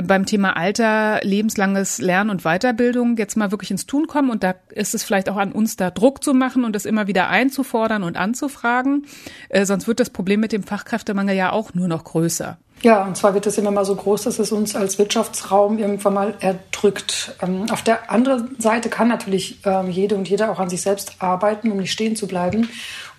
beim 0.03 0.25
Thema 0.25 0.55
Alter, 0.55 1.19
lebenslanges 1.23 1.99
Lernen 1.99 2.29
und 2.29 2.43
Weiterbildung 2.43 3.17
jetzt 3.17 3.37
mal 3.37 3.51
wirklich 3.51 3.71
ins 3.71 3.85
Tun 3.85 4.07
kommen. 4.07 4.29
Und 4.29 4.43
da 4.43 4.55
ist 4.69 4.95
es 4.95 5.03
vielleicht 5.03 5.29
auch 5.29 5.37
an 5.37 5.51
uns, 5.51 5.75
da 5.75 5.91
Druck 5.91 6.23
zu 6.23 6.33
machen 6.33 6.63
und 6.63 6.73
das 6.73 6.85
immer 6.85 7.07
wieder 7.07 7.29
einzufordern 7.29 8.03
und 8.03 8.17
anzufragen. 8.17 9.05
Äh, 9.49 9.65
sonst 9.65 9.87
wird 9.87 9.99
das 9.99 10.09
Problem 10.09 10.39
mit 10.39 10.51
dem 10.51 10.63
Fachkräftemangel 10.63 11.35
ja 11.35 11.51
auch 11.51 11.73
nur 11.73 11.87
noch 11.87 12.03
größer. 12.03 12.57
Ja, 12.83 13.05
und 13.05 13.17
zwar 13.17 13.33
wird 13.33 13.47
es 13.47 13.57
immer 13.57 13.71
mal 13.71 13.85
so 13.85 13.95
groß, 13.95 14.23
dass 14.23 14.37
es 14.37 14.51
uns 14.51 14.75
als 14.75 14.99
Wirtschaftsraum 14.99 15.79
irgendwann 15.79 16.13
mal 16.13 16.33
erdrückt. 16.39 17.35
Ähm, 17.41 17.65
auf 17.71 17.81
der 17.81 18.11
anderen 18.11 18.55
Seite 18.59 18.89
kann 18.89 19.07
natürlich 19.07 19.59
ähm, 19.65 19.89
jede 19.89 20.15
und 20.15 20.29
jeder 20.29 20.51
auch 20.51 20.59
an 20.59 20.69
sich 20.69 20.81
selbst 20.81 21.15
arbeiten, 21.17 21.71
um 21.71 21.77
nicht 21.79 21.91
stehen 21.91 22.15
zu 22.15 22.27
bleiben. 22.27 22.69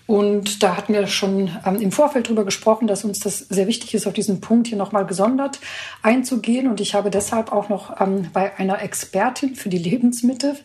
Und 0.09 0.63
da 0.63 0.75
hatten 0.75 0.95
wir 0.95 1.07
schon 1.07 1.51
ähm, 1.67 1.77
im 1.77 1.93
Vorfeld 1.93 2.31
drüber 2.31 2.47
gesprochen, 2.47 2.87
dass 2.87 3.05
uns 3.05 3.19
das 3.19 3.41
sehr 3.41 3.67
wichtig 3.67 3.93
ist, 3.93 4.07
auf 4.07 4.15
diesen 4.15 4.41
Punkt 4.41 4.67
hier 4.67 4.79
nochmal 4.79 5.05
gesondert 5.05 5.61
einzugehen. 6.03 6.67
Und 6.67 6.81
ich 6.81 6.95
habe 6.95 7.11
deshalb 7.11 7.53
auch 7.53 7.69
noch 7.69 8.01
ähm, 8.01 8.31
bei 8.33 8.57
einer 8.57 8.81
Expertin 8.81 9.55
für 9.55 9.69
die 9.69 9.77
Lebensmittel 9.77 10.57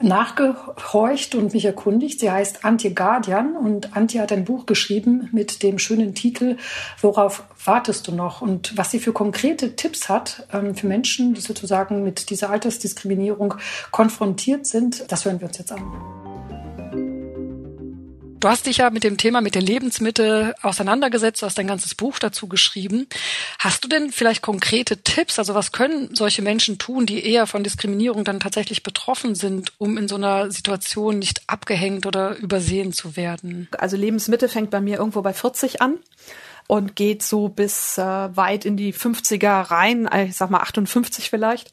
nachgehorcht 0.00 1.34
und 1.34 1.54
mich 1.54 1.64
erkundigt. 1.64 2.20
Sie 2.20 2.30
heißt 2.30 2.64
Antje 2.64 2.94
Guardian 2.94 3.56
und 3.56 3.96
Antje 3.96 4.20
hat 4.20 4.30
ein 4.30 4.44
Buch 4.44 4.64
geschrieben 4.64 5.28
mit 5.32 5.64
dem 5.64 5.80
schönen 5.80 6.14
Titel 6.14 6.56
Worauf 7.00 7.42
wartest 7.64 8.06
du 8.06 8.12
noch? 8.12 8.42
Und 8.42 8.78
was 8.78 8.92
sie 8.92 9.00
für 9.00 9.12
konkrete 9.12 9.74
Tipps 9.74 10.08
hat 10.08 10.46
ähm, 10.52 10.76
für 10.76 10.86
Menschen, 10.86 11.34
die 11.34 11.40
sozusagen 11.40 12.04
mit 12.04 12.30
dieser 12.30 12.50
Altersdiskriminierung 12.50 13.54
konfrontiert 13.90 14.68
sind, 14.68 15.10
das 15.10 15.24
hören 15.24 15.40
wir 15.40 15.48
uns 15.48 15.58
jetzt 15.58 15.72
an. 15.72 16.23
Du 18.44 18.50
hast 18.50 18.66
dich 18.66 18.76
ja 18.76 18.90
mit 18.90 19.04
dem 19.04 19.16
Thema 19.16 19.40
mit 19.40 19.54
den 19.54 19.64
Lebensmitteln 19.64 20.52
auseinandergesetzt, 20.60 21.40
du 21.40 21.46
hast 21.46 21.58
ein 21.58 21.66
ganzes 21.66 21.94
Buch 21.94 22.18
dazu 22.18 22.46
geschrieben. 22.46 23.08
Hast 23.58 23.82
du 23.82 23.88
denn 23.88 24.12
vielleicht 24.12 24.42
konkrete 24.42 24.98
Tipps? 24.98 25.38
Also 25.38 25.54
was 25.54 25.72
können 25.72 26.14
solche 26.14 26.42
Menschen 26.42 26.76
tun, 26.76 27.06
die 27.06 27.24
eher 27.24 27.46
von 27.46 27.64
Diskriminierung 27.64 28.22
dann 28.22 28.40
tatsächlich 28.40 28.82
betroffen 28.82 29.34
sind, 29.34 29.72
um 29.78 29.96
in 29.96 30.08
so 30.08 30.16
einer 30.16 30.50
Situation 30.50 31.18
nicht 31.18 31.40
abgehängt 31.46 32.04
oder 32.04 32.36
übersehen 32.36 32.92
zu 32.92 33.16
werden? 33.16 33.66
Also 33.78 33.96
Lebensmittel 33.96 34.50
fängt 34.50 34.68
bei 34.68 34.82
mir 34.82 34.98
irgendwo 34.98 35.22
bei 35.22 35.32
40 35.32 35.80
an 35.80 35.96
und 36.66 36.96
geht 36.96 37.22
so 37.22 37.48
bis 37.48 37.96
äh, 37.96 38.02
weit 38.02 38.66
in 38.66 38.76
die 38.76 38.92
50er 38.92 39.70
rein, 39.70 40.06
ich 40.26 40.36
sag 40.36 40.50
mal 40.50 40.60
58 40.60 41.30
vielleicht. 41.30 41.72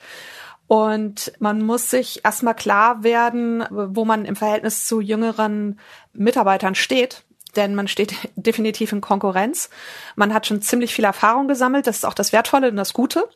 Und 0.71 1.34
man 1.39 1.62
muss 1.62 1.89
sich 1.89 2.23
erstmal 2.23 2.55
klar 2.55 3.03
werden, 3.03 3.65
wo 3.71 4.05
man 4.05 4.23
im 4.23 4.38
Verhältnis 4.38 4.86
zu 4.86 5.01
jüngeren 5.01 5.77
Mitarbeitern 6.13 6.75
steht. 6.75 7.23
Denn 7.57 7.75
man 7.75 7.89
steht 7.89 8.15
definitiv 8.38 8.93
in 8.93 9.01
Konkurrenz. 9.01 9.69
Man 10.15 10.34
hat 10.34 10.47
schon 10.47 10.62
ziemlich 10.62 10.95
viel 10.95 11.03
Erfahrung 11.03 11.49
gesammelt. 11.49 11.88
Das 11.88 11.97
ist 11.97 12.05
auch 12.05 12.13
das 12.13 12.31
Wertvolle 12.31 12.69
und 12.69 12.77
das 12.77 12.93
Gute. 12.93 13.27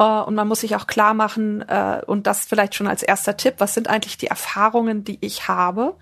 Äh, 0.00 0.02
und 0.02 0.34
man 0.34 0.48
muss 0.48 0.62
sich 0.62 0.74
auch 0.74 0.88
klar 0.88 1.14
machen, 1.14 1.62
äh, 1.68 2.02
und 2.08 2.26
das 2.26 2.44
vielleicht 2.44 2.74
schon 2.74 2.88
als 2.88 3.04
erster 3.04 3.36
Tipp, 3.36 3.54
was 3.58 3.72
sind 3.72 3.86
eigentlich 3.86 4.18
die 4.18 4.26
Erfahrungen, 4.26 5.04
die 5.04 5.18
ich 5.20 5.46
habe? 5.46 5.94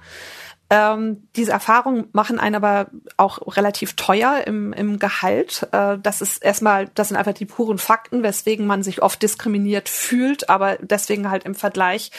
Ähm, 0.71 1.29
diese 1.35 1.53
Erfahrungen 1.53 2.09
machen 2.13 2.39
einen 2.39 2.55
aber 2.55 2.91
auch 3.17 3.57
relativ 3.57 3.97
teuer 3.97 4.43
im, 4.47 4.75
im 4.75 4.99
Gehalt. 4.99 5.67
Äh, 5.73 5.97
das 6.03 6.21
ist 6.21 6.45
erstmal, 6.45 6.89
das 6.95 7.09
sind 7.09 7.17
einfach 7.17 7.33
die 7.33 7.47
puren 7.47 7.79
Fakten, 7.79 8.23
weswegen 8.23 8.67
man 8.67 8.83
sich 8.83 9.01
oft 9.03 9.23
diskriminiert 9.23 9.89
fühlt, 9.89 10.51
aber 10.51 10.77
deswegen 10.77 11.31
halt 11.31 11.45
im 11.45 11.55
Vergleich 11.55 12.11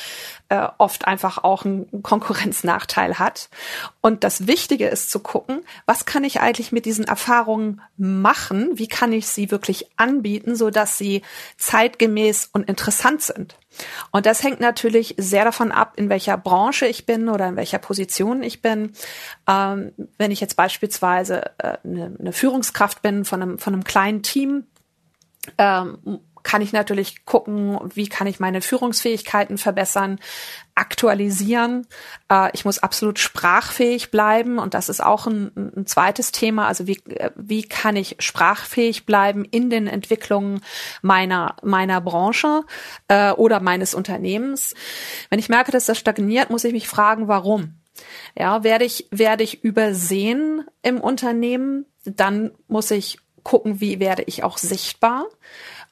äh, 0.49 0.67
oft 0.77 1.07
einfach 1.07 1.43
auch 1.43 1.63
einen 1.63 2.03
Konkurrenznachteil 2.03 3.19
hat. 3.19 3.49
Und 4.01 4.23
das 4.23 4.47
Wichtige 4.47 4.87
ist 4.87 5.11
zu 5.11 5.19
gucken, 5.19 5.61
was 5.85 6.05
kann 6.05 6.23
ich 6.23 6.41
eigentlich 6.41 6.71
mit 6.71 6.85
diesen 6.85 7.05
Erfahrungen 7.05 7.81
machen? 7.97 8.71
Wie 8.73 8.87
kann 8.87 9.13
ich 9.13 9.27
sie 9.27 9.51
wirklich 9.51 9.89
anbieten, 9.95 10.55
so 10.55 10.69
dass 10.69 10.97
sie 10.97 11.21
zeitgemäß 11.57 12.49
und 12.51 12.67
interessant 12.67 13.21
sind? 13.21 13.55
Und 14.11 14.25
das 14.25 14.43
hängt 14.43 14.59
natürlich 14.59 15.15
sehr 15.17 15.45
davon 15.45 15.71
ab, 15.71 15.93
in 15.95 16.09
welcher 16.09 16.37
Branche 16.37 16.87
ich 16.87 17.05
bin 17.05 17.29
oder 17.29 17.47
in 17.47 17.55
welcher 17.55 17.77
Position 17.77 18.41
ich 18.41 18.61
bin. 18.61 18.93
Ähm, 19.47 19.91
wenn 20.17 20.31
ich 20.31 20.41
jetzt 20.41 20.55
beispielsweise 20.55 21.51
äh, 21.59 21.77
eine, 21.83 22.15
eine 22.19 22.33
Führungskraft 22.33 23.01
bin 23.01 23.23
von 23.23 23.41
einem, 23.41 23.59
von 23.59 23.73
einem 23.73 23.83
kleinen 23.83 24.23
Team, 24.23 24.65
ähm, 25.57 26.19
kann 26.43 26.61
ich 26.61 26.73
natürlich 26.73 27.25
gucken, 27.25 27.79
wie 27.93 28.07
kann 28.07 28.27
ich 28.27 28.39
meine 28.39 28.61
Führungsfähigkeiten 28.61 29.57
verbessern, 29.57 30.19
aktualisieren. 30.75 31.87
Äh, 32.31 32.49
ich 32.53 32.65
muss 32.65 32.79
absolut 32.79 33.19
sprachfähig 33.19 34.11
bleiben 34.11 34.59
und 34.59 34.73
das 34.73 34.89
ist 34.89 35.03
auch 35.03 35.27
ein, 35.27 35.51
ein 35.75 35.85
zweites 35.85 36.31
Thema. 36.31 36.67
Also 36.67 36.87
wie, 36.87 37.01
wie 37.35 37.63
kann 37.63 37.95
ich 37.95 38.15
sprachfähig 38.19 39.05
bleiben 39.05 39.45
in 39.45 39.69
den 39.69 39.87
Entwicklungen 39.87 40.61
meiner, 41.01 41.57
meiner 41.63 42.01
Branche 42.01 42.63
äh, 43.07 43.31
oder 43.31 43.59
meines 43.59 43.93
Unternehmens. 43.93 44.73
Wenn 45.29 45.39
ich 45.39 45.49
merke, 45.49 45.71
dass 45.71 45.85
das 45.85 45.97
stagniert, 45.97 46.49
muss 46.49 46.63
ich 46.63 46.73
mich 46.73 46.87
fragen, 46.87 47.27
warum. 47.27 47.75
Ja, 48.37 48.63
werde 48.63 48.85
ich, 48.85 49.07
werde 49.11 49.43
ich 49.43 49.63
übersehen 49.63 50.65
im 50.81 51.01
Unternehmen, 51.01 51.85
dann 52.05 52.51
muss 52.67 52.91
ich 52.91 53.19
gucken, 53.43 53.81
wie 53.81 53.99
werde 53.99 54.23
ich 54.25 54.43
auch 54.43 54.57
sichtbar 54.57 55.25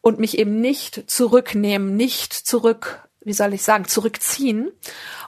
und 0.08 0.20
mich 0.20 0.38
eben 0.38 0.62
nicht 0.62 1.12
zurücknehmen, 1.12 1.98
nicht 1.98 2.32
zurück, 2.32 3.06
wie 3.26 3.34
soll 3.34 3.54
ich 3.54 3.64
sagen, 3.64 3.84
zurückziehen 3.84 4.72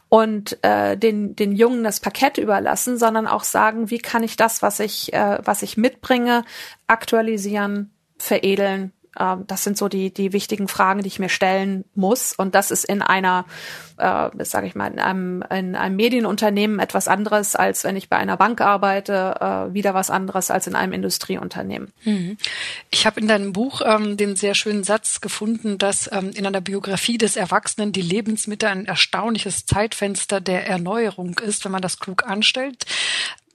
und 0.07 0.57
äh, 0.63 0.95
den 0.95 1.35
den 1.35 1.51
Jungen 1.51 1.83
das 1.83 1.99
Parkett 1.99 2.37
überlassen, 2.37 2.97
sondern 2.97 3.27
auch 3.27 3.43
sagen, 3.43 3.89
wie 3.89 3.97
kann 3.97 4.23
ich 4.23 4.37
das, 4.37 4.61
was 4.61 4.79
ich 4.79 5.11
äh, 5.11 5.39
was 5.43 5.63
ich 5.63 5.75
mitbringe, 5.75 6.45
aktualisieren, 6.87 7.91
veredeln 8.17 8.93
ähm, 9.17 9.45
das 9.47 9.63
sind 9.63 9.77
so 9.77 9.87
die, 9.87 10.13
die 10.13 10.33
wichtigen 10.33 10.67
Fragen, 10.67 11.01
die 11.01 11.07
ich 11.07 11.19
mir 11.19 11.29
stellen 11.29 11.85
muss. 11.95 12.33
Und 12.33 12.55
das 12.55 12.71
ist 12.71 12.85
in 12.85 13.01
einer, 13.01 13.45
äh, 13.97 14.29
sage 14.43 14.67
ich 14.67 14.75
mal, 14.75 14.91
in 14.91 14.99
einem, 14.99 15.43
in 15.49 15.75
einem 15.75 15.95
Medienunternehmen 15.95 16.79
etwas 16.79 17.07
anderes, 17.07 17.55
als 17.55 17.83
wenn 17.83 17.95
ich 17.95 18.09
bei 18.09 18.17
einer 18.17 18.37
Bank 18.37 18.61
arbeite, 18.61 19.35
äh, 19.39 19.73
wieder 19.73 19.93
was 19.93 20.09
anderes 20.09 20.51
als 20.51 20.67
in 20.67 20.75
einem 20.75 20.93
Industrieunternehmen. 20.93 21.91
Mhm. 22.03 22.37
Ich 22.91 23.05
habe 23.05 23.19
in 23.19 23.27
deinem 23.27 23.53
Buch 23.53 23.81
ähm, 23.85 24.17
den 24.17 24.35
sehr 24.35 24.55
schönen 24.55 24.83
Satz 24.83 25.21
gefunden, 25.21 25.77
dass 25.77 26.09
ähm, 26.11 26.31
in 26.35 26.45
einer 26.45 26.61
Biografie 26.61 27.17
des 27.17 27.35
Erwachsenen 27.35 27.91
die 27.91 28.01
Lebensmittel 28.01 28.69
ein 28.69 28.85
erstaunliches 28.85 29.65
Zeitfenster 29.65 30.41
der 30.41 30.67
Erneuerung 30.67 31.39
ist, 31.39 31.65
wenn 31.65 31.71
man 31.71 31.81
das 31.81 31.99
klug 31.99 32.25
anstellt. 32.25 32.85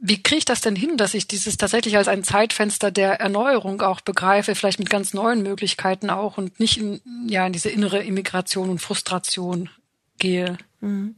Wie 0.01 0.23
kriege 0.23 0.39
ich 0.39 0.45
das 0.45 0.61
denn 0.61 0.77
hin, 0.77 0.97
dass 0.97 1.15
ich 1.15 1.29
dieses 1.29 1.57
tatsächlich 1.57 1.97
als 1.97 2.09
ein 2.09 2.25
Zeitfenster 2.25 2.91
der 2.91 3.21
Erneuerung 3.21 3.81
auch 3.81 4.01
begreife, 4.01 4.55
vielleicht 4.55 4.79
mit 4.79 4.91
ganz 4.91 5.15
neuen 5.15 5.43
Möglichkeiten 5.43 6.11
auch 6.11 6.37
und 6.37 6.61
nicht 6.61 6.79
in, 6.79 7.01
ja, 7.29 7.47
in 7.47 7.53
diese 7.53 7.71
innere 7.71 8.03
Immigration 8.03 8.71
und 8.71 8.81
Frustration 8.81 9.71
gehe? 10.19 10.59
Mhm. 10.81 11.17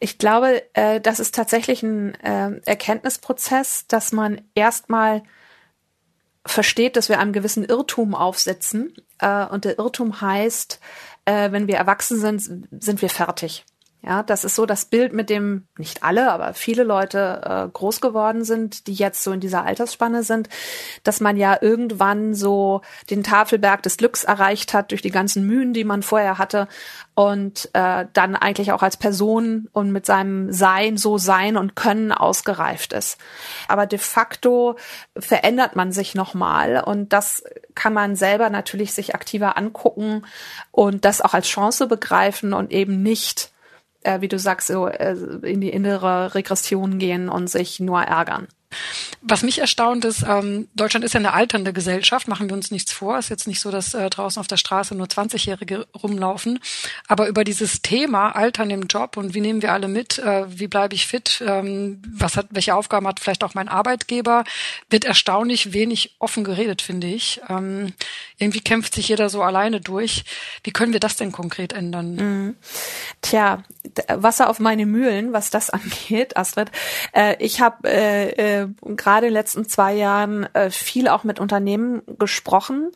Ich 0.00 0.18
glaube, 0.18 0.62
äh, 0.74 1.00
das 1.00 1.20
ist 1.20 1.34
tatsächlich 1.34 1.82
ein 1.82 2.14
äh, 2.16 2.60
Erkenntnisprozess, 2.64 3.86
dass 3.86 4.12
man 4.12 4.40
erstmal 4.54 5.22
versteht, 6.44 6.96
dass 6.96 7.08
wir 7.08 7.20
einem 7.20 7.32
gewissen 7.32 7.64
Irrtum 7.64 8.14
aufsetzen. 8.14 8.94
Äh, 9.18 9.46
und 9.46 9.64
der 9.64 9.78
Irrtum 9.78 10.20
heißt, 10.20 10.80
wenn 11.26 11.68
wir 11.68 11.76
erwachsen 11.76 12.20
sind, 12.20 12.68
sind 12.70 13.00
wir 13.00 13.08
fertig. 13.08 13.64
Ja, 14.06 14.22
das 14.22 14.44
ist 14.44 14.54
so 14.54 14.66
das 14.66 14.84
Bild, 14.84 15.14
mit 15.14 15.30
dem 15.30 15.66
nicht 15.78 16.02
alle, 16.02 16.30
aber 16.30 16.52
viele 16.52 16.82
Leute 16.82 17.40
äh, 17.42 17.68
groß 17.72 18.02
geworden 18.02 18.44
sind, 18.44 18.86
die 18.86 18.92
jetzt 18.92 19.24
so 19.24 19.32
in 19.32 19.40
dieser 19.40 19.64
Altersspanne 19.64 20.22
sind, 20.22 20.50
dass 21.04 21.20
man 21.20 21.38
ja 21.38 21.56
irgendwann 21.58 22.34
so 22.34 22.82
den 23.08 23.22
Tafelberg 23.22 23.82
des 23.82 23.96
Glücks 23.96 24.24
erreicht 24.24 24.74
hat 24.74 24.90
durch 24.90 25.00
die 25.00 25.10
ganzen 25.10 25.46
Mühen, 25.46 25.72
die 25.72 25.84
man 25.84 26.02
vorher 26.02 26.36
hatte 26.36 26.68
und 27.14 27.70
äh, 27.72 28.04
dann 28.12 28.36
eigentlich 28.36 28.72
auch 28.72 28.82
als 28.82 28.98
Person 28.98 29.68
und 29.72 29.90
mit 29.90 30.04
seinem 30.04 30.52
Sein, 30.52 30.98
so 30.98 31.16
Sein 31.16 31.56
und 31.56 31.74
Können 31.74 32.12
ausgereift 32.12 32.92
ist. 32.92 33.16
Aber 33.68 33.86
de 33.86 33.98
facto 33.98 34.76
verändert 35.16 35.76
man 35.76 35.92
sich 35.92 36.14
nochmal 36.14 36.82
und 36.84 37.14
das 37.14 37.42
kann 37.74 37.94
man 37.94 38.16
selber 38.16 38.50
natürlich 38.50 38.92
sich 38.92 39.14
aktiver 39.14 39.56
angucken 39.56 40.26
und 40.72 41.06
das 41.06 41.22
auch 41.22 41.32
als 41.32 41.46
Chance 41.46 41.86
begreifen 41.86 42.52
und 42.52 42.70
eben 42.70 43.02
nicht 43.02 43.53
äh, 44.04 44.20
wie 44.20 44.28
du 44.28 44.38
sagst, 44.38 44.68
so 44.68 44.86
äh, 44.86 45.16
in 45.42 45.60
die 45.60 45.70
innere 45.70 46.34
Regression 46.34 46.98
gehen 46.98 47.28
und 47.28 47.48
sich 47.48 47.80
nur 47.80 48.02
ärgern. 48.02 48.46
Was 49.22 49.42
mich 49.42 49.58
erstaunt 49.58 50.04
ist, 50.04 50.24
ähm, 50.28 50.68
Deutschland 50.74 51.04
ist 51.04 51.14
ja 51.14 51.20
eine 51.20 51.32
alternde 51.32 51.72
Gesellschaft, 51.72 52.28
machen 52.28 52.48
wir 52.48 52.56
uns 52.56 52.70
nichts 52.70 52.92
vor. 52.92 53.18
Ist 53.18 53.30
jetzt 53.30 53.46
nicht 53.46 53.60
so, 53.60 53.70
dass 53.70 53.94
äh, 53.94 54.10
draußen 54.10 54.40
auf 54.40 54.46
der 54.46 54.56
Straße 54.56 54.94
nur 54.94 55.06
20-Jährige 55.06 55.86
rumlaufen. 55.94 56.58
Aber 57.08 57.28
über 57.28 57.44
dieses 57.44 57.82
Thema 57.82 58.30
Altern 58.30 58.70
im 58.70 58.86
Job 58.86 59.16
und 59.16 59.34
wie 59.34 59.40
nehmen 59.40 59.62
wir 59.62 59.72
alle 59.72 59.88
mit, 59.88 60.18
äh, 60.18 60.44
wie 60.48 60.68
bleibe 60.68 60.94
ich 60.94 61.06
fit, 61.06 61.42
ähm, 61.46 62.02
was 62.06 62.36
hat, 62.36 62.48
welche 62.50 62.74
Aufgaben 62.74 63.06
hat 63.06 63.20
vielleicht 63.20 63.44
auch 63.44 63.54
mein 63.54 63.68
Arbeitgeber, 63.68 64.44
wird 64.90 65.04
erstaunlich 65.04 65.72
wenig 65.72 66.16
offen 66.18 66.44
geredet, 66.44 66.82
finde 66.82 67.06
ich. 67.06 67.40
Ähm, 67.48 67.92
irgendwie 68.38 68.60
kämpft 68.60 68.94
sich 68.94 69.08
jeder 69.08 69.28
so 69.28 69.42
alleine 69.42 69.80
durch. 69.80 70.24
Wie 70.62 70.72
können 70.72 70.92
wir 70.92 71.00
das 71.00 71.16
denn 71.16 71.32
konkret 71.32 71.72
ändern? 71.72 72.14
Mhm. 72.16 72.56
Tja, 73.22 73.62
Wasser 74.08 74.50
auf 74.50 74.60
meine 74.60 74.86
Mühlen, 74.86 75.32
was 75.32 75.50
das 75.50 75.70
angeht, 75.70 76.36
Astrid. 76.36 76.70
Äh, 77.12 77.36
ich 77.38 77.60
habe 77.60 77.88
äh, 77.88 78.63
äh, 78.64 78.94
gerade 78.94 79.26
in 79.26 79.32
den 79.32 79.40
letzten 79.40 79.68
zwei 79.68 79.94
Jahren 79.94 80.44
äh, 80.54 80.70
viel 80.70 81.08
auch 81.08 81.24
mit 81.24 81.40
Unternehmen 81.40 82.02
gesprochen. 82.18 82.90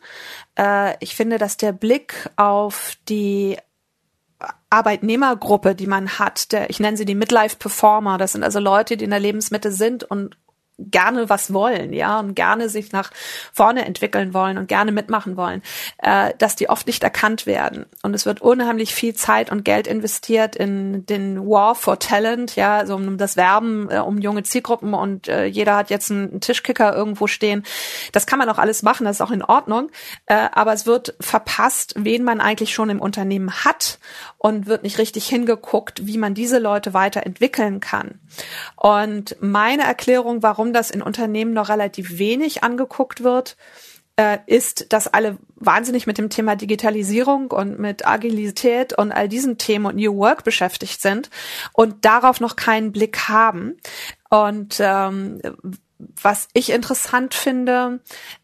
Äh, 0.57 0.95
ich 0.99 1.15
finde, 1.15 1.37
dass 1.37 1.57
der 1.57 1.71
Blick 1.71 2.29
auf 2.35 2.95
die 3.07 3.57
Arbeitnehmergruppe, 4.69 5.75
die 5.75 5.87
man 5.87 6.19
hat, 6.19 6.51
der, 6.51 6.69
ich 6.69 6.79
nenne 6.79 6.97
sie 6.97 7.05
die 7.05 7.15
Midlife 7.15 7.57
Performer, 7.57 8.17
das 8.17 8.33
sind 8.33 8.43
also 8.43 8.59
Leute, 8.59 8.97
die 8.97 9.03
in 9.03 9.11
der 9.11 9.19
Lebensmitte 9.19 9.71
sind 9.71 10.03
und 10.03 10.37
gerne 10.79 11.29
was 11.29 11.53
wollen, 11.53 11.93
ja, 11.93 12.19
und 12.19 12.35
gerne 12.35 12.69
sich 12.69 12.91
nach 12.91 13.11
vorne 13.53 13.85
entwickeln 13.85 14.33
wollen 14.33 14.57
und 14.57 14.67
gerne 14.67 14.91
mitmachen 14.91 15.37
wollen, 15.37 15.61
äh, 15.99 16.33
dass 16.37 16.55
die 16.55 16.69
oft 16.69 16.87
nicht 16.87 17.03
erkannt 17.03 17.45
werden. 17.45 17.85
Und 18.03 18.13
es 18.13 18.25
wird 18.25 18.41
unheimlich 18.41 18.93
viel 18.93 19.13
Zeit 19.13 19.51
und 19.51 19.65
Geld 19.65 19.87
investiert 19.87 20.55
in 20.55 21.05
den 21.05 21.39
War 21.39 21.75
for 21.75 21.99
Talent, 21.99 22.55
ja, 22.55 22.77
also 22.77 22.95
um 22.95 23.17
das 23.17 23.37
Werben, 23.37 23.89
äh, 23.89 23.99
um 23.99 24.17
junge 24.19 24.43
Zielgruppen 24.43 24.93
und 24.93 25.27
äh, 25.27 25.45
jeder 25.45 25.75
hat 25.75 25.89
jetzt 25.89 26.11
einen 26.11 26.41
Tischkicker 26.41 26.95
irgendwo 26.95 27.27
stehen. 27.27 27.63
Das 28.11 28.25
kann 28.25 28.39
man 28.39 28.49
auch 28.49 28.57
alles 28.57 28.83
machen, 28.83 29.05
das 29.05 29.17
ist 29.17 29.21
auch 29.21 29.31
in 29.31 29.43
Ordnung. 29.43 29.91
Äh, 30.25 30.47
aber 30.51 30.73
es 30.73 30.85
wird 30.85 31.15
verpasst, 31.19 31.93
wen 31.97 32.23
man 32.23 32.41
eigentlich 32.41 32.73
schon 32.73 32.89
im 32.89 33.01
Unternehmen 33.01 33.51
hat 33.65 33.99
und 34.39 34.65
wird 34.65 34.83
nicht 34.83 34.97
richtig 34.97 35.27
hingeguckt, 35.27 36.07
wie 36.07 36.17
man 36.17 36.33
diese 36.33 36.59
Leute 36.59 36.93
weiterentwickeln 36.93 37.81
kann. 37.81 38.19
Und 38.77 39.35
meine 39.41 39.83
Erklärung, 39.83 40.41
warum 40.41 40.73
das 40.73 40.89
in 40.89 41.01
Unternehmen 41.01 41.53
noch 41.53 41.69
relativ 41.69 42.17
wenig 42.17 42.63
angeguckt 42.63 43.21
wird, 43.21 43.57
äh, 44.15 44.39
ist, 44.47 44.91
dass 44.93 45.07
alle 45.07 45.37
wahnsinnig 45.55 46.07
mit 46.07 46.17
dem 46.17 46.29
Thema 46.29 46.55
Digitalisierung 46.55 47.51
und 47.51 47.79
mit 47.79 48.07
Agilität 48.07 48.97
und 48.97 49.11
all 49.11 49.27
diesen 49.27 49.57
Themen 49.57 49.85
und 49.85 49.97
New 49.97 50.15
Work 50.17 50.45
beschäftigt 50.45 51.01
sind 51.01 51.29
und 51.73 52.05
darauf 52.05 52.39
noch 52.39 52.55
keinen 52.55 52.93
Blick 52.93 53.27
haben. 53.27 53.77
Und 54.29 54.77
ähm, 54.79 55.41
was 56.21 56.47
ich 56.53 56.71
interessant 56.71 57.33
finde, 57.33 57.99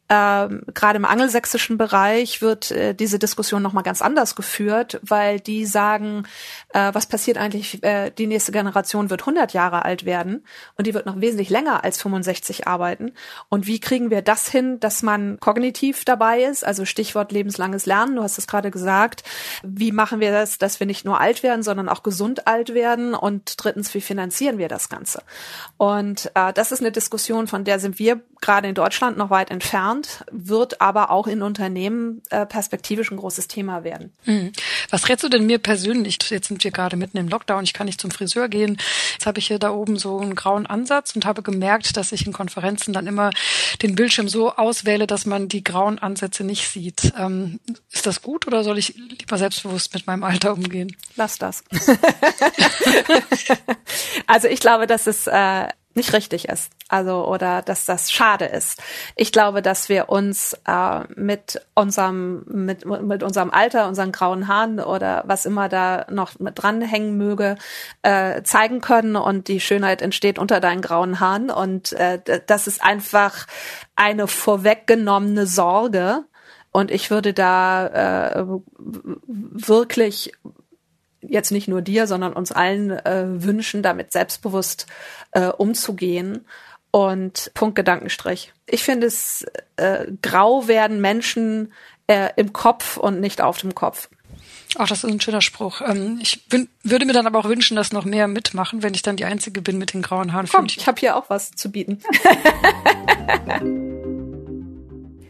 ähm, 0.08 0.62
gerade 0.74 0.98
im 0.98 1.06
angelsächsischen 1.06 1.78
Bereich 1.78 2.42
wird 2.42 2.70
äh, 2.70 2.94
diese 2.94 3.18
Diskussion 3.18 3.64
noch 3.64 3.74
mal 3.74 3.82
ganz 3.82 4.04
anders 4.04 4.36
geführt, 4.36 5.00
weil 5.02 5.40
die 5.40 5.66
sagen, 5.66 6.28
äh, 6.74 6.94
was 6.94 7.08
passiert 7.08 7.38
eigentlich? 7.38 7.84
Äh, 7.84 8.12
die 8.12 8.28
nächste 8.28 8.52
Generation 8.52 9.10
wird 9.10 9.22
100 9.24 9.54
Jahre 9.54 9.84
alt 9.84 10.06
werden 10.06 10.46
und 10.78 10.86
die 10.86 10.94
wird 10.94 11.08
noch 11.08 11.20
wesentlich 11.20 11.50
länger 11.50 11.84
als 11.84 12.00
65 12.02 12.68
arbeiten. 12.68 13.14
Und 13.50 13.66
wie 13.66 13.80
kriegen 13.80 14.12
wir 14.12 14.22
das 14.22 14.48
hin, 14.48 14.80
dass 14.80 15.02
man 15.02 15.40
kognitiv 15.40 16.06
dabei 16.06 16.44
ist? 16.44 16.64
Also 16.64 16.86
Stichwort 16.86 17.32
lebenslanges 17.32 17.88
Lernen. 17.88 18.16
Du 18.16 18.22
hast 18.22 18.38
es 18.38 18.46
gerade 18.46 18.70
gesagt. 18.70 19.24
Wie 19.64 19.92
machen 19.92 20.20
wir 20.20 20.32
das, 20.32 20.60
dass 20.60 20.80
wir 20.80 20.86
nicht 20.86 21.06
nur 21.06 21.20
alt 21.20 21.42
werden, 21.42 21.64
sondern 21.64 21.90
auch 21.90 22.04
gesund 22.04 22.46
alt 22.46 22.76
werden? 22.76 23.16
Und 23.16 23.56
drittens, 23.58 23.92
wie 23.96 24.02
finanzieren 24.02 24.60
wir 24.60 24.68
das 24.68 24.90
Ganze? 24.90 25.24
Und 25.78 26.30
äh, 26.36 26.54
das 26.54 26.72
ist 26.72 26.82
eine 26.82 26.92
Diskussion, 26.92 27.48
von 27.48 27.64
der 27.64 27.80
sind 27.80 27.98
wir 27.98 28.22
gerade 28.42 28.68
in 28.68 28.76
Deutschland 28.76 29.18
noch 29.18 29.32
weit 29.32 29.50
entfernt, 29.50 29.95
wird 30.32 30.82
aber 30.82 31.12
auch 31.12 31.28
in 31.28 31.42
Unternehmen 31.42 32.22
äh, 32.30 32.46
perspektivisch 32.46 33.12
ein 33.12 33.18
großes 33.18 33.48
Thema 33.48 33.84
werden. 33.84 34.14
Mhm. 34.26 34.52
Was 34.90 35.10
rätst 35.10 35.24
du 35.24 35.30
denn 35.30 35.46
mir 35.46 35.60
persönlich? 35.60 36.18
Jetzt 36.30 36.48
sind 36.48 36.64
wir 36.64 36.72
gerade 36.72 36.96
mitten 36.96 37.18
im 37.18 37.28
Lockdown, 37.28 37.64
ich 37.64 37.74
kann 37.74 37.86
nicht 37.86 38.02
zum 38.02 38.12
Friseur 38.12 38.50
gehen. 38.50 38.78
Jetzt 39.14 39.26
habe 39.26 39.40
ich 39.40 39.48
hier 39.48 39.60
da 39.60 39.72
oben 39.72 39.98
so 39.98 40.20
einen 40.20 40.36
grauen 40.36 40.66
Ansatz 40.66 41.16
und 41.16 41.26
habe 41.26 41.42
gemerkt, 41.42 41.98
dass 41.98 42.12
ich 42.12 42.26
in 42.26 42.34
Konferenzen 42.34 42.94
dann 42.94 43.08
immer 43.08 43.32
den 43.82 43.96
Bildschirm 43.96 44.28
so 44.28 44.52
auswähle, 44.52 45.08
dass 45.08 45.26
man 45.26 45.48
die 45.48 45.64
grauen 45.64 46.00
Ansätze 46.00 46.44
nicht 46.44 46.68
sieht. 46.70 47.14
Ähm, 47.18 47.60
ist 47.92 48.06
das 48.06 48.22
gut 48.22 48.48
oder 48.48 48.64
soll 48.64 48.78
ich 48.78 48.96
lieber 48.96 49.38
selbstbewusst 49.38 49.94
mit 49.94 50.08
meinem 50.08 50.24
Alter 50.24 50.54
umgehen? 50.54 50.96
Lass 51.16 51.38
das. 51.38 51.64
also 54.28 54.48
ich 54.48 54.60
glaube, 54.60 54.88
dass 54.88 55.08
es 55.08 55.28
äh, 55.28 55.68
nicht 55.96 56.14
richtig 56.14 56.48
ist. 56.50 56.72
Also 56.90 57.26
oder 57.26 57.62
dass 57.62 57.86
das 57.86 58.12
schade 58.12 58.46
ist. 58.46 58.82
Ich 59.16 59.32
glaube, 59.32 59.62
dass 59.62 59.90
wir 59.90 60.10
uns 60.10 60.58
äh, 60.68 61.00
mit 61.16 61.62
unserem 61.74 62.44
mit 62.48 62.86
mit 62.86 63.24
unserem 63.24 63.52
Alter, 63.52 63.88
unseren 63.88 64.12
grauen 64.12 64.48
Haaren 64.48 64.80
oder 64.80 65.24
was 65.26 65.46
immer 65.46 65.70
da 65.70 66.06
noch 66.10 66.38
mit 66.40 66.62
dranhängen 66.62 67.18
möge, 67.18 67.56
äh, 68.04 68.44
zeigen 68.44 68.82
können 68.82 69.16
und 69.16 69.48
die 69.48 69.60
Schönheit 69.60 70.02
entsteht 70.02 70.38
unter 70.38 70.60
deinen 70.60 70.82
grauen 70.82 71.20
Haaren 71.20 71.50
und 71.50 71.94
äh, 71.94 72.20
das 72.46 72.68
ist 72.68 72.84
einfach 72.84 73.48
eine 73.96 74.28
vorweggenommene 74.28 75.48
Sorge 75.48 76.26
und 76.72 76.92
ich 76.92 77.10
würde 77.10 77.34
da 77.34 78.34
äh, 78.36 78.46
wirklich 78.78 80.34
jetzt 81.30 81.52
nicht 81.52 81.68
nur 81.68 81.82
dir, 81.82 82.08
sondern 82.08 82.34
uns 82.34 82.52
allen 82.52 82.92
äh, 82.92 83.26
wünschen, 83.28 83.84
damit 83.84 84.12
selbstbewusst 84.12 84.88
äh, 85.32 85.48
umzugehen. 85.48 86.46
Und 86.92 87.52
Punkt 87.54 87.76
Gedankenstrich. 87.76 88.54
Ich 88.68 88.84
finde 88.84 89.08
es 89.08 89.46
äh, 89.76 90.06
grau 90.22 90.70
werden 90.70 91.02
Menschen 91.02 91.74
äh, 92.08 92.30
im 92.38 92.54
Kopf 92.54 92.96
und 92.96 93.20
nicht 93.20 93.42
auf 93.42 93.58
dem 93.58 93.76
Kopf. 93.76 94.08
Ach, 94.78 94.88
das 94.88 95.04
ist 95.04 95.10
ein 95.10 95.22
schöner 95.22 95.42
Spruch. 95.42 95.82
Ähm, 95.82 96.20
ich 96.22 96.46
würde 96.84 97.06
mir 97.06 97.14
dann 97.14 97.28
aber 97.28 97.40
auch 97.40 97.50
wünschen, 97.50 97.76
dass 97.76 97.92
noch 97.92 98.06
mehr 98.06 98.28
mitmachen, 98.28 98.84
wenn 98.84 98.94
ich 98.94 99.02
dann 99.02 99.18
die 99.18 99.26
Einzige 99.26 99.62
bin 99.62 99.78
mit 99.78 99.94
den 99.94 100.02
grauen 100.02 100.34
Haaren. 100.34 100.48
Komm, 100.50 100.66
ich, 100.66 100.78
ich 100.78 100.88
habe 100.88 101.00
hier 101.00 101.16
auch 101.18 101.30
was 101.30 101.52
zu 101.52 101.72
bieten. 101.72 102.00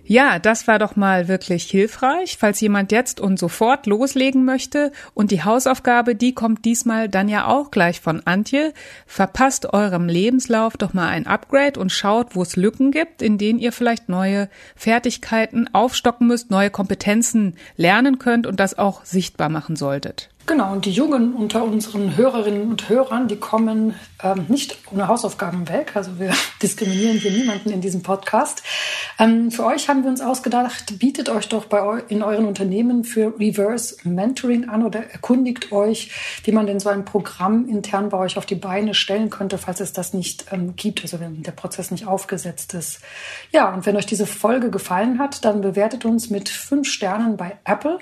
Ja, 0.08 0.38
das 0.38 0.68
war 0.68 0.78
doch 0.78 0.96
mal 0.96 1.28
wirklich 1.28 1.64
hilfreich, 1.64 2.38
falls 2.40 2.62
jemand 2.62 2.92
jetzt 2.92 3.20
und 3.20 3.40
sofort 3.40 3.88
loslegen 3.88 4.46
möchte. 4.46 4.92
Und 5.16 5.32
die 5.32 5.44
Hausaufgabe, 5.44 6.14
die 6.16 6.36
kommt 6.36 6.64
diesmal 6.64 7.10
dann 7.10 7.28
ja 7.28 7.48
auch 7.48 7.72
gleich 7.72 8.02
von 8.02 8.22
Antje. 8.26 8.72
Verpasst 9.08 9.74
eurem 9.74 10.08
Lebenslauf 10.08 10.78
doch 10.78 10.94
mal 10.94 11.08
ein 11.08 11.26
Upgrade 11.26 11.80
und 11.80 11.92
schaut, 11.92 12.36
wo 12.36 12.44
es 12.44 12.56
Lücken 12.56 12.92
gibt, 12.92 13.24
in 13.24 13.40
denen 13.40 13.58
ihr 13.58 13.72
vielleicht 13.72 14.08
neue 14.08 14.48
Fertigkeiten 14.76 15.74
aufstocken 15.74 16.28
müsst, 16.28 16.52
neue 16.52 16.70
Kompetenzen 16.70 17.56
lernen 17.76 18.20
könnt 18.20 18.46
und 18.46 18.60
das 18.60 18.78
auch 18.78 19.04
sichtbar 19.06 19.50
machen 19.50 19.76
solltet. 19.76 20.30
Genau, 20.48 20.74
und 20.74 20.86
die 20.86 20.92
Jungen 20.92 21.34
unter 21.34 21.64
unseren 21.64 22.16
Hörerinnen 22.18 22.70
und 22.70 22.88
Hörern, 22.88 23.28
die 23.28 23.38
kommen 23.38 23.96
ähm, 24.22 24.46
nicht 24.48 24.78
ohne 24.92 25.08
Hausaufgaben 25.08 25.68
weg. 25.68 25.94
Also 25.96 26.20
wir 26.20 26.34
diskriminieren 26.62 27.18
hier 27.18 27.32
niemanden 27.32 27.72
in 27.72 27.82
diesem 27.82 28.04
Podcast. 28.04 28.62
Ähm, 29.18 29.50
für 29.50 29.66
euch 29.66 29.90
haben 29.90 30.04
wir 30.04 30.12
uns 30.12 30.22
ausgedacht, 30.22 31.00
bietet 31.00 31.30
euch 31.30 31.50
doch 31.50 31.66
bei 31.66 31.82
eu 31.82 32.00
in 32.10 32.22
euren 32.22 32.46
Unternehmen 32.46 33.04
für 33.04 33.34
Reverse 33.40 33.98
Mentoring 34.04 34.70
an 34.70 34.86
oder 34.86 35.10
erkundigt 35.10 35.72
euch, 35.72 36.12
wie 36.44 36.52
man 36.52 36.68
denn 36.68 36.80
so 36.80 36.90
ein 36.90 37.06
Programm 37.06 37.68
intern 37.68 38.10
bei 38.10 38.20
euch 38.20 38.38
auf 38.38 38.46
die 38.46 38.54
Beine 38.54 38.94
stellen 38.94 39.32
könnte, 39.32 39.58
falls 39.58 39.80
es 39.80 39.94
das 39.94 40.14
nicht 40.14 40.46
ähm, 40.52 40.76
gibt, 40.76 41.02
also 41.02 41.20
wenn 41.20 41.42
der 41.42 41.54
Prozess 41.54 41.90
nicht 41.90 42.06
aufgesetzt 42.06 42.76
ist. 42.76 43.00
Ja, 43.52 43.74
und 43.74 43.88
wenn 43.88 43.98
euch 43.98 44.06
diese 44.06 44.28
Folge 44.28 44.70
gefallen 44.70 45.18
hat, 45.18 45.44
dann 45.44 45.62
bewertet 45.62 46.06
uns 46.06 46.30
mit 46.30 46.50
fünf 46.50 46.88
Sternen 46.88 47.36
bei 47.36 47.58
Apple 47.64 47.98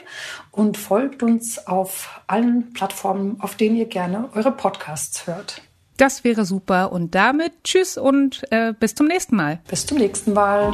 und 0.53 0.77
folgt 0.77 1.23
uns 1.23 1.67
auf 1.67 2.21
allen 2.27 2.71
Plattformen, 2.73 3.37
auf 3.41 3.55
denen 3.55 3.75
ihr 3.75 3.87
gerne 3.87 4.29
eure 4.35 4.51
Podcasts 4.51 5.27
hört. 5.27 5.61
Das 5.97 6.23
wäre 6.23 6.45
super 6.45 6.91
und 6.91 7.13
damit 7.13 7.51
tschüss 7.63 7.97
und 7.97 8.43
äh, 8.51 8.73
bis 8.73 8.95
zum 8.95 9.07
nächsten 9.07 9.35
Mal. 9.35 9.59
Bis 9.67 9.85
zum 9.85 9.97
nächsten 9.97 10.33
Mal. 10.33 10.73